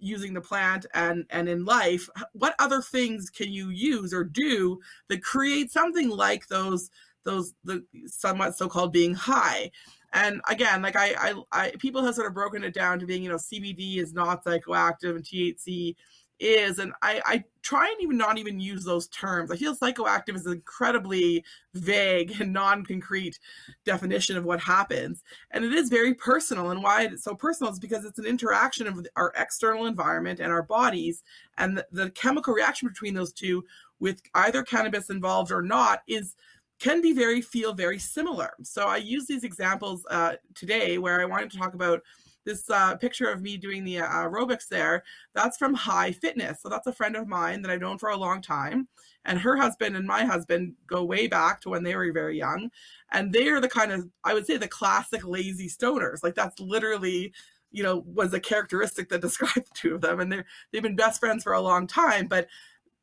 using 0.00 0.34
the 0.34 0.40
plant 0.40 0.86
and 0.94 1.24
and 1.30 1.48
in 1.48 1.64
life. 1.64 2.08
What 2.32 2.54
other 2.58 2.80
things 2.80 3.30
can 3.30 3.52
you 3.52 3.70
use 3.70 4.12
or 4.12 4.24
do 4.24 4.80
that 5.08 5.22
create 5.22 5.70
something 5.70 6.08
like 6.08 6.46
those 6.48 6.90
those 7.24 7.54
the 7.64 7.84
somewhat 8.06 8.56
so-called 8.56 8.92
being 8.92 9.14
high? 9.14 9.70
And 10.12 10.40
again, 10.48 10.80
like 10.80 10.96
I, 10.96 11.14
I, 11.18 11.34
I, 11.52 11.72
people 11.78 12.02
have 12.02 12.14
sort 12.14 12.28
of 12.28 12.34
broken 12.34 12.64
it 12.64 12.72
down 12.72 12.98
to 12.98 13.04
being, 13.04 13.22
you 13.22 13.28
know, 13.28 13.36
CBD 13.36 13.98
is 13.98 14.14
not 14.14 14.42
psychoactive 14.42 15.16
and 15.16 15.22
THC 15.22 15.94
is, 16.40 16.78
and 16.78 16.92
I, 17.02 17.22
I 17.26 17.44
try 17.62 17.86
and 17.86 18.00
even 18.00 18.16
not 18.16 18.38
even 18.38 18.60
use 18.60 18.84
those 18.84 19.08
terms. 19.08 19.50
I 19.50 19.56
feel 19.56 19.76
psychoactive 19.76 20.36
is 20.36 20.46
an 20.46 20.52
incredibly 20.52 21.44
vague 21.74 22.40
and 22.40 22.52
non-concrete 22.52 23.38
definition 23.84 24.36
of 24.36 24.44
what 24.44 24.60
happens, 24.60 25.24
and 25.50 25.64
it 25.64 25.72
is 25.72 25.88
very 25.88 26.14
personal. 26.14 26.70
And 26.70 26.82
why 26.82 27.02
it's 27.02 27.24
so 27.24 27.34
personal 27.34 27.72
is 27.72 27.78
because 27.78 28.04
it's 28.04 28.18
an 28.18 28.26
interaction 28.26 28.86
of 28.86 29.06
our 29.16 29.32
external 29.36 29.86
environment 29.86 30.40
and 30.40 30.52
our 30.52 30.62
bodies, 30.62 31.22
and 31.58 31.78
the, 31.78 31.86
the 31.92 32.10
chemical 32.10 32.54
reaction 32.54 32.88
between 32.88 33.14
those 33.14 33.32
two, 33.32 33.64
with 34.00 34.22
either 34.34 34.62
cannabis 34.62 35.10
involved 35.10 35.52
or 35.52 35.62
not, 35.62 36.02
is 36.06 36.36
can 36.78 37.02
be 37.02 37.12
very 37.12 37.40
feel 37.40 37.72
very 37.72 37.98
similar. 37.98 38.52
So 38.62 38.86
I 38.86 38.98
use 38.98 39.26
these 39.26 39.42
examples 39.42 40.06
uh, 40.10 40.34
today 40.54 40.98
where 40.98 41.20
I 41.20 41.24
wanted 41.24 41.50
to 41.50 41.58
talk 41.58 41.74
about 41.74 42.02
this 42.48 42.68
uh, 42.70 42.96
picture 42.96 43.30
of 43.30 43.42
me 43.42 43.56
doing 43.56 43.84
the 43.84 43.98
uh, 43.98 44.08
aerobics 44.08 44.68
there. 44.68 45.04
That's 45.34 45.58
from 45.58 45.74
High 45.74 46.12
Fitness. 46.12 46.60
So 46.62 46.68
that's 46.68 46.86
a 46.86 46.92
friend 46.92 47.14
of 47.14 47.28
mine 47.28 47.62
that 47.62 47.70
I've 47.70 47.80
known 47.80 47.98
for 47.98 48.08
a 48.08 48.16
long 48.16 48.40
time. 48.40 48.88
And 49.24 49.38
her 49.38 49.56
husband 49.56 49.96
and 49.96 50.06
my 50.06 50.24
husband 50.24 50.74
go 50.86 51.04
way 51.04 51.26
back 51.26 51.60
to 51.60 51.68
when 51.68 51.82
they 51.82 51.94
were 51.94 52.10
very 52.12 52.38
young. 52.38 52.70
And 53.12 53.32
they 53.32 53.48
are 53.48 53.60
the 53.60 53.68
kind 53.68 53.92
of, 53.92 54.08
I 54.24 54.32
would 54.32 54.46
say, 54.46 54.56
the 54.56 54.66
classic 54.68 55.26
lazy 55.26 55.68
stoners. 55.68 56.22
Like 56.22 56.34
that's 56.34 56.58
literally 56.58 57.32
you 57.70 57.82
know 57.82 58.02
was 58.06 58.32
a 58.32 58.40
characteristic 58.40 59.10
that 59.10 59.20
described 59.20 59.56
the 59.56 59.74
two 59.74 59.94
of 59.94 60.00
them 60.00 60.20
and 60.20 60.32
they're 60.32 60.46
they've 60.72 60.82
been 60.82 60.96
best 60.96 61.20
friends 61.20 61.42
for 61.44 61.52
a 61.52 61.60
long 61.60 61.86
time 61.86 62.26
but 62.26 62.48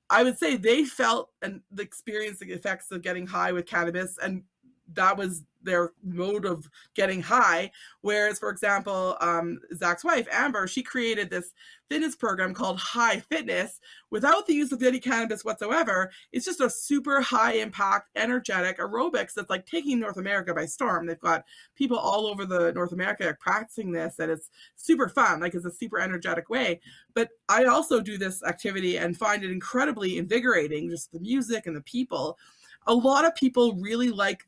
I 0.10 0.24
would 0.24 0.38
say 0.38 0.56
they 0.56 0.86
felt 0.86 1.32
and 1.42 1.62
the 1.72 1.84
experience 1.84 2.40
the 2.40 2.52
effects 2.52 2.92
of 2.92 3.02
getting 3.02 3.26
high 3.26 3.52
with 3.52 3.66
cannabis, 3.66 4.18
and 4.22 4.44
that 4.94 5.18
was 5.18 5.44
their 5.66 5.94
mode 6.04 6.46
of 6.46 6.70
getting 6.94 7.22
high. 7.22 7.72
Whereas, 8.02 8.40
for 8.40 8.50
example, 8.50 9.18
um, 9.20 9.60
Zach's 9.76 10.04
wife, 10.04 10.28
Amber, 10.32 10.68
she 10.68 10.84
created 10.84 11.30
this 11.30 11.54
fitness 11.90 12.16
program 12.16 12.54
called 12.54 12.80
High 12.80 13.20
Fitness 13.20 13.80
without 14.10 14.48
the 14.48 14.54
use 14.54 14.72
of 14.72 14.82
any 14.82 15.00
cannabis 15.00 15.44
whatsoever. 15.44 16.12
It's 16.32 16.46
just 16.46 16.62
a 16.62 16.70
super 16.70 17.20
high 17.20 17.54
impact, 17.54 18.10
energetic 18.16 18.80
aerobics 18.80 19.34
that's 19.34 19.50
like 19.50 19.66
taking 19.66 20.00
North 20.00 20.18
America 20.18 20.54
by 20.54 20.66
storm. 20.66 21.06
They've 21.06 21.20
got 21.20 21.46
people 21.76 21.98
all 21.98 22.28
over 22.28 22.46
the 22.46 22.72
North 22.74 22.92
America 22.92 23.36
practicing 23.40 23.92
this, 23.92 24.20
and 24.20 24.32
it's 24.32 24.52
super 24.76 25.10
fun. 25.10 25.42
Like 25.42 25.56
it's 25.56 25.66
a 25.66 25.72
super 25.72 26.00
energetic 26.00 26.50
way. 26.50 26.80
But 27.14 27.30
I 27.50 27.66
also 27.66 28.00
do 28.02 28.18
this 28.18 28.44
activity 28.44 28.98
and 28.98 29.18
find 29.18 29.44
it 29.44 29.52
incredibly 29.52 30.18
invigorating, 30.18 30.90
just 30.90 31.12
the 31.12 31.20
music 31.20 31.66
and 31.66 31.76
the 31.76 31.82
people. 31.82 32.38
A 32.88 32.94
lot 32.94 33.26
of 33.26 33.34
people 33.34 33.74
really 33.74 34.10
like 34.10 34.46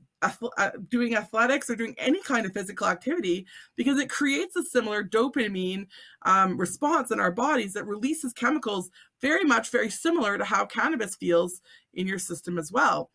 doing 0.89 1.15
athletics 1.15 1.69
or 1.69 1.75
doing 1.75 1.95
any 1.97 2.21
kind 2.23 2.45
of 2.45 2.53
physical 2.53 2.87
activity 2.87 3.45
because 3.75 3.99
it 3.99 4.09
creates 4.09 4.55
a 4.55 4.63
similar 4.63 5.03
dopamine 5.03 5.87
um, 6.23 6.57
response 6.57 7.11
in 7.11 7.19
our 7.19 7.31
bodies 7.31 7.73
that 7.73 7.85
releases 7.85 8.33
chemicals 8.33 8.89
very 9.21 9.43
much 9.43 9.69
very 9.69 9.89
similar 9.89 10.37
to 10.37 10.43
how 10.43 10.65
cannabis 10.65 11.15
feels 11.15 11.61
in 11.93 12.07
your 12.07 12.19
system 12.19 12.57
as 12.57 12.71
well. 12.71 13.11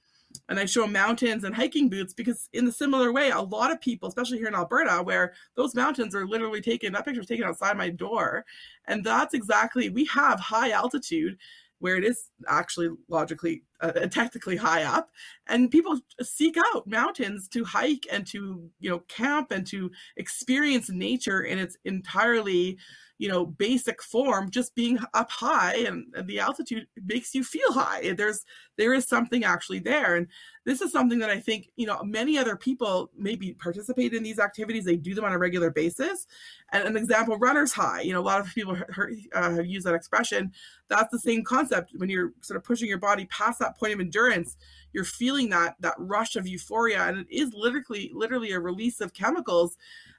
And 0.48 0.58
i 0.58 0.64
show 0.64 0.86
mountains 0.86 1.44
and 1.44 1.54
hiking 1.54 1.90
boots 1.90 2.14
because 2.14 2.48
in 2.54 2.64
the 2.64 2.72
similar 2.72 3.12
way 3.12 3.30
a 3.30 3.40
lot 3.40 3.70
of 3.70 3.82
people 3.82 4.08
especially 4.08 4.38
here 4.38 4.46
in 4.46 4.54
alberta 4.54 5.02
where 5.02 5.34
those 5.56 5.74
mountains 5.74 6.14
are 6.14 6.26
literally 6.26 6.62
taken 6.62 6.92
that 6.92 7.04
picture 7.04 7.20
was 7.20 7.28
taken 7.28 7.44
outside 7.44 7.76
my 7.76 7.90
door. 7.90 8.44
And 8.86 9.04
that's 9.04 9.34
exactly 9.34 9.90
we 9.90 10.06
have 10.06 10.40
high 10.40 10.70
altitude 10.70 11.36
where 11.82 11.96
it 11.96 12.04
is 12.04 12.30
actually 12.46 12.88
logically 13.08 13.64
uh, 13.80 13.90
technically 14.06 14.54
high 14.56 14.84
up. 14.84 15.10
And 15.48 15.68
people 15.68 15.98
seek 16.20 16.56
out 16.56 16.86
mountains 16.86 17.48
to 17.48 17.64
hike 17.64 18.06
and 18.10 18.24
to 18.28 18.70
you 18.78 18.88
know 18.88 19.00
camp 19.08 19.50
and 19.50 19.66
to 19.66 19.90
experience 20.16 20.88
nature 20.90 21.42
in 21.42 21.58
its 21.58 21.76
entirely 21.84 22.78
you 23.22 23.28
know 23.28 23.46
basic 23.46 24.02
form 24.02 24.50
just 24.50 24.74
being 24.74 24.98
up 25.14 25.30
high 25.30 25.76
and, 25.86 26.12
and, 26.16 26.26
the 26.26 26.40
altitude 26.40 26.88
makes 27.04 27.36
you 27.36 27.44
feel 27.44 27.70
high. 27.70 28.12
There's 28.14 28.44
there 28.76 28.92
is 28.92 29.06
something 29.06 29.44
actually 29.44 29.78
there. 29.78 30.16
And 30.16 30.26
this 30.64 30.80
is 30.80 30.90
something 30.90 31.20
that 31.20 31.30
i 31.30 31.38
think 31.38 31.70
you 31.76 31.86
know 31.86 32.02
many 32.02 32.36
other 32.36 32.56
people 32.56 33.10
maybe 33.16 33.52
participate 33.52 34.12
in 34.12 34.24
these 34.24 34.40
activities. 34.40 34.84
They 34.84 34.96
do 34.96 35.14
them 35.14 35.24
on 35.24 35.32
a 35.32 35.38
regular 35.38 35.70
basis. 35.70 36.26
And 36.72 36.82
an 36.82 36.96
example 36.96 37.38
runner's 37.38 37.72
high. 37.72 38.00
You 38.00 38.12
know 38.12 38.20
a 38.20 38.28
lot 38.32 38.40
of 38.40 38.52
people 38.52 38.74
heard, 38.74 39.14
uh, 39.32 39.54
have 39.54 39.66
used 39.66 39.86
that 39.86 39.94
expression. 39.94 40.52
That's 40.88 41.12
the 41.12 41.20
same 41.20 41.44
concept. 41.44 41.92
When 41.98 42.10
you're 42.10 42.32
sort 42.40 42.56
of 42.56 42.64
pushing 42.64 42.88
your 42.88 42.98
body 42.98 43.26
past 43.26 43.60
that 43.60 43.78
point 43.78 43.92
of 43.92 44.00
endurance 44.00 44.56
you're 44.92 45.04
feeling 45.04 45.48
that 45.50 45.76
that 45.80 45.94
rush 45.98 46.36
of 46.36 46.46
euphoria. 46.46 47.02
And 47.08 47.18
it 47.18 47.26
is 47.30 47.52
literally 47.54 48.10
literally 48.14 48.52
a 48.52 48.60
release 48.60 49.00
of 49.00 49.14
chemicals 49.14 49.76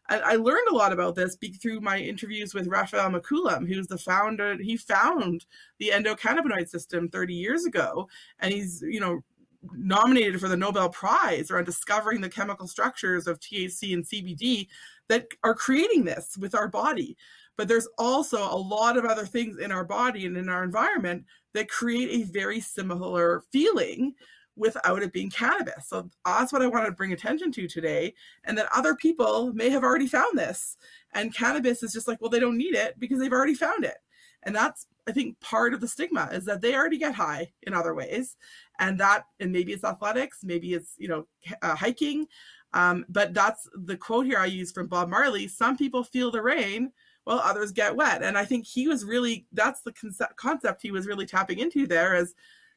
and 0.09 0.21
I 0.23 0.35
learned 0.35 0.67
a 0.69 0.75
lot 0.75 0.91
about 0.91 1.15
this 1.15 1.37
through 1.61 1.79
my 1.79 1.97
interviews 1.97 2.53
with 2.53 2.67
Raphael 2.67 3.09
Mechoulam, 3.09 3.67
who's 3.67 3.87
the 3.87 3.97
founder. 3.97 4.57
He 4.57 4.75
found 4.75 5.45
the 5.79 5.91
endocannabinoid 5.93 6.67
system 6.67 7.09
30 7.09 7.33
years 7.33 7.65
ago, 7.65 8.09
and 8.39 8.53
he's 8.53 8.81
you 8.81 8.99
know 8.99 9.23
nominated 9.71 10.39
for 10.39 10.49
the 10.49 10.57
Nobel 10.57 10.89
Prize 10.89 11.49
around 11.49 11.65
discovering 11.65 12.19
the 12.19 12.29
chemical 12.29 12.67
structures 12.67 13.27
of 13.27 13.39
THC 13.39 13.93
and 13.93 14.05
CBD 14.05 14.67
that 15.07 15.27
are 15.43 15.55
creating 15.55 16.03
this 16.03 16.37
with 16.37 16.53
our 16.53 16.67
body. 16.67 17.15
But 17.55 17.67
there's 17.67 17.87
also 17.97 18.39
a 18.39 18.57
lot 18.57 18.97
of 18.97 19.05
other 19.05 19.25
things 19.25 19.57
in 19.59 19.71
our 19.71 19.85
body 19.85 20.25
and 20.25 20.35
in 20.35 20.49
our 20.49 20.63
environment 20.63 21.23
that 21.53 21.69
create 21.69 22.09
a 22.09 22.31
very 22.31 22.59
similar 22.59 23.43
feeling 23.51 24.15
without 24.55 25.01
it 25.01 25.13
being 25.13 25.29
cannabis. 25.29 25.87
So 25.87 26.09
that's 26.25 26.53
what 26.53 26.61
I 26.61 26.67
wanted 26.67 26.87
to 26.87 26.91
bring 26.93 27.13
attention 27.13 27.51
to 27.53 27.67
today, 27.67 28.13
and 28.43 28.57
that 28.57 28.69
other 28.75 28.95
people 28.95 29.53
may 29.53 29.69
have 29.69 29.83
already 29.83 30.07
found 30.07 30.37
this. 30.37 30.77
And 31.13 31.35
cannabis 31.35 31.83
is 31.83 31.93
just 31.93 32.07
like, 32.07 32.21
well, 32.21 32.29
they 32.29 32.39
don't 32.39 32.57
need 32.57 32.75
it 32.75 32.99
because 32.99 33.19
they've 33.19 33.31
already 33.31 33.55
found 33.55 33.85
it. 33.85 33.97
And 34.43 34.55
that's, 34.55 34.87
I 35.07 35.11
think, 35.11 35.39
part 35.39 35.73
of 35.73 35.81
the 35.81 35.87
stigma 35.87 36.29
is 36.31 36.45
that 36.45 36.61
they 36.61 36.75
already 36.75 36.97
get 36.97 37.15
high 37.15 37.51
in 37.63 37.73
other 37.73 37.93
ways. 37.93 38.35
And 38.79 38.99
that, 38.99 39.25
and 39.39 39.51
maybe 39.51 39.73
it's 39.73 39.83
athletics, 39.83 40.39
maybe 40.43 40.73
it's, 40.73 40.95
you 40.97 41.07
know, 41.07 41.27
uh, 41.61 41.75
hiking. 41.75 42.27
Um, 42.73 43.05
but 43.07 43.33
that's 43.33 43.69
the 43.73 43.95
quote 43.95 44.25
here 44.25 44.39
I 44.39 44.47
use 44.47 44.71
from 44.71 44.87
Bob 44.87 45.07
Marley 45.09 45.47
some 45.47 45.77
people 45.77 46.03
feel 46.03 46.31
the 46.31 46.41
rain 46.41 46.91
while 47.23 47.39
others 47.39 47.71
get 47.71 47.95
wet. 47.95 48.23
And 48.23 48.37
I 48.37 48.45
think 48.45 48.65
he 48.65 48.87
was 48.87 49.05
really, 49.05 49.45
that's 49.53 49.81
the 49.81 49.93
concept, 49.93 50.35
concept 50.35 50.81
he 50.81 50.91
was 50.91 51.07
really 51.07 51.25
tapping 51.25 51.59
into 51.59 51.87
there 51.87 52.15
is 52.15 52.33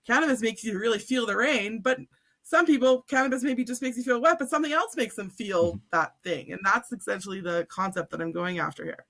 cannabis 0.07 0.40
makes 0.40 0.64
you 0.64 0.78
really 0.78 0.98
feel 0.98 1.26
the 1.26 1.36
rain, 1.36 1.80
but 1.80 1.98
some 2.42 2.64
people 2.64 3.02
cannabis 3.02 3.42
maybe 3.42 3.64
just 3.64 3.82
makes 3.82 3.96
you 3.96 4.04
feel 4.04 4.20
wet, 4.20 4.38
but 4.38 4.48
something 4.48 4.72
else 4.72 4.96
makes 4.96 5.16
them 5.16 5.30
feel 5.30 5.70
mm-hmm. 5.70 5.78
that 5.90 6.14
thing. 6.22 6.52
And 6.52 6.61
that's 6.64 6.92
essentially 6.92 7.40
the 7.40 7.66
concept 7.68 8.11
that 8.11 8.20
I'm 8.20 8.32
going 8.32 8.59
after 8.59 8.84
here. 8.84 9.04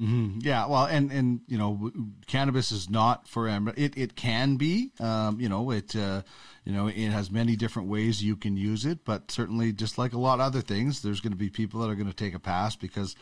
Mm-hmm. 0.00 0.38
Yeah, 0.40 0.66
well, 0.66 0.86
and 0.86 1.12
and 1.12 1.40
you 1.46 1.58
know, 1.58 1.90
cannabis 2.26 2.72
is 2.72 2.88
not 2.88 3.28
for 3.28 3.46
it. 3.76 3.96
It 3.96 4.16
can 4.16 4.56
be, 4.56 4.90
um, 5.00 5.38
you 5.38 5.50
know, 5.50 5.70
it 5.70 5.94
uh, 5.94 6.22
you 6.64 6.72
know, 6.72 6.86
it 6.86 7.10
has 7.10 7.30
many 7.30 7.56
different 7.56 7.88
ways 7.88 8.24
you 8.24 8.34
can 8.34 8.56
use 8.56 8.86
it. 8.86 9.04
But 9.04 9.30
certainly, 9.30 9.70
just 9.72 9.98
like 9.98 10.14
a 10.14 10.18
lot 10.18 10.40
of 10.40 10.46
other 10.46 10.62
things, 10.62 11.02
there's 11.02 11.20
going 11.20 11.32
to 11.32 11.38
be 11.38 11.50
people 11.50 11.80
that 11.80 11.90
are 11.90 11.94
going 11.94 12.08
to 12.08 12.14
take 12.14 12.34
a 12.34 12.38
pass 12.38 12.74
because 12.74 13.16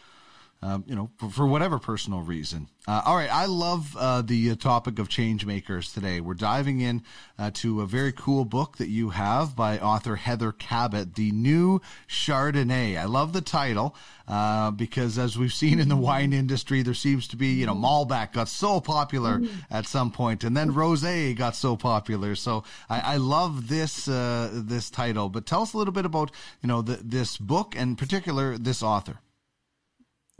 um, 0.62 0.84
you 0.86 0.94
know, 0.94 1.10
for, 1.16 1.30
for, 1.30 1.46
whatever 1.46 1.78
personal 1.78 2.20
reason. 2.20 2.68
Uh, 2.86 3.00
all 3.06 3.16
right, 3.16 3.32
I 3.32 3.46
love 3.46 3.96
uh, 3.96 4.20
the 4.20 4.50
uh, 4.50 4.54
topic 4.56 4.98
of 4.98 5.08
change 5.08 5.46
makers 5.46 5.90
today. 5.90 6.20
We're 6.20 6.34
diving 6.34 6.82
in 6.82 7.02
uh, 7.38 7.50
to 7.54 7.80
a 7.80 7.86
very 7.86 8.12
cool 8.12 8.44
book 8.44 8.76
that 8.76 8.88
you 8.88 9.10
have 9.10 9.56
by 9.56 9.78
author 9.78 10.16
Heather 10.16 10.52
Cabot, 10.52 11.14
The 11.14 11.30
New 11.30 11.80
Chardonnay. 12.08 12.98
I 12.98 13.06
love 13.06 13.32
the 13.32 13.40
title 13.40 13.96
uh, 14.28 14.70
because, 14.70 15.16
as 15.16 15.38
we've 15.38 15.52
seen 15.52 15.80
in 15.80 15.88
the 15.88 15.96
wine 15.96 16.34
industry, 16.34 16.82
there 16.82 16.92
seems 16.92 17.26
to 17.28 17.36
be, 17.36 17.54
you 17.54 17.64
know, 17.64 17.74
Malbec 17.74 18.34
got 18.34 18.48
so 18.48 18.80
popular 18.80 19.38
mm-hmm. 19.38 19.60
at 19.70 19.86
some 19.86 20.10
point, 20.10 20.44
and 20.44 20.54
then 20.54 20.72
Rosé 20.72 21.34
got 21.34 21.56
so 21.56 21.74
popular. 21.74 22.34
So 22.34 22.64
I, 22.90 23.14
I 23.14 23.16
love 23.16 23.68
this 23.68 24.08
uh, 24.08 24.50
this 24.52 24.90
title. 24.90 25.30
But 25.30 25.46
tell 25.46 25.62
us 25.62 25.72
a 25.72 25.78
little 25.78 25.94
bit 25.94 26.04
about, 26.04 26.32
you 26.60 26.66
know, 26.66 26.82
the, 26.82 26.96
this 26.96 27.38
book 27.38 27.74
and 27.74 27.90
in 27.90 27.96
particular 27.96 28.58
this 28.58 28.82
author. 28.82 29.20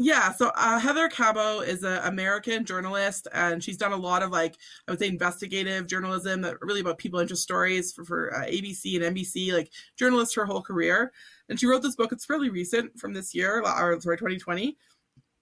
Yeah, 0.03 0.33
so 0.33 0.51
uh, 0.55 0.79
Heather 0.79 1.11
Cabot 1.11 1.69
is 1.69 1.83
an 1.85 1.99
American 2.05 2.65
journalist, 2.65 3.29
and 3.35 3.63
she's 3.63 3.77
done 3.77 3.93
a 3.93 3.97
lot 3.99 4.23
of 4.23 4.31
like 4.31 4.57
I 4.89 4.93
would 4.93 4.99
say 4.99 5.09
investigative 5.09 5.87
journalism, 5.87 6.47
really 6.63 6.81
about 6.81 6.97
people 6.97 7.21
interest 7.21 7.43
stories 7.43 7.93
for, 7.93 8.07
for 8.07 8.35
uh, 8.35 8.47
ABC 8.47 8.97
and 8.97 9.15
NBC, 9.15 9.53
like 9.53 9.71
journalist 9.99 10.35
her 10.37 10.47
whole 10.47 10.63
career. 10.63 11.13
And 11.51 11.61
she 11.61 11.67
wrote 11.67 11.83
this 11.83 11.97
book. 11.97 12.13
It's 12.13 12.25
fairly 12.25 12.49
recent 12.49 12.99
from 12.99 13.13
this 13.13 13.35
year, 13.35 13.61
or 13.61 14.01
sorry, 14.01 14.17
2020, 14.17 14.75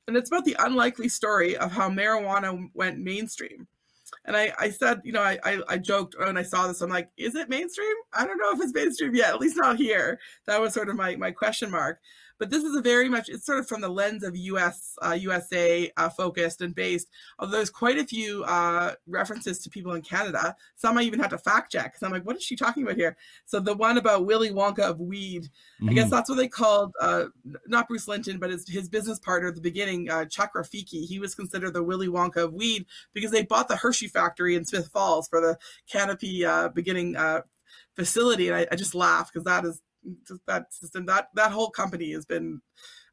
and 0.09 0.17
it's 0.17 0.29
about 0.29 0.45
the 0.45 0.57
unlikely 0.59 1.09
story 1.09 1.57
of 1.57 1.71
how 1.71 1.89
marijuana 1.89 2.69
went 2.75 2.99
mainstream. 2.99 3.69
And 4.25 4.37
I, 4.37 4.53
I 4.59 4.71
said, 4.71 5.03
you 5.05 5.13
know, 5.13 5.23
I, 5.23 5.39
I, 5.45 5.61
I 5.69 5.79
joked 5.79 6.17
when 6.19 6.37
I 6.37 6.43
saw 6.43 6.67
this, 6.67 6.81
I'm 6.81 6.91
like, 6.91 7.11
is 7.17 7.37
it 7.37 7.49
mainstream? 7.49 7.95
I 8.13 8.27
don't 8.27 8.39
know 8.39 8.53
if 8.53 8.61
it's 8.61 8.75
mainstream 8.75 9.15
yet, 9.15 9.31
at 9.35 9.41
least 9.41 9.57
not 9.57 9.77
here. 9.77 10.19
That 10.47 10.61
was 10.61 10.75
sort 10.75 10.89
of 10.89 10.97
my, 10.97 11.15
my 11.15 11.31
question 11.31 11.71
mark. 11.71 12.01
But 12.39 12.51
this 12.51 12.63
is 12.63 12.77
a 12.77 12.81
very 12.81 13.09
much, 13.09 13.29
it's 13.29 13.45
sort 13.45 13.59
of 13.59 13.69
from 13.69 13.81
the 13.81 13.89
lens 13.89 14.23
of 14.23 14.37
US, 14.37 14.97
uh, 15.05 15.13
USA 15.13 15.91
uh, 15.97 16.09
focused 16.09 16.61
and 16.61 16.75
based. 16.75 17.09
Although 17.39 17.57
there's 17.57 17.71
quite 17.71 17.99
a 17.99 18.05
few 18.05 18.45
uh, 18.45 18.95
references 19.07 19.59
to 19.61 19.71
people 19.71 19.95
in 19.95 20.03
Canada. 20.03 20.55
Some 20.77 20.99
I 20.99 21.03
even 21.03 21.21
had 21.21 21.31
to 21.31 21.39
fact 21.39 21.73
check 21.73 21.93
because 21.93 22.03
I'm 22.03 22.13
like, 22.13 22.25
what 22.25 22.37
is 22.37 22.43
she 22.43 22.57
talking 22.57 22.83
about 22.83 22.97
here? 22.97 23.17
So 23.47 23.61
the 23.61 23.77
one 23.77 23.99
about 23.99 24.27
Willy 24.27 24.51
Wonka 24.51 24.81
of 24.81 25.01
weed, 25.01 25.45
mm-hmm. 25.45 25.91
I 25.91 25.93
guess 25.93 26.05
mm-hmm. 26.05 26.11
that's 26.11 26.29
what 26.29 26.37
they 26.37 26.49
called, 26.49 26.93
uh, 27.01 27.25
not 27.67 27.89
Bruce 27.89 28.09
Linton, 28.09 28.39
but 28.39 28.51
his, 28.51 28.69
his 28.69 28.89
business 28.89 29.19
partner 29.19 29.49
at 29.49 29.55
the 29.55 29.61
beginning, 29.61 30.11
uh, 30.11 30.25
Chuck 30.27 30.53
Rifici. 30.55 31.05
He 31.05 31.19
was 31.19 31.35
considered 31.35 31.75
the 31.75 31.83
Willy 31.83 32.09
Wonka 32.09 32.45
of 32.45 32.55
weed 32.55 32.87
because 33.13 33.31
they 33.31 33.43
bought 33.43 33.69
the 33.69 33.77
Hershey 33.77 34.09
factory 34.09 34.55
in 34.55 34.65
Smith 34.65 34.89
Falls 34.89 35.29
for 35.29 35.41
the 35.41 35.59
Canopy 35.89 36.45
uh, 36.45 36.69
beginning 36.69 37.17
facility. 37.99 38.49
And 38.49 38.57
I, 38.57 38.67
I 38.71 38.77
just 38.77 38.95
laugh 38.95 39.31
because 39.31 39.45
that 39.45 39.65
is 39.65 39.83
that 40.47 40.73
system 40.73 41.07
that 41.07 41.29
that 41.35 41.53
whole 41.53 41.71
company 41.71 42.13
has 42.13 42.25
been 42.25 42.61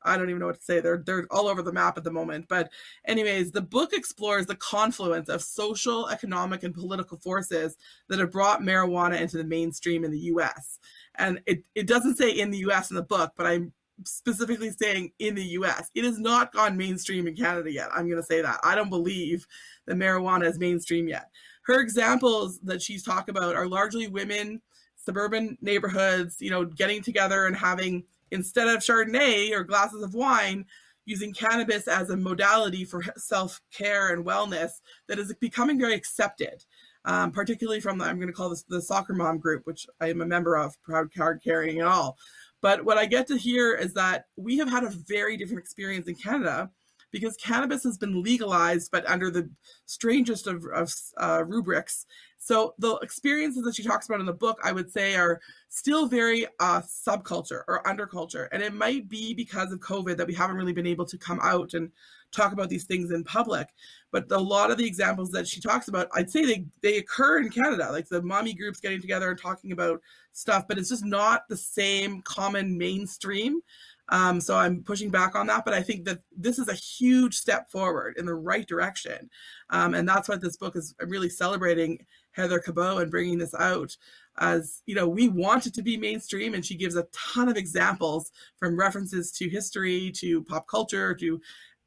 I 0.05 0.17
don't 0.17 0.29
even 0.29 0.39
know 0.39 0.45
what 0.47 0.59
to 0.59 0.63
say. 0.63 0.79
They're 0.79 1.01
they're 1.05 1.25
all 1.31 1.47
over 1.47 1.61
the 1.61 1.73
map 1.73 1.97
at 1.97 2.03
the 2.03 2.11
moment. 2.11 2.45
But 2.47 2.71
anyways, 3.05 3.51
the 3.51 3.61
book 3.61 3.91
explores 3.91 4.45
the 4.45 4.55
confluence 4.55 5.29
of 5.29 5.41
social, 5.41 6.07
economic, 6.09 6.63
and 6.63 6.73
political 6.73 7.17
forces 7.17 7.75
that 8.07 8.19
have 8.19 8.31
brought 8.31 8.61
marijuana 8.61 9.19
into 9.19 9.37
the 9.37 9.43
mainstream 9.43 10.03
in 10.03 10.11
the 10.11 10.19
US. 10.19 10.79
And 11.15 11.41
it, 11.45 11.65
it 11.73 11.87
doesn't 11.87 12.17
say 12.17 12.29
in 12.29 12.51
the 12.51 12.59
US 12.69 12.91
in 12.91 12.95
the 12.95 13.01
book, 13.01 13.33
but 13.35 13.47
I'm 13.47 13.73
specifically 14.03 14.71
saying 14.71 15.11
in 15.19 15.35
the 15.35 15.43
US. 15.43 15.89
It 15.95 16.03
has 16.03 16.19
not 16.19 16.53
gone 16.53 16.77
mainstream 16.77 17.27
in 17.27 17.35
Canada 17.35 17.71
yet. 17.71 17.89
I'm 17.93 18.09
gonna 18.09 18.23
say 18.23 18.41
that. 18.41 18.59
I 18.63 18.75
don't 18.75 18.89
believe 18.89 19.47
that 19.87 19.95
marijuana 19.95 20.45
is 20.45 20.59
mainstream 20.59 21.07
yet. 21.07 21.29
Her 21.63 21.79
examples 21.79 22.59
that 22.59 22.81
she's 22.81 23.03
talked 23.03 23.29
about 23.29 23.55
are 23.55 23.67
largely 23.67 24.07
women 24.07 24.61
suburban 25.05 25.57
neighborhoods, 25.61 26.37
you 26.41 26.49
know, 26.49 26.65
getting 26.65 27.01
together 27.01 27.45
and 27.45 27.55
having 27.55 28.03
instead 28.31 28.67
of 28.67 28.81
Chardonnay 28.81 29.51
or 29.51 29.63
glasses 29.63 30.03
of 30.03 30.13
wine, 30.13 30.65
using 31.05 31.33
cannabis 31.33 31.87
as 31.87 32.09
a 32.09 32.17
modality 32.17 32.83
for 32.83 33.03
self 33.15 33.61
care 33.71 34.13
and 34.13 34.25
wellness 34.25 34.71
that 35.07 35.19
is 35.19 35.33
becoming 35.35 35.79
very 35.79 35.93
accepted. 35.93 36.65
Um, 37.07 37.31
particularly 37.31 37.81
from 37.81 37.99
the, 37.99 38.05
I'm 38.05 38.15
going 38.15 38.29
to 38.29 38.33
call 38.33 38.49
this 38.49 38.63
the 38.63 38.81
soccer 38.81 39.13
mom 39.13 39.37
group, 39.37 39.67
which 39.67 39.85
I 40.01 40.09
am 40.09 40.21
a 40.21 40.25
member 40.25 40.57
of, 40.57 40.81
proud 40.81 41.13
card 41.13 41.39
carrying 41.43 41.79
and 41.79 41.87
all. 41.87 42.17
But 42.61 42.83
what 42.83 42.97
I 42.97 43.05
get 43.05 43.27
to 43.27 43.37
hear 43.37 43.75
is 43.75 43.93
that 43.93 44.25
we 44.37 44.57
have 44.57 44.69
had 44.69 44.83
a 44.83 44.89
very 44.89 45.37
different 45.37 45.59
experience 45.59 46.07
in 46.07 46.15
Canada 46.15 46.71
because 47.15 47.37
cannabis 47.37 47.81
has 47.81 47.97
been 47.97 48.21
legalized, 48.21 48.91
but 48.91 49.09
under 49.09 49.31
the 49.31 49.49
strangest 49.85 50.47
of, 50.47 50.65
of 50.65 50.93
uh, 51.15 51.45
rubrics. 51.47 52.05
So 52.39 52.75
the 52.77 52.95
experiences 52.97 53.63
that 53.63 53.73
she 53.73 53.83
talks 53.83 54.05
about 54.05 54.19
in 54.19 54.25
the 54.25 54.33
book, 54.33 54.59
I 54.65 54.73
would 54.73 54.91
say, 54.91 55.15
are 55.15 55.39
still 55.69 56.07
very 56.07 56.45
uh, 56.59 56.81
subculture 56.81 57.61
or 57.69 57.81
underculture, 57.83 58.49
and 58.51 58.61
it 58.61 58.73
might 58.73 59.07
be 59.07 59.33
because 59.33 59.71
of 59.71 59.79
COVID 59.79 60.17
that 60.17 60.27
we 60.27 60.33
haven't 60.33 60.57
really 60.57 60.73
been 60.73 60.85
able 60.85 61.05
to 61.05 61.17
come 61.17 61.39
out 61.41 61.73
and 61.73 61.89
talk 62.33 62.51
about 62.51 62.67
these 62.67 62.83
things 62.83 63.11
in 63.11 63.23
public. 63.23 63.69
But 64.11 64.29
a 64.29 64.37
lot 64.37 64.69
of 64.69 64.77
the 64.77 64.85
examples 64.85 65.31
that 65.31 65.47
she 65.47 65.61
talks 65.61 65.87
about, 65.87 66.09
I'd 66.13 66.29
say 66.29 66.43
they 66.43 66.65
they 66.81 66.97
occur 66.97 67.39
in 67.39 67.49
Canada, 67.49 67.89
like 67.93 68.09
the 68.09 68.21
mommy 68.21 68.53
groups 68.53 68.81
getting 68.81 68.99
together 68.99 69.29
and 69.29 69.39
talking 69.39 69.71
about 69.71 70.01
stuff, 70.33 70.67
but 70.67 70.77
it's 70.77 70.89
just 70.89 71.05
not 71.05 71.47
the 71.47 71.55
same 71.55 72.21
common 72.23 72.77
mainstream 72.77 73.61
um, 74.09 74.39
so 74.39 74.55
I'm 74.55 74.83
pushing 74.83 75.09
back 75.09 75.35
on 75.35 75.47
that, 75.47 75.65
but 75.65 75.73
I 75.73 75.81
think 75.81 76.05
that 76.05 76.19
this 76.35 76.59
is 76.59 76.67
a 76.67 76.73
huge 76.73 77.35
step 77.35 77.71
forward 77.71 78.15
in 78.17 78.25
the 78.25 78.35
right 78.35 78.67
direction. 78.67 79.29
Um, 79.71 79.95
and 79.95 80.07
that's 80.07 80.29
what 80.29 80.41
this 80.41 80.57
book 80.57 80.75
is 80.75 80.93
really 80.99 81.29
celebrating 81.29 82.05
Heather 82.31 82.59
Cabot 82.59 83.01
and 83.01 83.11
bringing 83.11 83.37
this 83.37 83.55
out 83.55 83.95
as, 84.37 84.83
you 84.85 84.93
know, 84.93 85.07
we 85.07 85.29
want 85.29 85.65
it 85.65 85.73
to 85.75 85.81
be 85.81 85.97
mainstream. 85.97 86.53
And 86.53 86.63
she 86.63 86.75
gives 86.75 86.95
a 86.95 87.07
ton 87.13 87.49
of 87.49 87.57
examples 87.57 88.31
from 88.59 88.77
references 88.77 89.31
to 89.33 89.49
history, 89.49 90.11
to 90.17 90.43
pop 90.43 90.67
culture, 90.67 91.15
to 91.15 91.41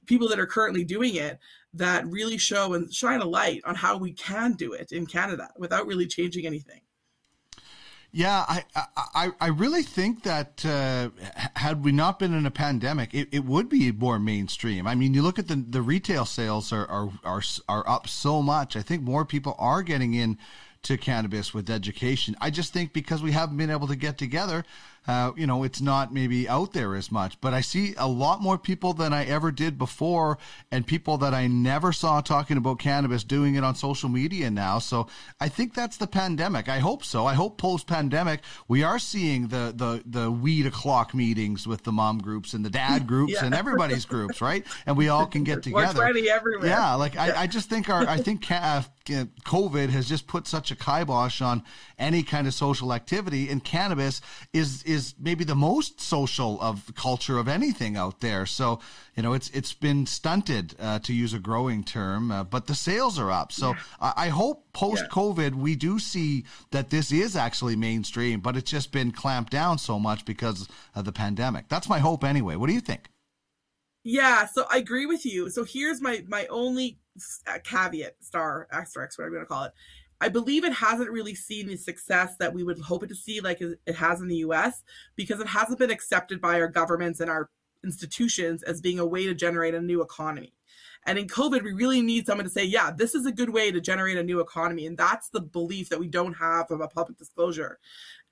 people 0.06 0.28
that 0.28 0.40
are 0.40 0.46
currently 0.46 0.84
doing 0.84 1.16
it 1.16 1.38
that 1.74 2.06
really 2.06 2.38
show 2.38 2.74
and 2.74 2.92
shine 2.92 3.20
a 3.20 3.24
light 3.24 3.60
on 3.64 3.74
how 3.74 3.96
we 3.96 4.12
can 4.12 4.54
do 4.54 4.72
it 4.72 4.90
in 4.90 5.06
Canada 5.06 5.48
without 5.58 5.86
really 5.86 6.06
changing 6.06 6.46
anything. 6.46 6.80
Yeah, 8.18 8.44
I, 8.48 8.64
I, 9.14 9.30
I 9.40 9.46
really 9.46 9.84
think 9.84 10.24
that 10.24 10.66
uh, 10.66 11.10
had 11.54 11.84
we 11.84 11.92
not 11.92 12.18
been 12.18 12.34
in 12.34 12.46
a 12.46 12.50
pandemic, 12.50 13.14
it, 13.14 13.28
it 13.30 13.44
would 13.44 13.68
be 13.68 13.92
more 13.92 14.18
mainstream. 14.18 14.88
I 14.88 14.96
mean, 14.96 15.14
you 15.14 15.22
look 15.22 15.38
at 15.38 15.46
the 15.46 15.54
the 15.54 15.82
retail 15.82 16.24
sales 16.24 16.72
are, 16.72 16.84
are 16.88 17.10
are 17.22 17.42
are 17.68 17.88
up 17.88 18.08
so 18.08 18.42
much. 18.42 18.74
I 18.74 18.82
think 18.82 19.04
more 19.04 19.24
people 19.24 19.54
are 19.56 19.84
getting 19.84 20.14
in 20.14 20.36
to 20.82 20.98
cannabis 20.98 21.54
with 21.54 21.70
education. 21.70 22.34
I 22.40 22.50
just 22.50 22.72
think 22.72 22.92
because 22.92 23.22
we 23.22 23.30
haven't 23.30 23.56
been 23.56 23.70
able 23.70 23.86
to 23.86 23.94
get 23.94 24.18
together, 24.18 24.64
uh, 25.06 25.32
you 25.36 25.46
know, 25.46 25.64
it's 25.64 25.80
not 25.80 26.12
maybe 26.12 26.48
out 26.48 26.72
there 26.72 26.94
as 26.94 27.10
much. 27.10 27.40
But 27.40 27.54
I 27.54 27.60
see 27.60 27.94
a 27.96 28.06
lot 28.06 28.40
more 28.40 28.58
people 28.58 28.92
than 28.92 29.12
I 29.12 29.24
ever 29.24 29.50
did 29.50 29.78
before, 29.78 30.38
and 30.70 30.86
people 30.86 31.18
that 31.18 31.34
I 31.34 31.46
never 31.46 31.92
saw 31.92 32.20
talking 32.20 32.56
about 32.56 32.78
cannabis 32.78 33.24
doing 33.24 33.54
it 33.54 33.64
on 33.64 33.74
social 33.74 34.08
media 34.08 34.50
now. 34.50 34.78
So 34.78 35.08
I 35.40 35.48
think 35.48 35.74
that's 35.74 35.96
the 35.96 36.06
pandemic. 36.06 36.68
I 36.68 36.78
hope 36.78 37.04
so. 37.04 37.26
I 37.26 37.34
hope 37.34 37.58
post 37.58 37.86
pandemic 37.86 38.40
we 38.68 38.82
are 38.82 38.98
seeing 38.98 39.48
the 39.48 39.72
the 39.74 40.02
the 40.06 40.30
weed 40.30 40.66
o'clock 40.66 41.14
meetings 41.14 41.66
with 41.66 41.84
the 41.84 41.92
mom 41.92 42.18
groups 42.18 42.52
and 42.52 42.64
the 42.64 42.70
dad 42.70 43.06
groups 43.08 43.32
yeah. 43.34 43.44
and 43.44 43.54
everybody's 43.54 44.04
groups, 44.04 44.40
right? 44.40 44.64
And 44.86 44.96
we 44.96 45.08
all 45.08 45.26
can 45.26 45.44
get 45.44 45.62
together. 45.64 46.04
everywhere. 46.04 46.68
Yeah, 46.68 46.94
like 46.94 47.16
I, 47.16 47.42
I 47.42 47.46
just 47.46 47.68
think 47.68 47.88
our 47.88 48.06
I 48.06 48.16
think 48.28 48.50
uh, 48.50 48.82
COVID 49.08 49.88
has 49.88 50.08
just 50.08 50.26
put 50.26 50.46
such 50.46 50.58
such 50.58 50.70
a 50.72 50.76
kibosh 50.76 51.40
on 51.40 51.62
any 51.98 52.22
kind 52.22 52.46
of 52.46 52.54
social 52.54 52.92
activity, 52.92 53.48
and 53.48 53.62
cannabis 53.62 54.20
is 54.52 54.82
is 54.82 54.97
maybe 55.18 55.44
the 55.44 55.54
most 55.54 56.00
social 56.00 56.60
of 56.60 56.92
culture 56.94 57.38
of 57.38 57.48
anything 57.48 57.96
out 57.96 58.20
there. 58.20 58.46
So 58.46 58.80
you 59.14 59.22
know, 59.22 59.32
it's 59.32 59.50
it's 59.50 59.72
been 59.72 60.06
stunted 60.06 60.74
uh, 60.78 61.00
to 61.00 61.12
use 61.12 61.34
a 61.34 61.38
growing 61.38 61.82
term, 61.82 62.30
uh, 62.30 62.44
but 62.44 62.66
the 62.66 62.74
sales 62.74 63.18
are 63.18 63.30
up. 63.30 63.52
So 63.52 63.70
yeah. 63.70 63.78
I, 64.00 64.12
I, 64.16 64.28
hope 64.28 64.72
post 64.72 65.04
COVID 65.10 65.54
we 65.54 65.74
do 65.74 65.98
see 65.98 66.44
that 66.70 66.90
this 66.90 67.10
is 67.10 67.34
actually 67.34 67.74
mainstream, 67.74 68.40
but 68.40 68.56
it's 68.56 68.70
just 68.70 68.92
been 68.92 69.10
clamped 69.10 69.50
down 69.50 69.78
so 69.78 69.98
much 69.98 70.24
because 70.24 70.68
of 70.94 71.04
the 71.04 71.12
pandemic. 71.12 71.68
That's 71.68 71.88
my 71.88 71.98
hope 71.98 72.22
anyway. 72.22 72.54
What 72.56 72.68
do 72.68 72.74
you 72.74 72.80
think? 72.80 73.10
Yeah, 74.04 74.46
so 74.46 74.66
I 74.70 74.78
agree 74.78 75.06
with 75.06 75.26
you. 75.26 75.50
So 75.50 75.64
here's 75.64 76.00
my 76.00 76.24
my 76.28 76.46
only 76.46 76.98
uh, 77.46 77.58
caveat, 77.64 78.16
star 78.20 78.68
asterisk, 78.70 79.18
whatever 79.18 79.34
you 79.34 79.38
want 79.38 79.48
to 79.48 79.54
call 79.54 79.64
it. 79.64 79.72
I 80.20 80.28
believe 80.28 80.64
it 80.64 80.72
hasn't 80.72 81.10
really 81.10 81.34
seen 81.34 81.68
the 81.68 81.76
success 81.76 82.36
that 82.38 82.52
we 82.52 82.64
would 82.64 82.80
hope 82.80 83.04
it 83.04 83.08
to 83.08 83.14
see, 83.14 83.40
like 83.40 83.60
it 83.60 83.94
has 83.94 84.20
in 84.20 84.28
the 84.28 84.36
U.S., 84.36 84.82
because 85.14 85.40
it 85.40 85.46
hasn't 85.46 85.78
been 85.78 85.90
accepted 85.90 86.40
by 86.40 86.60
our 86.60 86.68
governments 86.68 87.20
and 87.20 87.30
our 87.30 87.50
institutions 87.84 88.62
as 88.64 88.80
being 88.80 88.98
a 88.98 89.06
way 89.06 89.24
to 89.26 89.34
generate 89.34 89.74
a 89.74 89.80
new 89.80 90.02
economy. 90.02 90.52
And 91.06 91.18
in 91.18 91.28
COVID, 91.28 91.62
we 91.62 91.72
really 91.72 92.02
need 92.02 92.26
someone 92.26 92.44
to 92.44 92.50
say, 92.50 92.64
yeah, 92.64 92.90
this 92.90 93.14
is 93.14 93.24
a 93.24 93.32
good 93.32 93.50
way 93.50 93.70
to 93.70 93.80
generate 93.80 94.18
a 94.18 94.22
new 94.22 94.40
economy. 94.40 94.86
And 94.86 94.98
that's 94.98 95.30
the 95.30 95.40
belief 95.40 95.88
that 95.88 96.00
we 96.00 96.08
don't 96.08 96.34
have 96.34 96.68
from 96.68 96.82
a 96.82 96.88
public 96.88 97.16
disclosure. 97.16 97.78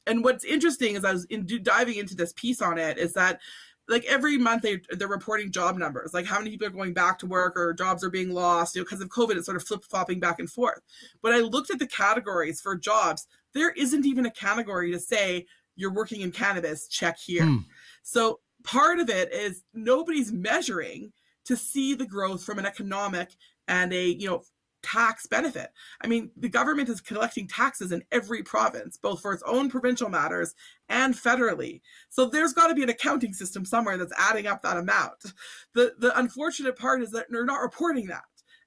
And 0.07 0.23
what's 0.23 0.45
interesting 0.45 0.95
is 0.95 1.05
I 1.05 1.13
was 1.13 1.25
in, 1.27 1.47
diving 1.63 1.97
into 1.97 2.15
this 2.15 2.33
piece 2.35 2.61
on 2.61 2.79
it 2.79 2.99
is 2.99 3.13
that 3.15 3.41
like 3.89 4.05
every 4.05 4.37
month 4.37 4.63
they 4.63 4.81
they're 4.91 5.09
reporting 5.09 5.53
job 5.53 5.77
numbers, 5.77 6.13
like 6.13 6.27
how 6.27 6.39
many 6.39 6.51
people 6.51 6.67
are 6.67 6.71
going 6.71 6.93
back 6.93 7.19
to 7.21 7.27
work 7.27 7.57
or 7.57 7.73
jobs 7.73 8.03
are 8.03 8.11
being 8.11 8.31
lost. 8.33 8.75
You 8.75 8.81
know, 8.81 8.85
because 8.85 9.01
of 9.01 9.09
COVID, 9.09 9.37
it's 9.37 9.47
sort 9.47 9.57
of 9.57 9.65
flip 9.65 9.85
flopping 9.85 10.21
back 10.21 10.39
and 10.39 10.51
forth. 10.51 10.81
But 11.23 11.33
I 11.33 11.39
looked 11.39 11.71
at 11.71 11.79
the 11.79 11.87
categories 11.87 12.61
for 12.61 12.77
jobs. 12.77 13.27
There 13.55 13.71
isn't 13.71 14.05
even 14.05 14.27
a 14.27 14.31
category 14.31 14.91
to 14.93 14.99
say 14.99 15.47
you're 15.77 15.93
working 15.93 16.23
in 16.23 16.33
cannabis. 16.33 16.89
Check 16.89 17.19
here. 17.19 17.45
Hmm. 17.45 17.59
So 18.03 18.41
part 18.65 18.99
of 18.99 19.09
it 19.09 19.33
is 19.33 19.63
nobody's 19.73 20.33
measuring 20.33 21.13
to 21.45 21.57
see 21.57 21.95
the 21.95 22.07
growth 22.07 22.43
from 22.43 22.59
an 22.59 22.67
economic 22.67 23.31
and 23.69 23.93
a 23.93 24.07
you 24.07 24.29
know 24.29 24.43
tax 24.87 25.27
benefit. 25.27 25.71
I 26.01 26.07
mean, 26.07 26.31
the 26.37 26.49
government 26.49 26.89
is 26.89 27.01
collecting 27.01 27.49
taxes 27.49 27.93
in 27.93 28.05
every 28.13 28.43
province, 28.43 28.97
both 28.97 29.21
for 29.21 29.33
its 29.33 29.43
own 29.47 29.69
provincial 29.69 30.09
matters 30.09 30.55
and 30.89 31.15
federally. 31.15 31.81
So 32.09 32.27
there's 32.27 32.53
got 32.53 32.69
to 32.69 32.75
be 32.75 32.83
an 32.83 32.89
accounting 32.89 33.33
system 33.33 33.65
somewhere 33.65 33.99
that's 33.99 34.13
adding 34.19 34.47
up 34.47 34.63
that 34.63 34.77
amount. 34.77 35.33
The 35.75 35.95
the 35.99 36.17
unfortunate 36.19 36.77
part 36.79 37.03
is 37.03 37.11
that 37.11 37.27
they're 37.29 37.45
not 37.45 37.61
reporting 37.61 38.07
that. 38.07 38.23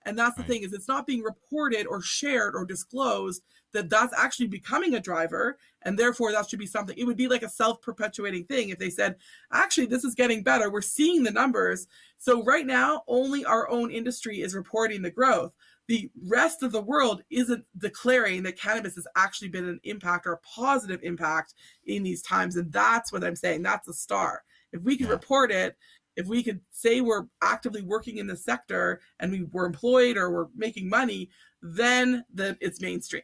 And 0.05 0.17
that's 0.17 0.36
the 0.36 0.41
right. 0.41 0.49
thing 0.49 0.63
is 0.63 0.74
it's 0.74 0.88
not 0.88 1.07
being 1.07 1.24
reported 1.24 1.88
or 1.88 2.01
shared 2.01 2.55
or 2.55 2.65
disclosed 2.65 3.43
that 3.74 3.89
that's 3.89 4.13
actually 4.17 4.47
becoming 4.47 4.95
a 4.95 4.99
driver 4.99 5.57
and 5.84 5.97
therefore 5.97 6.32
that 6.32 6.49
should 6.49 6.59
be 6.59 6.65
something 6.65 6.97
it 6.97 7.05
would 7.05 7.17
be 7.17 7.28
like 7.28 7.43
a 7.43 7.49
self-perpetuating 7.49 8.43
thing 8.45 8.70
if 8.70 8.80
they 8.80 8.89
said 8.89 9.15
actually 9.53 9.86
this 9.86 10.03
is 10.03 10.15
getting 10.15 10.43
better 10.43 10.70
we're 10.70 10.82
seeing 10.82 11.24
the 11.24 11.32
numbers 11.32 11.88
so 12.17 12.43
right 12.43 12.65
now 12.65 13.03
only 13.07 13.45
our 13.45 13.70
own 13.70 13.91
industry 13.91 14.41
is 14.41 14.55
reporting 14.55 15.01
the 15.01 15.11
growth 15.11 15.53
the 15.89 16.07
rest 16.27 16.61
of 16.61 16.71
the 16.71 16.81
world 16.81 17.23
isn't 17.31 17.65
declaring 17.79 18.43
that 18.43 18.57
cannabis 18.57 18.95
has 18.95 19.07
actually 19.17 19.49
been 19.49 19.67
an 19.67 19.79
impact 19.83 20.27
or 20.27 20.33
a 20.33 20.37
positive 20.37 21.01
impact 21.03 21.55
in 21.87 22.03
these 22.03 22.21
times 22.21 22.55
and 22.55 22.71
that's 22.71 23.11
what 23.11 23.23
i'm 23.23 23.35
saying 23.35 23.61
that's 23.61 23.87
a 23.87 23.93
star 23.93 24.43
if 24.71 24.81
we 24.83 24.95
can 24.95 25.07
yeah. 25.07 25.13
report 25.13 25.51
it 25.51 25.75
if 26.15 26.27
we 26.27 26.43
could 26.43 26.61
say 26.71 27.01
we're 27.01 27.25
actively 27.41 27.81
working 27.81 28.17
in 28.17 28.27
the 28.27 28.37
sector 28.37 29.01
and 29.19 29.31
we 29.31 29.47
were 29.51 29.65
employed 29.65 30.15
or 30.15 30.31
we're 30.31 30.47
making 30.55 30.87
money 30.87 31.29
then 31.61 32.23
the, 32.33 32.55
it's 32.61 32.81
mainstream 32.81 33.23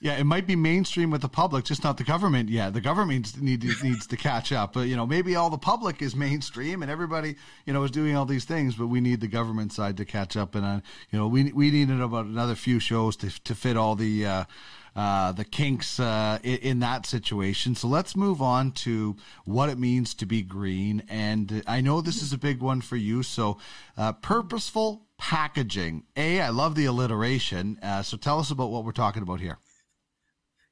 yeah, 0.00 0.18
it 0.18 0.24
might 0.24 0.46
be 0.46 0.56
mainstream 0.56 1.10
with 1.10 1.22
the 1.22 1.28
public, 1.28 1.64
just 1.64 1.82
not 1.82 1.96
the 1.96 2.04
government 2.04 2.48
yet. 2.48 2.74
The 2.74 2.80
government 2.80 3.40
needs 3.40 3.82
needs 3.82 4.06
to 4.06 4.16
catch 4.16 4.52
up. 4.52 4.74
But 4.74 4.88
you 4.88 4.96
know, 4.96 5.06
maybe 5.06 5.36
all 5.36 5.50
the 5.50 5.58
public 5.58 6.02
is 6.02 6.14
mainstream 6.14 6.82
and 6.82 6.90
everybody, 6.90 7.36
you 7.64 7.72
know, 7.72 7.82
is 7.82 7.90
doing 7.90 8.16
all 8.16 8.26
these 8.26 8.44
things. 8.44 8.74
But 8.74 8.88
we 8.88 9.00
need 9.00 9.20
the 9.20 9.28
government 9.28 9.72
side 9.72 9.96
to 9.96 10.04
catch 10.04 10.36
up. 10.36 10.54
And 10.54 10.64
uh, 10.64 10.80
you 11.10 11.18
know, 11.18 11.28
we 11.28 11.52
we 11.52 11.70
needed 11.70 12.00
about 12.00 12.26
another 12.26 12.54
few 12.54 12.78
shows 12.78 13.16
to 13.16 13.30
to 13.44 13.54
fit 13.54 13.76
all 13.76 13.94
the. 13.94 14.26
Uh, 14.26 14.44
uh, 14.94 15.30
the 15.32 15.44
kinks 15.44 16.00
uh, 16.00 16.38
in, 16.42 16.56
in, 16.56 16.78
that 16.80 17.04
situation. 17.04 17.74
So 17.74 17.86
let's 17.86 18.16
move 18.16 18.40
on 18.40 18.72
to 18.72 19.14
what 19.44 19.68
it 19.68 19.78
means 19.78 20.14
to 20.14 20.24
be 20.24 20.40
green. 20.40 21.02
And 21.10 21.62
I 21.66 21.82
know 21.82 22.00
this 22.00 22.22
is 22.22 22.32
a 22.32 22.38
big 22.38 22.62
one 22.62 22.80
for 22.80 22.96
you. 22.96 23.22
So, 23.22 23.58
uh, 23.98 24.12
purposeful 24.14 25.06
packaging. 25.18 26.04
A, 26.16 26.40
I 26.40 26.48
love 26.48 26.76
the 26.76 26.86
alliteration. 26.86 27.78
Uh, 27.82 28.02
so 28.02 28.16
tell 28.16 28.38
us 28.38 28.50
about 28.50 28.70
what 28.70 28.86
we're 28.86 28.92
talking 28.92 29.22
about 29.22 29.40
here. 29.40 29.58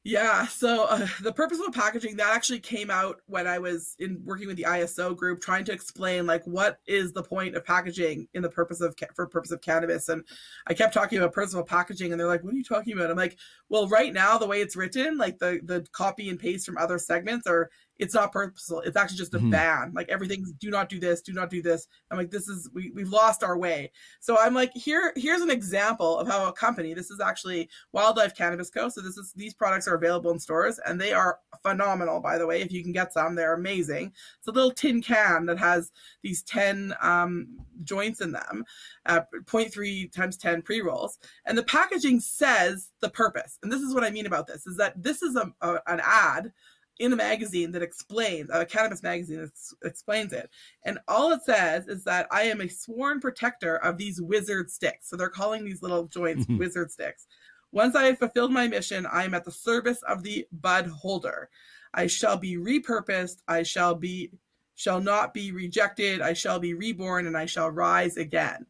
Yeah, 0.07 0.47
so 0.47 0.85
uh, 0.85 1.07
the 1.23 1.33
purposeful 1.33 1.73
packaging 1.73 2.17
that 2.17 2.35
actually 2.37 2.61
came 2.61 2.91
out 2.91 3.23
when 3.25 3.47
I 3.47 3.59
was 3.59 3.97
in 3.99 4.21
working 4.23 4.47
with 4.47 4.59
the 4.59 4.67
ISO 4.69 5.17
group, 5.17 5.41
trying 5.41 5.65
to 5.65 5.73
explain 5.73 6.27
like 6.27 6.45
what 6.45 6.79
is 6.87 7.15
the 7.15 7.23
point 7.23 7.57
of 7.57 7.65
packaging 7.65 8.29
in 8.35 8.43
the 8.43 8.51
purpose 8.51 8.83
of 8.83 8.95
for 9.15 9.27
purpose 9.27 9.51
of 9.51 9.63
cannabis, 9.63 10.11
and 10.11 10.23
I 10.67 10.75
kept 10.75 10.93
talking 10.93 11.17
about 11.17 11.33
purposeful 11.33 11.63
packaging, 11.63 12.13
and 12.13 12.21
they're 12.21 12.29
like, 12.29 12.45
"What 12.45 12.53
are 12.53 12.57
you 12.57 12.65
talking 12.65 12.93
about?" 12.93 13.11
I'm 13.11 13.17
like, 13.17 13.39
"Well, 13.71 13.89
right 13.89 14.13
now 14.13 14.37
the 14.37 14.47
way 14.47 14.61
it's 14.61 14.77
written, 14.77 15.17
like 15.17 15.39
the 15.39 15.61
the 15.65 15.87
copy 15.93 16.29
and 16.29 16.39
paste 16.39 16.67
from 16.67 16.77
other 16.77 16.99
segments 16.99 17.47
are 17.47 17.71
it's 17.99 18.15
not 18.15 18.33
purposeful. 18.33 18.81
It's 18.81 18.97
actually 18.97 19.19
just 19.19 19.35
a 19.35 19.39
mm-hmm. 19.39 19.51
ban. 19.51 19.93
Like 19.95 20.09
everything's 20.09 20.53
do 20.53 20.71
not 20.71 20.89
do 20.89 20.99
this, 20.99 21.23
do 21.23 21.33
not 21.33 21.51
do 21.51 21.63
this. 21.63 21.87
I'm 22.11 22.19
like, 22.19 22.31
this 22.31 22.49
is 22.49 22.69
we 22.75 22.91
we've 22.95 23.09
lost 23.09 23.43
our 23.43 23.57
way. 23.57 23.93
So 24.21 24.39
I'm 24.39 24.55
like, 24.55 24.73
here 24.75 25.13
here's 25.17 25.43
an 25.43 25.51
example 25.51 26.19
of 26.19 26.27
how 26.27 26.49
a 26.49 26.53
company. 26.53 26.95
This 26.95 27.11
is 27.11 27.21
actually 27.21 27.69
Wildlife 27.93 28.37
Cannabis 28.37 28.71
Co. 28.71 28.89
So 28.89 29.01
this 29.01 29.17
is 29.17 29.33
these 29.35 29.55
products 29.55 29.87
are 29.87 29.95
available 29.95 30.31
in 30.33 30.39
stores 30.39 30.81
and 30.87 31.01
they 31.01 31.13
are 31.13 31.39
phenomenal. 31.63 32.21
By 32.21 32.39
the 32.39 32.47
way, 32.47 32.63
if 32.63 32.73
you 32.73 32.83
can 32.83 32.93
get 32.93 33.13
some, 33.13 33.35
they're 33.35 33.55
amazing. 33.55 34.13
It's 34.39 34.49
a 34.49 34.53
little 34.53 34.73
tin 34.73 35.01
can 35.01 35.47
that 35.47 35.59
has 35.59 35.93
these 36.23 36.43
ten 36.43 36.95
um, 37.01 37.49
joints 37.85 38.21
in 38.21 38.33
them, 38.33 38.65
uh, 39.07 39.21
0.3 39.45 40.11
times 40.13 40.37
10 40.37 40.63
pre 40.63 40.81
rolls, 40.81 41.19
and 41.47 41.57
the 41.57 41.63
packaging 41.65 42.21
says 42.21 42.91
the 43.01 43.11
purpose. 43.11 43.59
And 43.63 43.71
this 43.71 43.81
is 43.81 43.95
what 43.95 44.05
I 44.05 44.11
mean 44.11 44.27
about 44.27 44.47
this: 44.47 44.67
is 44.67 44.77
that 44.79 45.01
this 45.01 45.23
is 45.23 45.37
a, 45.37 45.53
a 45.61 45.79
an 45.87 46.01
ad 46.03 46.53
in 46.99 47.13
a 47.13 47.17
magazine 47.17 47.73
that 47.73 47.83
explains 47.83 48.49
a 48.53 48.65
cannabis 48.65 49.03
magazine 49.03 49.41
that 49.41 49.89
explains 49.89 50.33
it. 50.33 50.49
And 50.85 50.99
all 51.09 51.33
it 51.33 51.43
says 51.43 51.89
is 51.89 52.05
that 52.05 52.27
i 52.31 52.43
am 52.43 52.61
a 52.61 52.69
sworn 52.69 53.21
protector 53.21 53.77
of 53.77 53.99
these 53.99 54.21
wizard 54.21 54.71
sticks. 54.71 55.09
So 55.11 55.17
they're 55.17 55.29
calling 55.29 55.65
these 55.65 55.83
little 55.83 56.05
joints 56.05 56.45
mm-hmm. 56.45 56.59
wizard 56.59 56.91
sticks. 56.91 57.27
Once 57.73 57.97
i 57.97 58.05
have 58.05 58.19
fulfilled 58.19 58.53
my 58.53 58.69
mission 58.69 59.07
i 59.07 59.25
am 59.25 59.35
at 59.35 59.45
the 59.45 59.51
service 59.51 60.03
of 60.09 60.23
the 60.23 60.47
bud 60.53 60.87
holder. 60.87 61.49
I 61.93 62.07
shall 62.09 62.37
be 62.37 62.57
repurposed. 62.57 63.39
I 63.47 63.63
shall 63.63 63.95
be 63.95 64.31
shall 64.77 65.01
not 65.01 65.33
be 65.33 65.53
rejected. 65.53 66.21
I 66.21 66.33
shall 66.33 66.59
be 66.59 66.75
reborn 66.75 67.27
and 67.27 67.37
i 67.37 67.47
shall 67.47 67.71
rise 67.71 68.17
again 68.17 68.67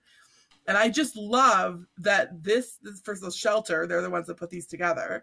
and 0.66 0.76
I 0.76 0.88
just 0.88 1.16
love 1.16 1.84
that 1.98 2.42
this, 2.42 2.78
this 2.82 3.00
first 3.02 3.22
of 3.22 3.26
all, 3.26 3.30
Shelter, 3.30 3.86
they're 3.86 4.02
the 4.02 4.10
ones 4.10 4.26
that 4.28 4.36
put 4.36 4.50
these 4.50 4.66
together. 4.66 5.22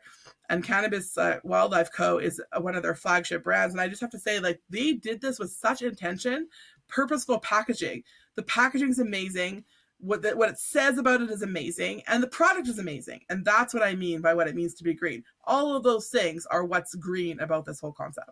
And 0.49 0.63
Cannabis 0.63 1.17
uh, 1.17 1.39
Wildlife 1.43 1.91
Co. 1.91 2.17
is 2.17 2.41
uh, 2.51 2.61
one 2.61 2.75
of 2.75 2.83
their 2.83 2.95
flagship 2.95 3.43
brands. 3.43 3.73
And 3.73 3.81
I 3.81 3.87
just 3.87 4.01
have 4.01 4.11
to 4.11 4.19
say, 4.19 4.39
like, 4.39 4.61
they 4.69 4.93
did 4.93 5.21
this 5.21 5.39
with 5.39 5.51
such 5.51 5.81
intention, 5.81 6.47
purposeful 6.87 7.39
packaging. 7.39 8.03
The 8.35 8.43
packaging 8.43 8.89
is 8.89 8.99
amazing. 8.99 9.63
What, 9.99 10.21
the, 10.23 10.35
what 10.35 10.49
it 10.49 10.57
says 10.57 10.97
about 10.97 11.21
it 11.21 11.29
is 11.29 11.43
amazing, 11.43 12.01
and 12.07 12.23
the 12.23 12.27
product 12.27 12.67
is 12.67 12.79
amazing. 12.79 13.21
And 13.29 13.45
that's 13.45 13.71
what 13.71 13.83
I 13.83 13.93
mean 13.93 14.21
by 14.21 14.33
what 14.33 14.47
it 14.47 14.55
means 14.55 14.73
to 14.75 14.83
be 14.83 14.95
green. 14.95 15.23
All 15.45 15.75
of 15.75 15.83
those 15.83 16.07
things 16.07 16.47
are 16.47 16.65
what's 16.65 16.95
green 16.95 17.39
about 17.39 17.65
this 17.65 17.79
whole 17.79 17.91
concept. 17.91 18.31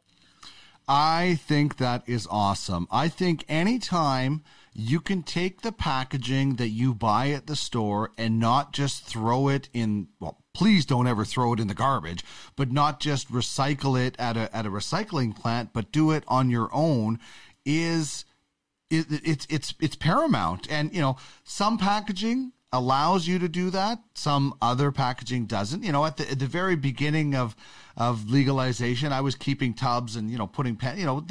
I 0.87 1.39
think 1.43 1.77
that 1.77 2.01
is 2.07 2.27
awesome. 2.31 2.87
I 2.89 3.07
think 3.07 3.45
anytime 3.47 4.43
you 4.73 4.99
can 4.99 5.23
take 5.23 5.61
the 5.61 5.71
packaging 5.71 6.55
that 6.55 6.69
you 6.69 6.93
buy 6.93 7.29
at 7.29 7.47
the 7.47 7.55
store 7.55 8.11
and 8.17 8.39
not 8.39 8.73
just 8.73 9.03
throw 9.03 9.47
it 9.47 9.69
in 9.73 10.07
well 10.19 10.37
please 10.53 10.85
don't 10.85 11.07
ever 11.07 11.25
throw 11.25 11.53
it 11.53 11.59
in 11.59 11.67
the 11.67 11.73
garbage 11.73 12.23
but 12.55 12.71
not 12.71 12.99
just 12.99 13.31
recycle 13.31 13.99
it 13.99 14.15
at 14.19 14.37
a 14.37 14.55
at 14.55 14.65
a 14.65 14.69
recycling 14.69 15.35
plant 15.35 15.69
but 15.73 15.91
do 15.91 16.11
it 16.11 16.23
on 16.27 16.49
your 16.49 16.69
own 16.71 17.19
is 17.65 18.25
it, 18.89 19.05
it's 19.23 19.47
it's 19.49 19.73
it's 19.79 19.95
paramount. 19.95 20.67
And 20.69 20.93
you 20.93 21.01
know 21.01 21.17
some 21.43 21.77
packaging 21.77 22.51
allows 22.71 23.27
you 23.27 23.39
to 23.39 23.49
do 23.49 23.69
that. 23.71 23.99
Some 24.13 24.53
other 24.61 24.91
packaging 24.91 25.45
doesn't. 25.45 25.83
You 25.83 25.91
know 25.91 26.05
at 26.05 26.17
the 26.17 26.29
at 26.29 26.39
the 26.39 26.47
very 26.47 26.75
beginning 26.75 27.35
of 27.35 27.55
of 27.97 28.29
legalization 28.29 29.11
i 29.11 29.19
was 29.19 29.35
keeping 29.35 29.73
tubs 29.73 30.15
and 30.15 30.31
you 30.31 30.37
know 30.37 30.47
putting 30.47 30.77
pen 30.77 30.97
you 30.97 31.05
know 31.05 31.25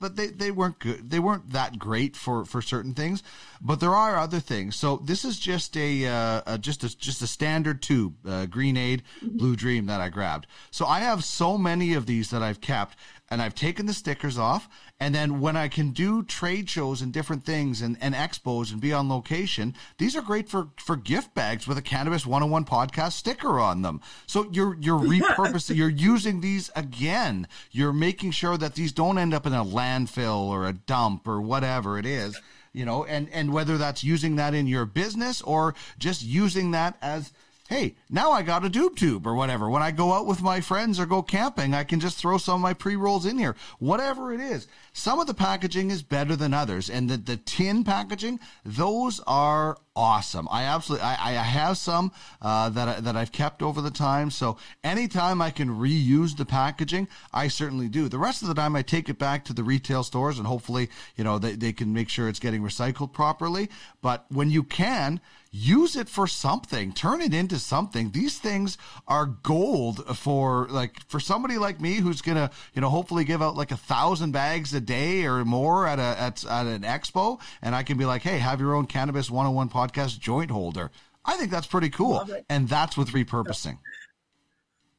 but 0.00 0.16
they, 0.16 0.26
they 0.28 0.50
weren't 0.50 0.78
good. 0.78 1.10
They 1.10 1.18
weren't 1.18 1.50
that 1.52 1.78
great 1.78 2.16
for, 2.16 2.44
for 2.44 2.60
certain 2.62 2.94
things, 2.94 3.22
but 3.60 3.80
there 3.80 3.94
are 3.94 4.16
other 4.16 4.40
things. 4.40 4.76
So 4.76 4.96
this 4.98 5.24
is 5.24 5.38
just 5.38 5.76
a, 5.76 6.06
uh, 6.06 6.42
a 6.46 6.58
just 6.58 6.84
a 6.84 6.96
just 6.96 7.22
a 7.22 7.26
standard 7.26 7.80
tube, 7.82 8.14
uh, 8.26 8.46
Green 8.46 8.76
Aid, 8.76 9.02
Blue 9.22 9.56
Dream 9.56 9.86
that 9.86 10.00
I 10.00 10.08
grabbed. 10.08 10.46
So 10.70 10.86
I 10.86 11.00
have 11.00 11.24
so 11.24 11.56
many 11.58 11.94
of 11.94 12.06
these 12.06 12.30
that 12.30 12.42
I've 12.42 12.60
kept. 12.60 12.96
and 13.30 13.40
I've 13.40 13.54
taken 13.54 13.86
the 13.86 13.94
stickers 13.94 14.38
off. 14.38 14.68
And 15.04 15.14
then 15.14 15.38
when 15.38 15.54
I 15.54 15.68
can 15.68 15.90
do 15.90 16.22
trade 16.22 16.70
shows 16.70 17.02
and 17.02 17.12
different 17.12 17.44
things 17.44 17.82
and, 17.82 17.98
and 18.00 18.14
expos 18.14 18.72
and 18.72 18.80
be 18.80 18.90
on 18.90 19.06
location, 19.06 19.74
these 19.98 20.16
are 20.16 20.22
great 20.22 20.48
for, 20.48 20.68
for 20.78 20.96
gift 20.96 21.34
bags 21.34 21.68
with 21.68 21.76
a 21.76 21.82
Cannabis 21.82 22.24
101 22.24 22.64
podcast 22.64 23.12
sticker 23.12 23.60
on 23.60 23.82
them. 23.82 24.00
So 24.26 24.48
you're, 24.50 24.78
you're 24.80 24.98
repurposing, 25.00 25.76
you're 25.76 25.90
using 25.90 26.40
these 26.40 26.70
again. 26.74 27.48
You're 27.70 27.92
making 27.92 28.30
sure 28.30 28.56
that 28.56 28.76
these 28.76 28.92
don't 28.92 29.18
end 29.18 29.34
up 29.34 29.44
in 29.44 29.52
a 29.52 29.62
landfill 29.62 30.46
or 30.46 30.66
a 30.66 30.72
dump 30.72 31.28
or 31.28 31.38
whatever 31.38 31.98
it 31.98 32.06
is 32.06 32.40
you 32.72 32.84
know, 32.84 33.04
and, 33.04 33.28
and 33.30 33.52
whether 33.52 33.78
that's 33.78 34.02
using 34.02 34.34
that 34.34 34.52
in 34.52 34.66
your 34.66 34.84
business 34.84 35.40
or 35.42 35.76
just 35.96 36.24
using 36.24 36.72
that 36.72 36.96
as, 37.00 37.32
hey, 37.68 37.94
now 38.10 38.30
I 38.30 38.42
got 38.42 38.64
a 38.64 38.68
doob 38.68 38.94
tube 38.94 39.26
or 39.26 39.34
whatever. 39.34 39.70
When 39.70 39.82
I 39.82 39.90
go 39.90 40.12
out 40.12 40.26
with 40.26 40.42
my 40.42 40.60
friends 40.60 41.00
or 41.00 41.06
go 41.06 41.22
camping, 41.22 41.72
I 41.72 41.82
can 41.84 41.98
just 41.98 42.18
throw 42.18 42.36
some 42.36 42.56
of 42.56 42.60
my 42.60 42.74
pre 42.74 42.94
rolls 42.94 43.24
in 43.24 43.38
here. 43.38 43.56
Whatever 43.78 44.34
it 44.34 44.40
is. 44.40 44.66
Some 44.92 45.18
of 45.18 45.26
the 45.26 45.34
packaging 45.34 45.90
is 45.90 46.02
better 46.02 46.36
than 46.36 46.52
others. 46.52 46.90
And 46.90 47.08
the, 47.08 47.16
the 47.16 47.38
tin 47.38 47.82
packaging, 47.82 48.38
those 48.64 49.18
are 49.26 49.78
awesome. 49.96 50.46
I 50.50 50.64
absolutely, 50.64 51.06
I, 51.06 51.30
I 51.30 51.42
have 51.42 51.78
some, 51.78 52.12
uh, 52.42 52.68
that, 52.68 52.88
I, 52.88 53.00
that 53.00 53.16
I've 53.16 53.32
kept 53.32 53.62
over 53.62 53.80
the 53.80 53.90
time. 53.90 54.30
So 54.30 54.58
anytime 54.82 55.40
I 55.40 55.50
can 55.50 55.70
reuse 55.70 56.36
the 56.36 56.44
packaging, 56.44 57.08
I 57.32 57.48
certainly 57.48 57.88
do. 57.88 58.10
The 58.10 58.18
rest 58.18 58.42
of 58.42 58.48
the 58.48 58.54
time 58.54 58.76
I 58.76 58.82
take 58.82 59.08
it 59.08 59.18
back 59.18 59.44
to 59.46 59.54
the 59.54 59.64
retail 59.64 60.02
stores 60.02 60.38
and 60.38 60.46
hopefully, 60.46 60.90
you 61.16 61.24
know, 61.24 61.38
they, 61.38 61.52
they 61.52 61.72
can 61.72 61.94
make 61.94 62.10
sure 62.10 62.28
it's 62.28 62.40
getting 62.40 62.62
recycled 62.62 63.12
properly. 63.12 63.70
But 64.02 64.26
when 64.28 64.50
you 64.50 64.62
can, 64.64 65.20
use 65.54 65.94
it 65.94 66.08
for 66.08 66.26
something 66.26 66.92
turn 66.92 67.20
it 67.20 67.32
into 67.32 67.60
something. 67.60 68.10
These 68.10 68.38
things 68.38 68.76
are 69.06 69.26
gold 69.26 70.04
for 70.16 70.66
like 70.68 71.00
for 71.06 71.20
somebody 71.20 71.58
like 71.58 71.80
me 71.80 71.94
who's 71.94 72.20
gonna 72.20 72.50
you 72.74 72.80
know 72.82 72.90
hopefully 72.90 73.24
give 73.24 73.40
out 73.40 73.54
like 73.54 73.70
a 73.70 73.76
thousand 73.76 74.32
bags 74.32 74.74
a 74.74 74.80
day 74.80 75.24
or 75.24 75.44
more 75.44 75.86
at 75.86 76.00
a 76.00 76.20
at, 76.20 76.44
at 76.44 76.66
an 76.66 76.82
expo 76.82 77.40
and 77.62 77.74
i 77.74 77.82
can 77.82 77.96
be 77.96 78.04
like 78.04 78.22
hey 78.22 78.38
have 78.38 78.60
your 78.60 78.74
own 78.74 78.86
cannabis 78.86 79.30
101 79.30 79.68
podcast 79.68 80.18
joint 80.18 80.50
holder. 80.50 80.90
I 81.24 81.36
think 81.36 81.50
that's 81.50 81.66
pretty 81.66 81.88
cool. 81.88 82.16
And 82.50 82.68
that's 82.68 82.98
with 82.98 83.10
repurposing 83.10 83.78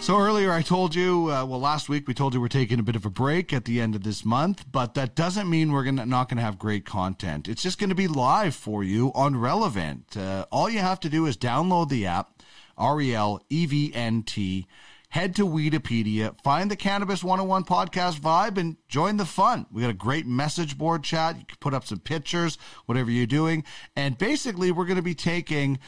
So 0.00 0.16
earlier 0.18 0.50
I 0.50 0.62
told 0.62 0.94
you, 0.94 1.30
uh, 1.30 1.44
well, 1.44 1.60
last 1.60 1.90
week 1.90 2.08
we 2.08 2.14
told 2.14 2.32
you 2.32 2.40
we're 2.40 2.48
taking 2.48 2.78
a 2.80 2.82
bit 2.82 2.96
of 2.96 3.04
a 3.04 3.10
break 3.10 3.52
at 3.52 3.66
the 3.66 3.78
end 3.78 3.94
of 3.94 4.04
this 4.04 4.24
month, 4.24 4.64
but 4.72 4.94
that 4.94 5.14
doesn't 5.14 5.50
mean 5.50 5.70
we're 5.70 5.84
gonna, 5.84 6.06
not 6.06 6.30
going 6.30 6.38
to 6.38 6.42
have 6.42 6.58
great 6.58 6.86
content. 6.86 7.46
It's 7.46 7.62
just 7.62 7.78
going 7.78 7.90
to 7.90 7.94
be 7.94 8.08
live 8.08 8.54
for 8.54 8.82
you 8.82 9.12
on 9.14 9.34
Relevnt. 9.34 10.16
Uh, 10.16 10.46
all 10.50 10.70
you 10.70 10.78
have 10.78 10.98
to 11.00 11.10
do 11.10 11.26
is 11.26 11.36
download 11.36 11.90
the 11.90 12.06
app, 12.06 12.37
R 12.78 13.00
E 13.00 13.14
L 13.14 13.40
E 13.50 13.66
V 13.66 13.92
N 13.94 14.22
T. 14.22 14.66
Head 15.10 15.34
to 15.36 15.46
Weedopedia, 15.46 16.38
find 16.42 16.70
the 16.70 16.76
Cannabis 16.76 17.24
101 17.24 17.64
podcast 17.64 18.20
vibe, 18.20 18.58
and 18.58 18.76
join 18.88 19.16
the 19.16 19.24
fun. 19.24 19.64
We 19.72 19.80
got 19.80 19.90
a 19.90 19.94
great 19.94 20.26
message 20.26 20.76
board 20.76 21.02
chat. 21.02 21.38
You 21.38 21.46
can 21.46 21.56
put 21.60 21.72
up 21.72 21.86
some 21.86 21.98
pictures, 21.98 22.58
whatever 22.84 23.10
you're 23.10 23.24
doing. 23.24 23.64
And 23.96 24.18
basically, 24.18 24.70
we're 24.70 24.84
going 24.84 24.96
to 24.96 25.02
be 25.02 25.14
taking 25.14 25.78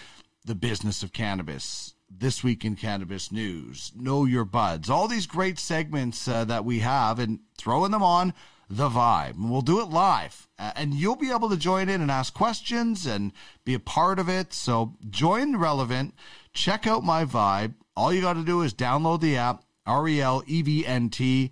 the 0.46 0.54
business 0.54 1.02
of 1.02 1.12
cannabis, 1.12 1.92
this 2.10 2.42
week 2.42 2.64
in 2.64 2.76
cannabis 2.76 3.30
news, 3.30 3.92
know 3.94 4.24
your 4.24 4.44
buds, 4.44 4.90
all 4.90 5.06
these 5.06 5.26
great 5.26 5.58
segments 5.58 6.26
uh, 6.26 6.44
that 6.44 6.64
we 6.64 6.80
have, 6.80 7.18
and 7.18 7.40
throwing 7.56 7.92
them 7.92 8.02
on 8.02 8.34
the 8.68 8.88
vibe. 8.88 9.34
And 9.34 9.50
we'll 9.50 9.62
do 9.62 9.80
it 9.80 9.88
live, 9.88 10.48
uh, 10.58 10.72
and 10.74 10.94
you'll 10.94 11.16
be 11.16 11.30
able 11.30 11.50
to 11.50 11.56
join 11.56 11.88
in 11.88 12.00
and 12.00 12.10
ask 12.10 12.34
questions 12.34 13.06
and 13.06 13.32
be 13.64 13.74
a 13.74 13.80
part 13.80 14.18
of 14.18 14.28
it. 14.28 14.52
So 14.52 14.96
join 15.08 15.54
Relevnt, 15.54 16.12
check 16.52 16.86
out 16.86 17.04
my 17.04 17.24
vibe. 17.24 17.74
All 17.96 18.12
you 18.12 18.20
got 18.20 18.34
to 18.34 18.44
do 18.44 18.62
is 18.62 18.74
download 18.74 19.20
the 19.20 19.36
app, 19.36 19.62
R 19.86 20.08
E 20.08 20.20
L 20.20 20.42
E 20.46 20.62
V 20.62 20.86
N 20.86 21.10
T. 21.10 21.50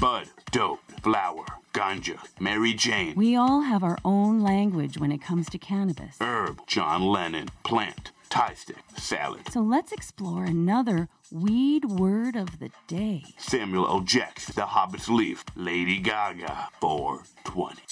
Bud, 0.00 0.28
dope, 0.50 0.80
flower, 1.02 1.44
ganja, 1.74 2.18
Mary 2.38 2.72
Jane, 2.72 3.14
We 3.16 3.36
all 3.36 3.60
have 3.60 3.82
our 3.84 3.98
own 4.02 4.40
language 4.40 4.96
when 4.96 5.12
it 5.12 5.18
comes 5.18 5.48
to 5.50 5.58
cannabis. 5.58 6.16
herb, 6.22 6.62
John 6.66 7.02
Lennon, 7.02 7.48
plant, 7.64 8.10
Thai 8.30 8.54
stick, 8.54 8.76
salad, 8.96 9.52
So 9.52 9.60
let's 9.60 9.92
explore 9.92 10.44
another 10.44 11.08
weed 11.30 11.84
word 11.84 12.34
of 12.34 12.60
the 12.60 12.70
day. 12.86 13.24
Samuel 13.36 13.86
L. 13.86 14.00
Jackson, 14.00 14.54
The 14.56 14.66
Hobbit's 14.66 15.08
Leaf, 15.10 15.44
Lady 15.54 15.98
Gaga, 15.98 16.68
420. 16.80 17.82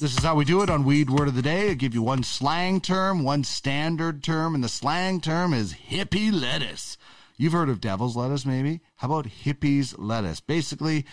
This 0.00 0.16
is 0.16 0.24
how 0.24 0.34
we 0.34 0.46
do 0.46 0.62
it 0.62 0.70
on 0.70 0.86
Weed 0.86 1.10
Word 1.10 1.28
of 1.28 1.34
the 1.34 1.42
Day. 1.42 1.70
I 1.70 1.74
give 1.74 1.92
you 1.92 2.00
one 2.00 2.22
slang 2.22 2.80
term, 2.80 3.22
one 3.22 3.44
standard 3.44 4.22
term, 4.22 4.54
and 4.54 4.64
the 4.64 4.68
slang 4.70 5.20
term 5.20 5.52
is 5.52 5.74
hippie 5.74 6.32
lettuce. 6.32 6.96
You've 7.36 7.52
heard 7.52 7.68
of 7.68 7.82
devil's 7.82 8.16
lettuce, 8.16 8.46
maybe? 8.46 8.80
How 8.96 9.08
about 9.08 9.26
hippies 9.26 9.94
lettuce? 9.98 10.40
Basically, 10.40 11.04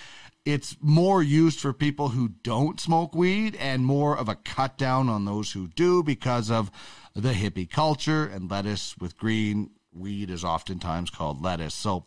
it's 0.46 0.78
more 0.80 1.22
used 1.22 1.60
for 1.60 1.74
people 1.74 2.08
who 2.10 2.30
don't 2.44 2.80
smoke 2.80 3.14
weed 3.14 3.58
and 3.58 3.86
more 3.86 4.18
of 4.18 4.30
a 4.30 4.36
cut 4.36 4.78
down 4.78 5.10
on 5.10 5.26
those 5.26 5.52
who 5.52 5.68
do 5.68 6.02
because 6.02 6.50
of 6.50 6.72
the 7.14 7.34
hippie 7.34 7.70
culture 7.70 8.26
and 8.26 8.50
lettuce 8.50 8.98
with 8.98 9.18
green 9.18 9.72
weed 9.92 10.30
is 10.30 10.46
oftentimes 10.46 11.10
called 11.10 11.44
lettuce. 11.44 11.74
So 11.74 12.06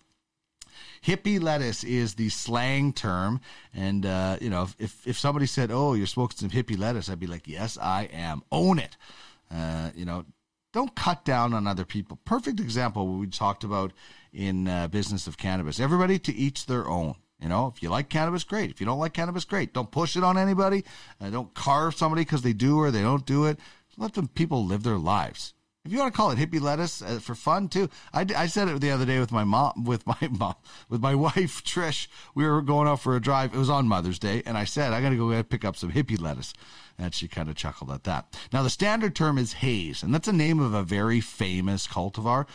hippie 1.04 1.40
lettuce 1.40 1.84
is 1.84 2.14
the 2.14 2.28
slang 2.28 2.92
term. 2.92 3.40
And, 3.74 4.06
uh, 4.06 4.36
you 4.40 4.50
know, 4.50 4.68
if, 4.78 5.06
if 5.06 5.18
somebody 5.18 5.46
said, 5.46 5.70
oh, 5.70 5.94
you're 5.94 6.06
smoking 6.06 6.38
some 6.38 6.50
hippie 6.50 6.78
lettuce, 6.78 7.08
I'd 7.08 7.20
be 7.20 7.26
like, 7.26 7.46
yes, 7.46 7.78
I 7.80 8.08
am. 8.12 8.42
Own 8.52 8.78
it. 8.78 8.96
Uh, 9.50 9.90
you 9.94 10.04
know, 10.04 10.24
don't 10.72 10.94
cut 10.94 11.24
down 11.24 11.52
on 11.52 11.66
other 11.66 11.84
people. 11.84 12.18
Perfect 12.24 12.60
example 12.60 13.06
we 13.08 13.26
talked 13.26 13.64
about 13.64 13.92
in 14.32 14.68
uh, 14.68 14.88
business 14.88 15.26
of 15.26 15.36
cannabis. 15.36 15.80
Everybody 15.80 16.18
to 16.20 16.34
each 16.34 16.66
their 16.66 16.88
own. 16.88 17.16
You 17.40 17.48
know, 17.48 17.72
if 17.74 17.82
you 17.82 17.88
like 17.88 18.10
cannabis, 18.10 18.44
great. 18.44 18.70
If 18.70 18.80
you 18.80 18.86
don't 18.86 18.98
like 18.98 19.14
cannabis, 19.14 19.46
great. 19.46 19.72
Don't 19.72 19.90
push 19.90 20.14
it 20.14 20.22
on 20.22 20.36
anybody. 20.36 20.84
Uh, 21.20 21.30
don't 21.30 21.54
carve 21.54 21.94
somebody 21.94 22.22
because 22.22 22.42
they 22.42 22.52
do 22.52 22.78
or 22.78 22.90
they 22.90 23.00
don't 23.00 23.24
do 23.24 23.46
it. 23.46 23.58
Let 23.96 24.12
them 24.12 24.28
people 24.28 24.64
live 24.64 24.82
their 24.82 24.98
lives. 24.98 25.54
If 25.90 25.94
you 25.94 25.98
want 25.98 26.14
to 26.14 26.16
call 26.16 26.30
it 26.30 26.38
hippie 26.38 26.60
lettuce 26.60 27.02
uh, 27.02 27.18
for 27.18 27.34
fun 27.34 27.66
too, 27.66 27.88
I, 28.12 28.24
I 28.36 28.46
said 28.46 28.68
it 28.68 28.80
the 28.80 28.92
other 28.92 29.04
day 29.04 29.18
with 29.18 29.32
my 29.32 29.42
mom, 29.56 29.82
with 29.82 30.06
my 30.06 30.28
mom, 30.30 30.54
with 30.88 31.00
my 31.00 31.16
wife 31.16 31.64
Trish. 31.64 32.06
We 32.32 32.46
were 32.46 32.62
going 32.62 32.86
out 32.86 33.00
for 33.00 33.16
a 33.16 33.20
drive. 33.20 33.52
It 33.52 33.58
was 33.58 33.68
on 33.68 33.88
Mother's 33.88 34.20
Day, 34.20 34.44
and 34.46 34.56
I 34.56 34.66
said 34.66 34.92
I 34.92 35.00
got 35.00 35.10
to 35.10 35.16
go 35.16 35.42
pick 35.42 35.64
up 35.64 35.74
some 35.74 35.90
hippie 35.90 36.20
lettuce, 36.20 36.54
and 36.96 37.12
she 37.12 37.26
kind 37.26 37.48
of 37.48 37.56
chuckled 37.56 37.90
at 37.90 38.04
that. 38.04 38.38
Now 38.52 38.62
the 38.62 38.70
standard 38.70 39.16
term 39.16 39.36
is 39.36 39.54
haze, 39.54 40.04
and 40.04 40.14
that's 40.14 40.28
a 40.28 40.32
name 40.32 40.60
of 40.60 40.74
a 40.74 40.84
very 40.84 41.20
famous 41.20 41.88
cultivar. 41.88 42.46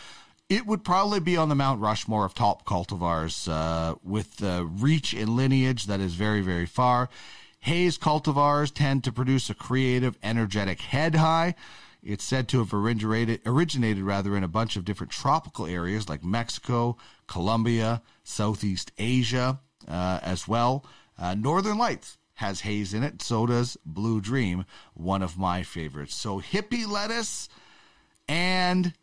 It 0.47 0.65
would 0.65 0.86
probably 0.86 1.19
be 1.19 1.36
on 1.36 1.49
the 1.49 1.55
Mount 1.55 1.81
Rushmore 1.81 2.23
of 2.23 2.36
top 2.36 2.63
cultivars, 2.63 3.51
uh, 3.51 3.95
with 4.01 4.38
the 4.38 4.65
reach 4.65 5.13
and 5.13 5.36
lineage 5.36 5.88
that 5.88 5.99
is 5.99 6.13
very 6.13 6.39
very 6.39 6.65
far. 6.65 7.09
Haze 7.59 7.97
cultivars 7.97 8.73
tend 8.73 9.03
to 9.03 9.11
produce 9.11 9.49
a 9.49 9.55
creative, 9.55 10.17
energetic 10.23 10.79
head 10.79 11.15
high. 11.15 11.55
It's 12.06 12.24
said 12.24 12.47
to 12.49 12.60
have 12.60 12.74
originated, 12.74 13.41
originated 13.47 14.03
rather 14.03 14.38
in 14.38 14.43
a 14.43 14.47
bunch 14.47 14.76
of 14.76 14.86
different 14.86 15.12
tropical 15.12 15.66
areas 15.66 16.08
like 16.08 16.24
Mexico, 16.24 16.97
Colombia, 17.28 18.03
Southeast 18.24 18.91
Asia 18.99 19.60
uh, 19.88 20.20
as 20.22 20.47
well. 20.47 20.86
Uh, 21.18 21.34
Northern 21.34 21.80
Lights 21.80 22.20
has 22.36 22.62
haze 22.62 22.93
in 22.93 23.01
it. 23.01 23.24
So 23.24 23.47
does 23.47 23.78
Blue 23.86 24.22
Dream, 24.22 24.66
one 24.93 25.24
of 25.24 25.38
my 25.38 25.64
favorites. 25.64 26.16
So 26.16 26.39
hippie 26.39 26.88
lettuce 26.88 27.49
and 28.28 28.93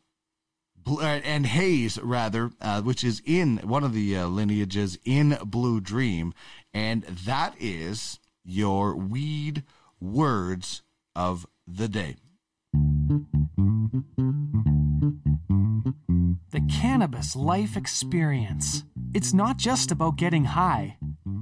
uh, 0.87 1.01
and 1.03 1.47
haze 1.47 1.99
rather, 1.99 2.51
uh, 2.61 2.83
which 2.83 3.05
is 3.05 3.23
in 3.25 3.59
one 3.59 3.85
of 3.85 3.95
the 3.95 4.17
uh, 4.17 4.27
lineages 4.27 4.99
in 5.05 5.39
Blue 5.45 5.81
Dream, 5.81 6.35
and 6.75 7.03
that 7.05 7.55
is 7.59 8.19
your 8.45 8.97
weed 8.97 9.63
words 10.01 10.83
of 11.15 11.47
the 11.67 11.89
day. 11.89 12.17
The 16.53 16.61
cannabis 16.71 17.37
life 17.37 17.77
experience. 17.77 18.85
It's 19.13 19.35
not 19.35 19.59
just 19.59 19.91
about 19.91 20.17
getting 20.17 20.45
high, 20.45 20.97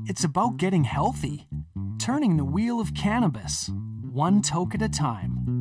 it's 0.07 0.24
about 0.24 0.57
getting 0.57 0.85
healthy. 0.85 1.47
Turning 1.99 2.37
the 2.37 2.45
wheel 2.45 2.81
of 2.81 2.95
cannabis, 2.95 3.70
one 4.11 4.43
toke 4.43 4.74
at 4.74 4.83
a 4.83 4.89
time. 4.89 5.61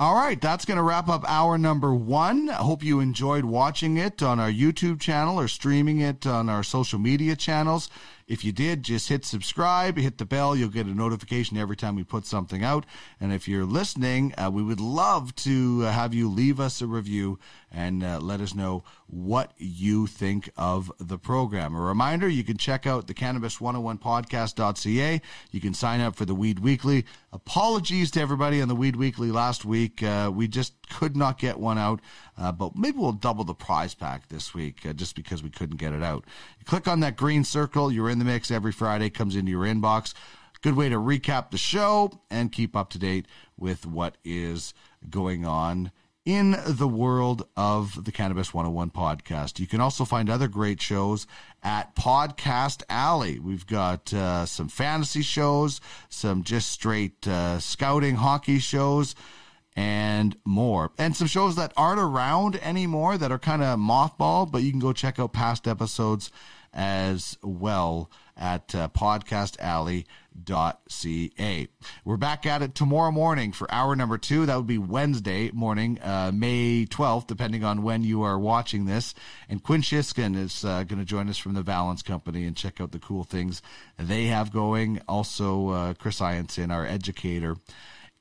All 0.00 0.14
right, 0.14 0.40
that's 0.40 0.64
going 0.64 0.76
to 0.76 0.82
wrap 0.82 1.08
up 1.08 1.24
hour 1.26 1.58
number 1.58 1.92
one. 1.94 2.50
I 2.50 2.54
hope 2.54 2.84
you 2.84 3.00
enjoyed 3.00 3.44
watching 3.44 3.96
it 3.96 4.22
on 4.22 4.38
our 4.38 4.50
YouTube 4.50 5.00
channel 5.00 5.40
or 5.40 5.48
streaming 5.48 6.00
it 6.00 6.26
on 6.26 6.48
our 6.48 6.62
social 6.62 6.98
media 7.00 7.34
channels. 7.34 7.90
If 8.28 8.44
you 8.44 8.52
did, 8.52 8.82
just 8.82 9.08
hit 9.08 9.24
subscribe, 9.24 9.96
hit 9.96 10.18
the 10.18 10.26
bell. 10.26 10.54
You'll 10.54 10.68
get 10.68 10.86
a 10.86 10.94
notification 10.94 11.56
every 11.56 11.76
time 11.76 11.96
we 11.96 12.04
put 12.04 12.26
something 12.26 12.62
out. 12.62 12.84
And 13.18 13.32
if 13.32 13.48
you're 13.48 13.64
listening, 13.64 14.34
uh, 14.36 14.50
we 14.52 14.62
would 14.62 14.80
love 14.80 15.34
to 15.36 15.84
uh, 15.84 15.92
have 15.92 16.12
you 16.12 16.28
leave 16.28 16.60
us 16.60 16.82
a 16.82 16.86
review 16.86 17.38
and 17.70 18.02
uh, 18.02 18.18
let 18.20 18.40
us 18.40 18.54
know 18.54 18.82
what 19.06 19.52
you 19.58 20.06
think 20.06 20.50
of 20.56 20.90
the 20.98 21.18
program. 21.18 21.74
A 21.74 21.80
reminder 21.80 22.28
you 22.28 22.44
can 22.44 22.56
check 22.56 22.86
out 22.86 23.06
the 23.06 23.14
cannabis101podcast.ca. 23.14 25.20
You 25.50 25.60
can 25.60 25.74
sign 25.74 26.00
up 26.00 26.16
for 26.16 26.24
the 26.24 26.34
Weed 26.34 26.60
Weekly. 26.60 27.04
Apologies 27.32 28.10
to 28.12 28.20
everybody 28.20 28.62
on 28.62 28.68
the 28.68 28.74
Weed 28.74 28.96
Weekly 28.96 29.30
last 29.30 29.64
week. 29.64 30.02
Uh, 30.02 30.30
we 30.34 30.48
just 30.48 30.74
could 30.88 31.16
not 31.16 31.38
get 31.38 31.58
one 31.58 31.78
out, 31.78 32.00
uh, 32.38 32.52
but 32.52 32.76
maybe 32.76 32.98
we'll 32.98 33.12
double 33.12 33.44
the 33.44 33.54
prize 33.54 33.94
pack 33.94 34.28
this 34.28 34.54
week 34.54 34.86
uh, 34.86 34.92
just 34.92 35.14
because 35.14 35.42
we 35.42 35.50
couldn't 35.50 35.76
get 35.76 35.92
it 35.92 36.02
out. 36.02 36.24
You 36.58 36.64
click 36.64 36.88
on 36.88 37.00
that 37.00 37.16
green 37.16 37.44
circle, 37.44 37.92
you're 37.92 38.10
in 38.10 38.18
the 38.18 38.24
mix 38.24 38.50
every 38.50 38.72
Friday, 38.72 39.10
comes 39.10 39.36
into 39.36 39.50
your 39.50 39.64
inbox. 39.64 40.14
Good 40.60 40.74
way 40.74 40.88
to 40.88 40.96
recap 40.96 41.50
the 41.50 41.58
show 41.58 42.20
and 42.30 42.50
keep 42.50 42.74
up 42.74 42.90
to 42.90 42.98
date 42.98 43.26
with 43.56 43.86
what 43.86 44.16
is 44.24 44.74
going 45.08 45.46
on 45.46 45.92
in 46.28 46.54
the 46.66 46.86
world 46.86 47.48
of 47.56 48.04
the 48.04 48.12
Cannabis 48.12 48.52
101 48.52 48.90
podcast. 48.90 49.58
You 49.58 49.66
can 49.66 49.80
also 49.80 50.04
find 50.04 50.28
other 50.28 50.46
great 50.46 50.78
shows 50.78 51.26
at 51.62 51.96
Podcast 51.96 52.82
Alley. 52.90 53.38
We've 53.38 53.66
got 53.66 54.12
uh, 54.12 54.44
some 54.44 54.68
fantasy 54.68 55.22
shows, 55.22 55.80
some 56.10 56.42
just 56.42 56.70
straight 56.70 57.26
uh, 57.26 57.60
scouting 57.60 58.16
hockey 58.16 58.58
shows 58.58 59.14
and 59.74 60.36
more. 60.44 60.92
And 60.98 61.16
some 61.16 61.28
shows 61.28 61.56
that 61.56 61.72
aren't 61.78 61.98
around 61.98 62.56
anymore 62.56 63.16
that 63.16 63.32
are 63.32 63.38
kind 63.38 63.62
of 63.62 63.78
mothballed, 63.78 64.52
but 64.52 64.62
you 64.62 64.70
can 64.70 64.80
go 64.80 64.92
check 64.92 65.18
out 65.18 65.32
past 65.32 65.66
episodes 65.66 66.30
as 66.74 67.38
well 67.42 68.10
at 68.38 68.74
uh, 68.74 68.88
podcastalley.ca. 68.88 71.68
We're 72.04 72.16
back 72.16 72.46
at 72.46 72.62
it 72.62 72.74
tomorrow 72.74 73.10
morning 73.10 73.52
for 73.52 73.70
hour 73.72 73.94
number 73.96 74.16
two. 74.16 74.46
That 74.46 74.56
would 74.56 74.66
be 74.66 74.78
Wednesday 74.78 75.50
morning, 75.50 76.00
uh, 76.00 76.30
May 76.32 76.86
12th, 76.86 77.26
depending 77.26 77.64
on 77.64 77.82
when 77.82 78.04
you 78.04 78.22
are 78.22 78.38
watching 78.38 78.86
this. 78.86 79.14
And 79.48 79.62
Quinn 79.62 79.82
Shiskin 79.82 80.36
is 80.36 80.64
uh, 80.64 80.84
going 80.84 81.00
to 81.00 81.04
join 81.04 81.28
us 81.28 81.38
from 81.38 81.54
the 81.54 81.62
Valens 81.62 82.02
Company 82.02 82.46
and 82.46 82.56
check 82.56 82.80
out 82.80 82.92
the 82.92 82.98
cool 82.98 83.24
things 83.24 83.60
they 83.98 84.26
have 84.26 84.52
going. 84.52 85.00
Also, 85.08 85.70
uh, 85.70 85.94
Chris 85.94 86.20
Ianson, 86.20 86.72
our 86.72 86.86
educator 86.86 87.56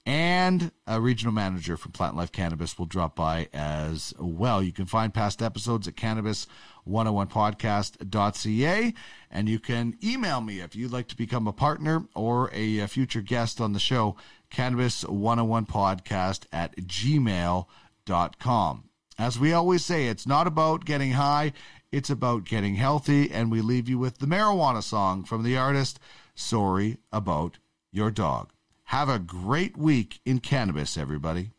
and 0.08 0.72
a 0.88 1.00
regional 1.02 1.34
manager 1.34 1.76
from 1.76 1.92
Plant 1.92 2.16
Life 2.16 2.32
Cannabis 2.32 2.80
will 2.80 2.86
drop 2.86 3.18
by 3.18 3.50
as 3.54 4.14
well. 4.18 4.64
You 4.64 4.72
can 4.72 4.86
find 4.86 5.14
past 5.14 5.42
episodes 5.42 5.86
at 5.86 5.96
cannabis101podcast.ca 5.96 8.94
and 9.30 9.50
you 9.50 9.60
can 9.60 9.98
email 10.04 10.42
me 10.42 10.60
if 10.60 10.76
you'd 10.76 10.92
like 10.92 11.08
to 11.10 11.18
become 11.18 11.48
a 11.48 11.54
partner 11.54 12.06
or 12.16 12.50
a, 12.54 12.80
a 12.80 12.88
future 12.88 13.22
guest 13.22 13.60
on 13.60 13.74
the 13.74 13.80
show, 13.80 14.16
cannabis101podcast 14.52 16.46
at 16.52 16.76
gmail.com. 16.78 17.66
As 19.20 19.40
we 19.40 19.52
always 19.52 19.84
say, 19.84 20.08
it's 20.08 20.28
not 20.28 20.46
about 20.48 20.86
getting 20.86 21.12
high, 21.14 21.54
it's 21.92 22.10
about 22.10 22.44
getting 22.44 22.76
healthy, 22.76 23.32
and 23.32 23.52
we 23.52 23.62
leave 23.62 23.90
you 23.90 23.98
with 23.98 24.20
the 24.20 24.28
marijuana 24.28 24.84
song 24.84 25.24
from 25.24 25.44
the 25.44 25.58
artist 25.58 26.00
Sorry 26.36 26.98
About 27.12 27.58
Your 27.92 28.12
Dog. 28.12 28.52
Have 28.86 29.10
a 29.10 29.20
great 29.20 29.76
week 29.76 30.20
in 30.24 30.40
cannabis, 30.40 30.98
everybody. 30.98 31.52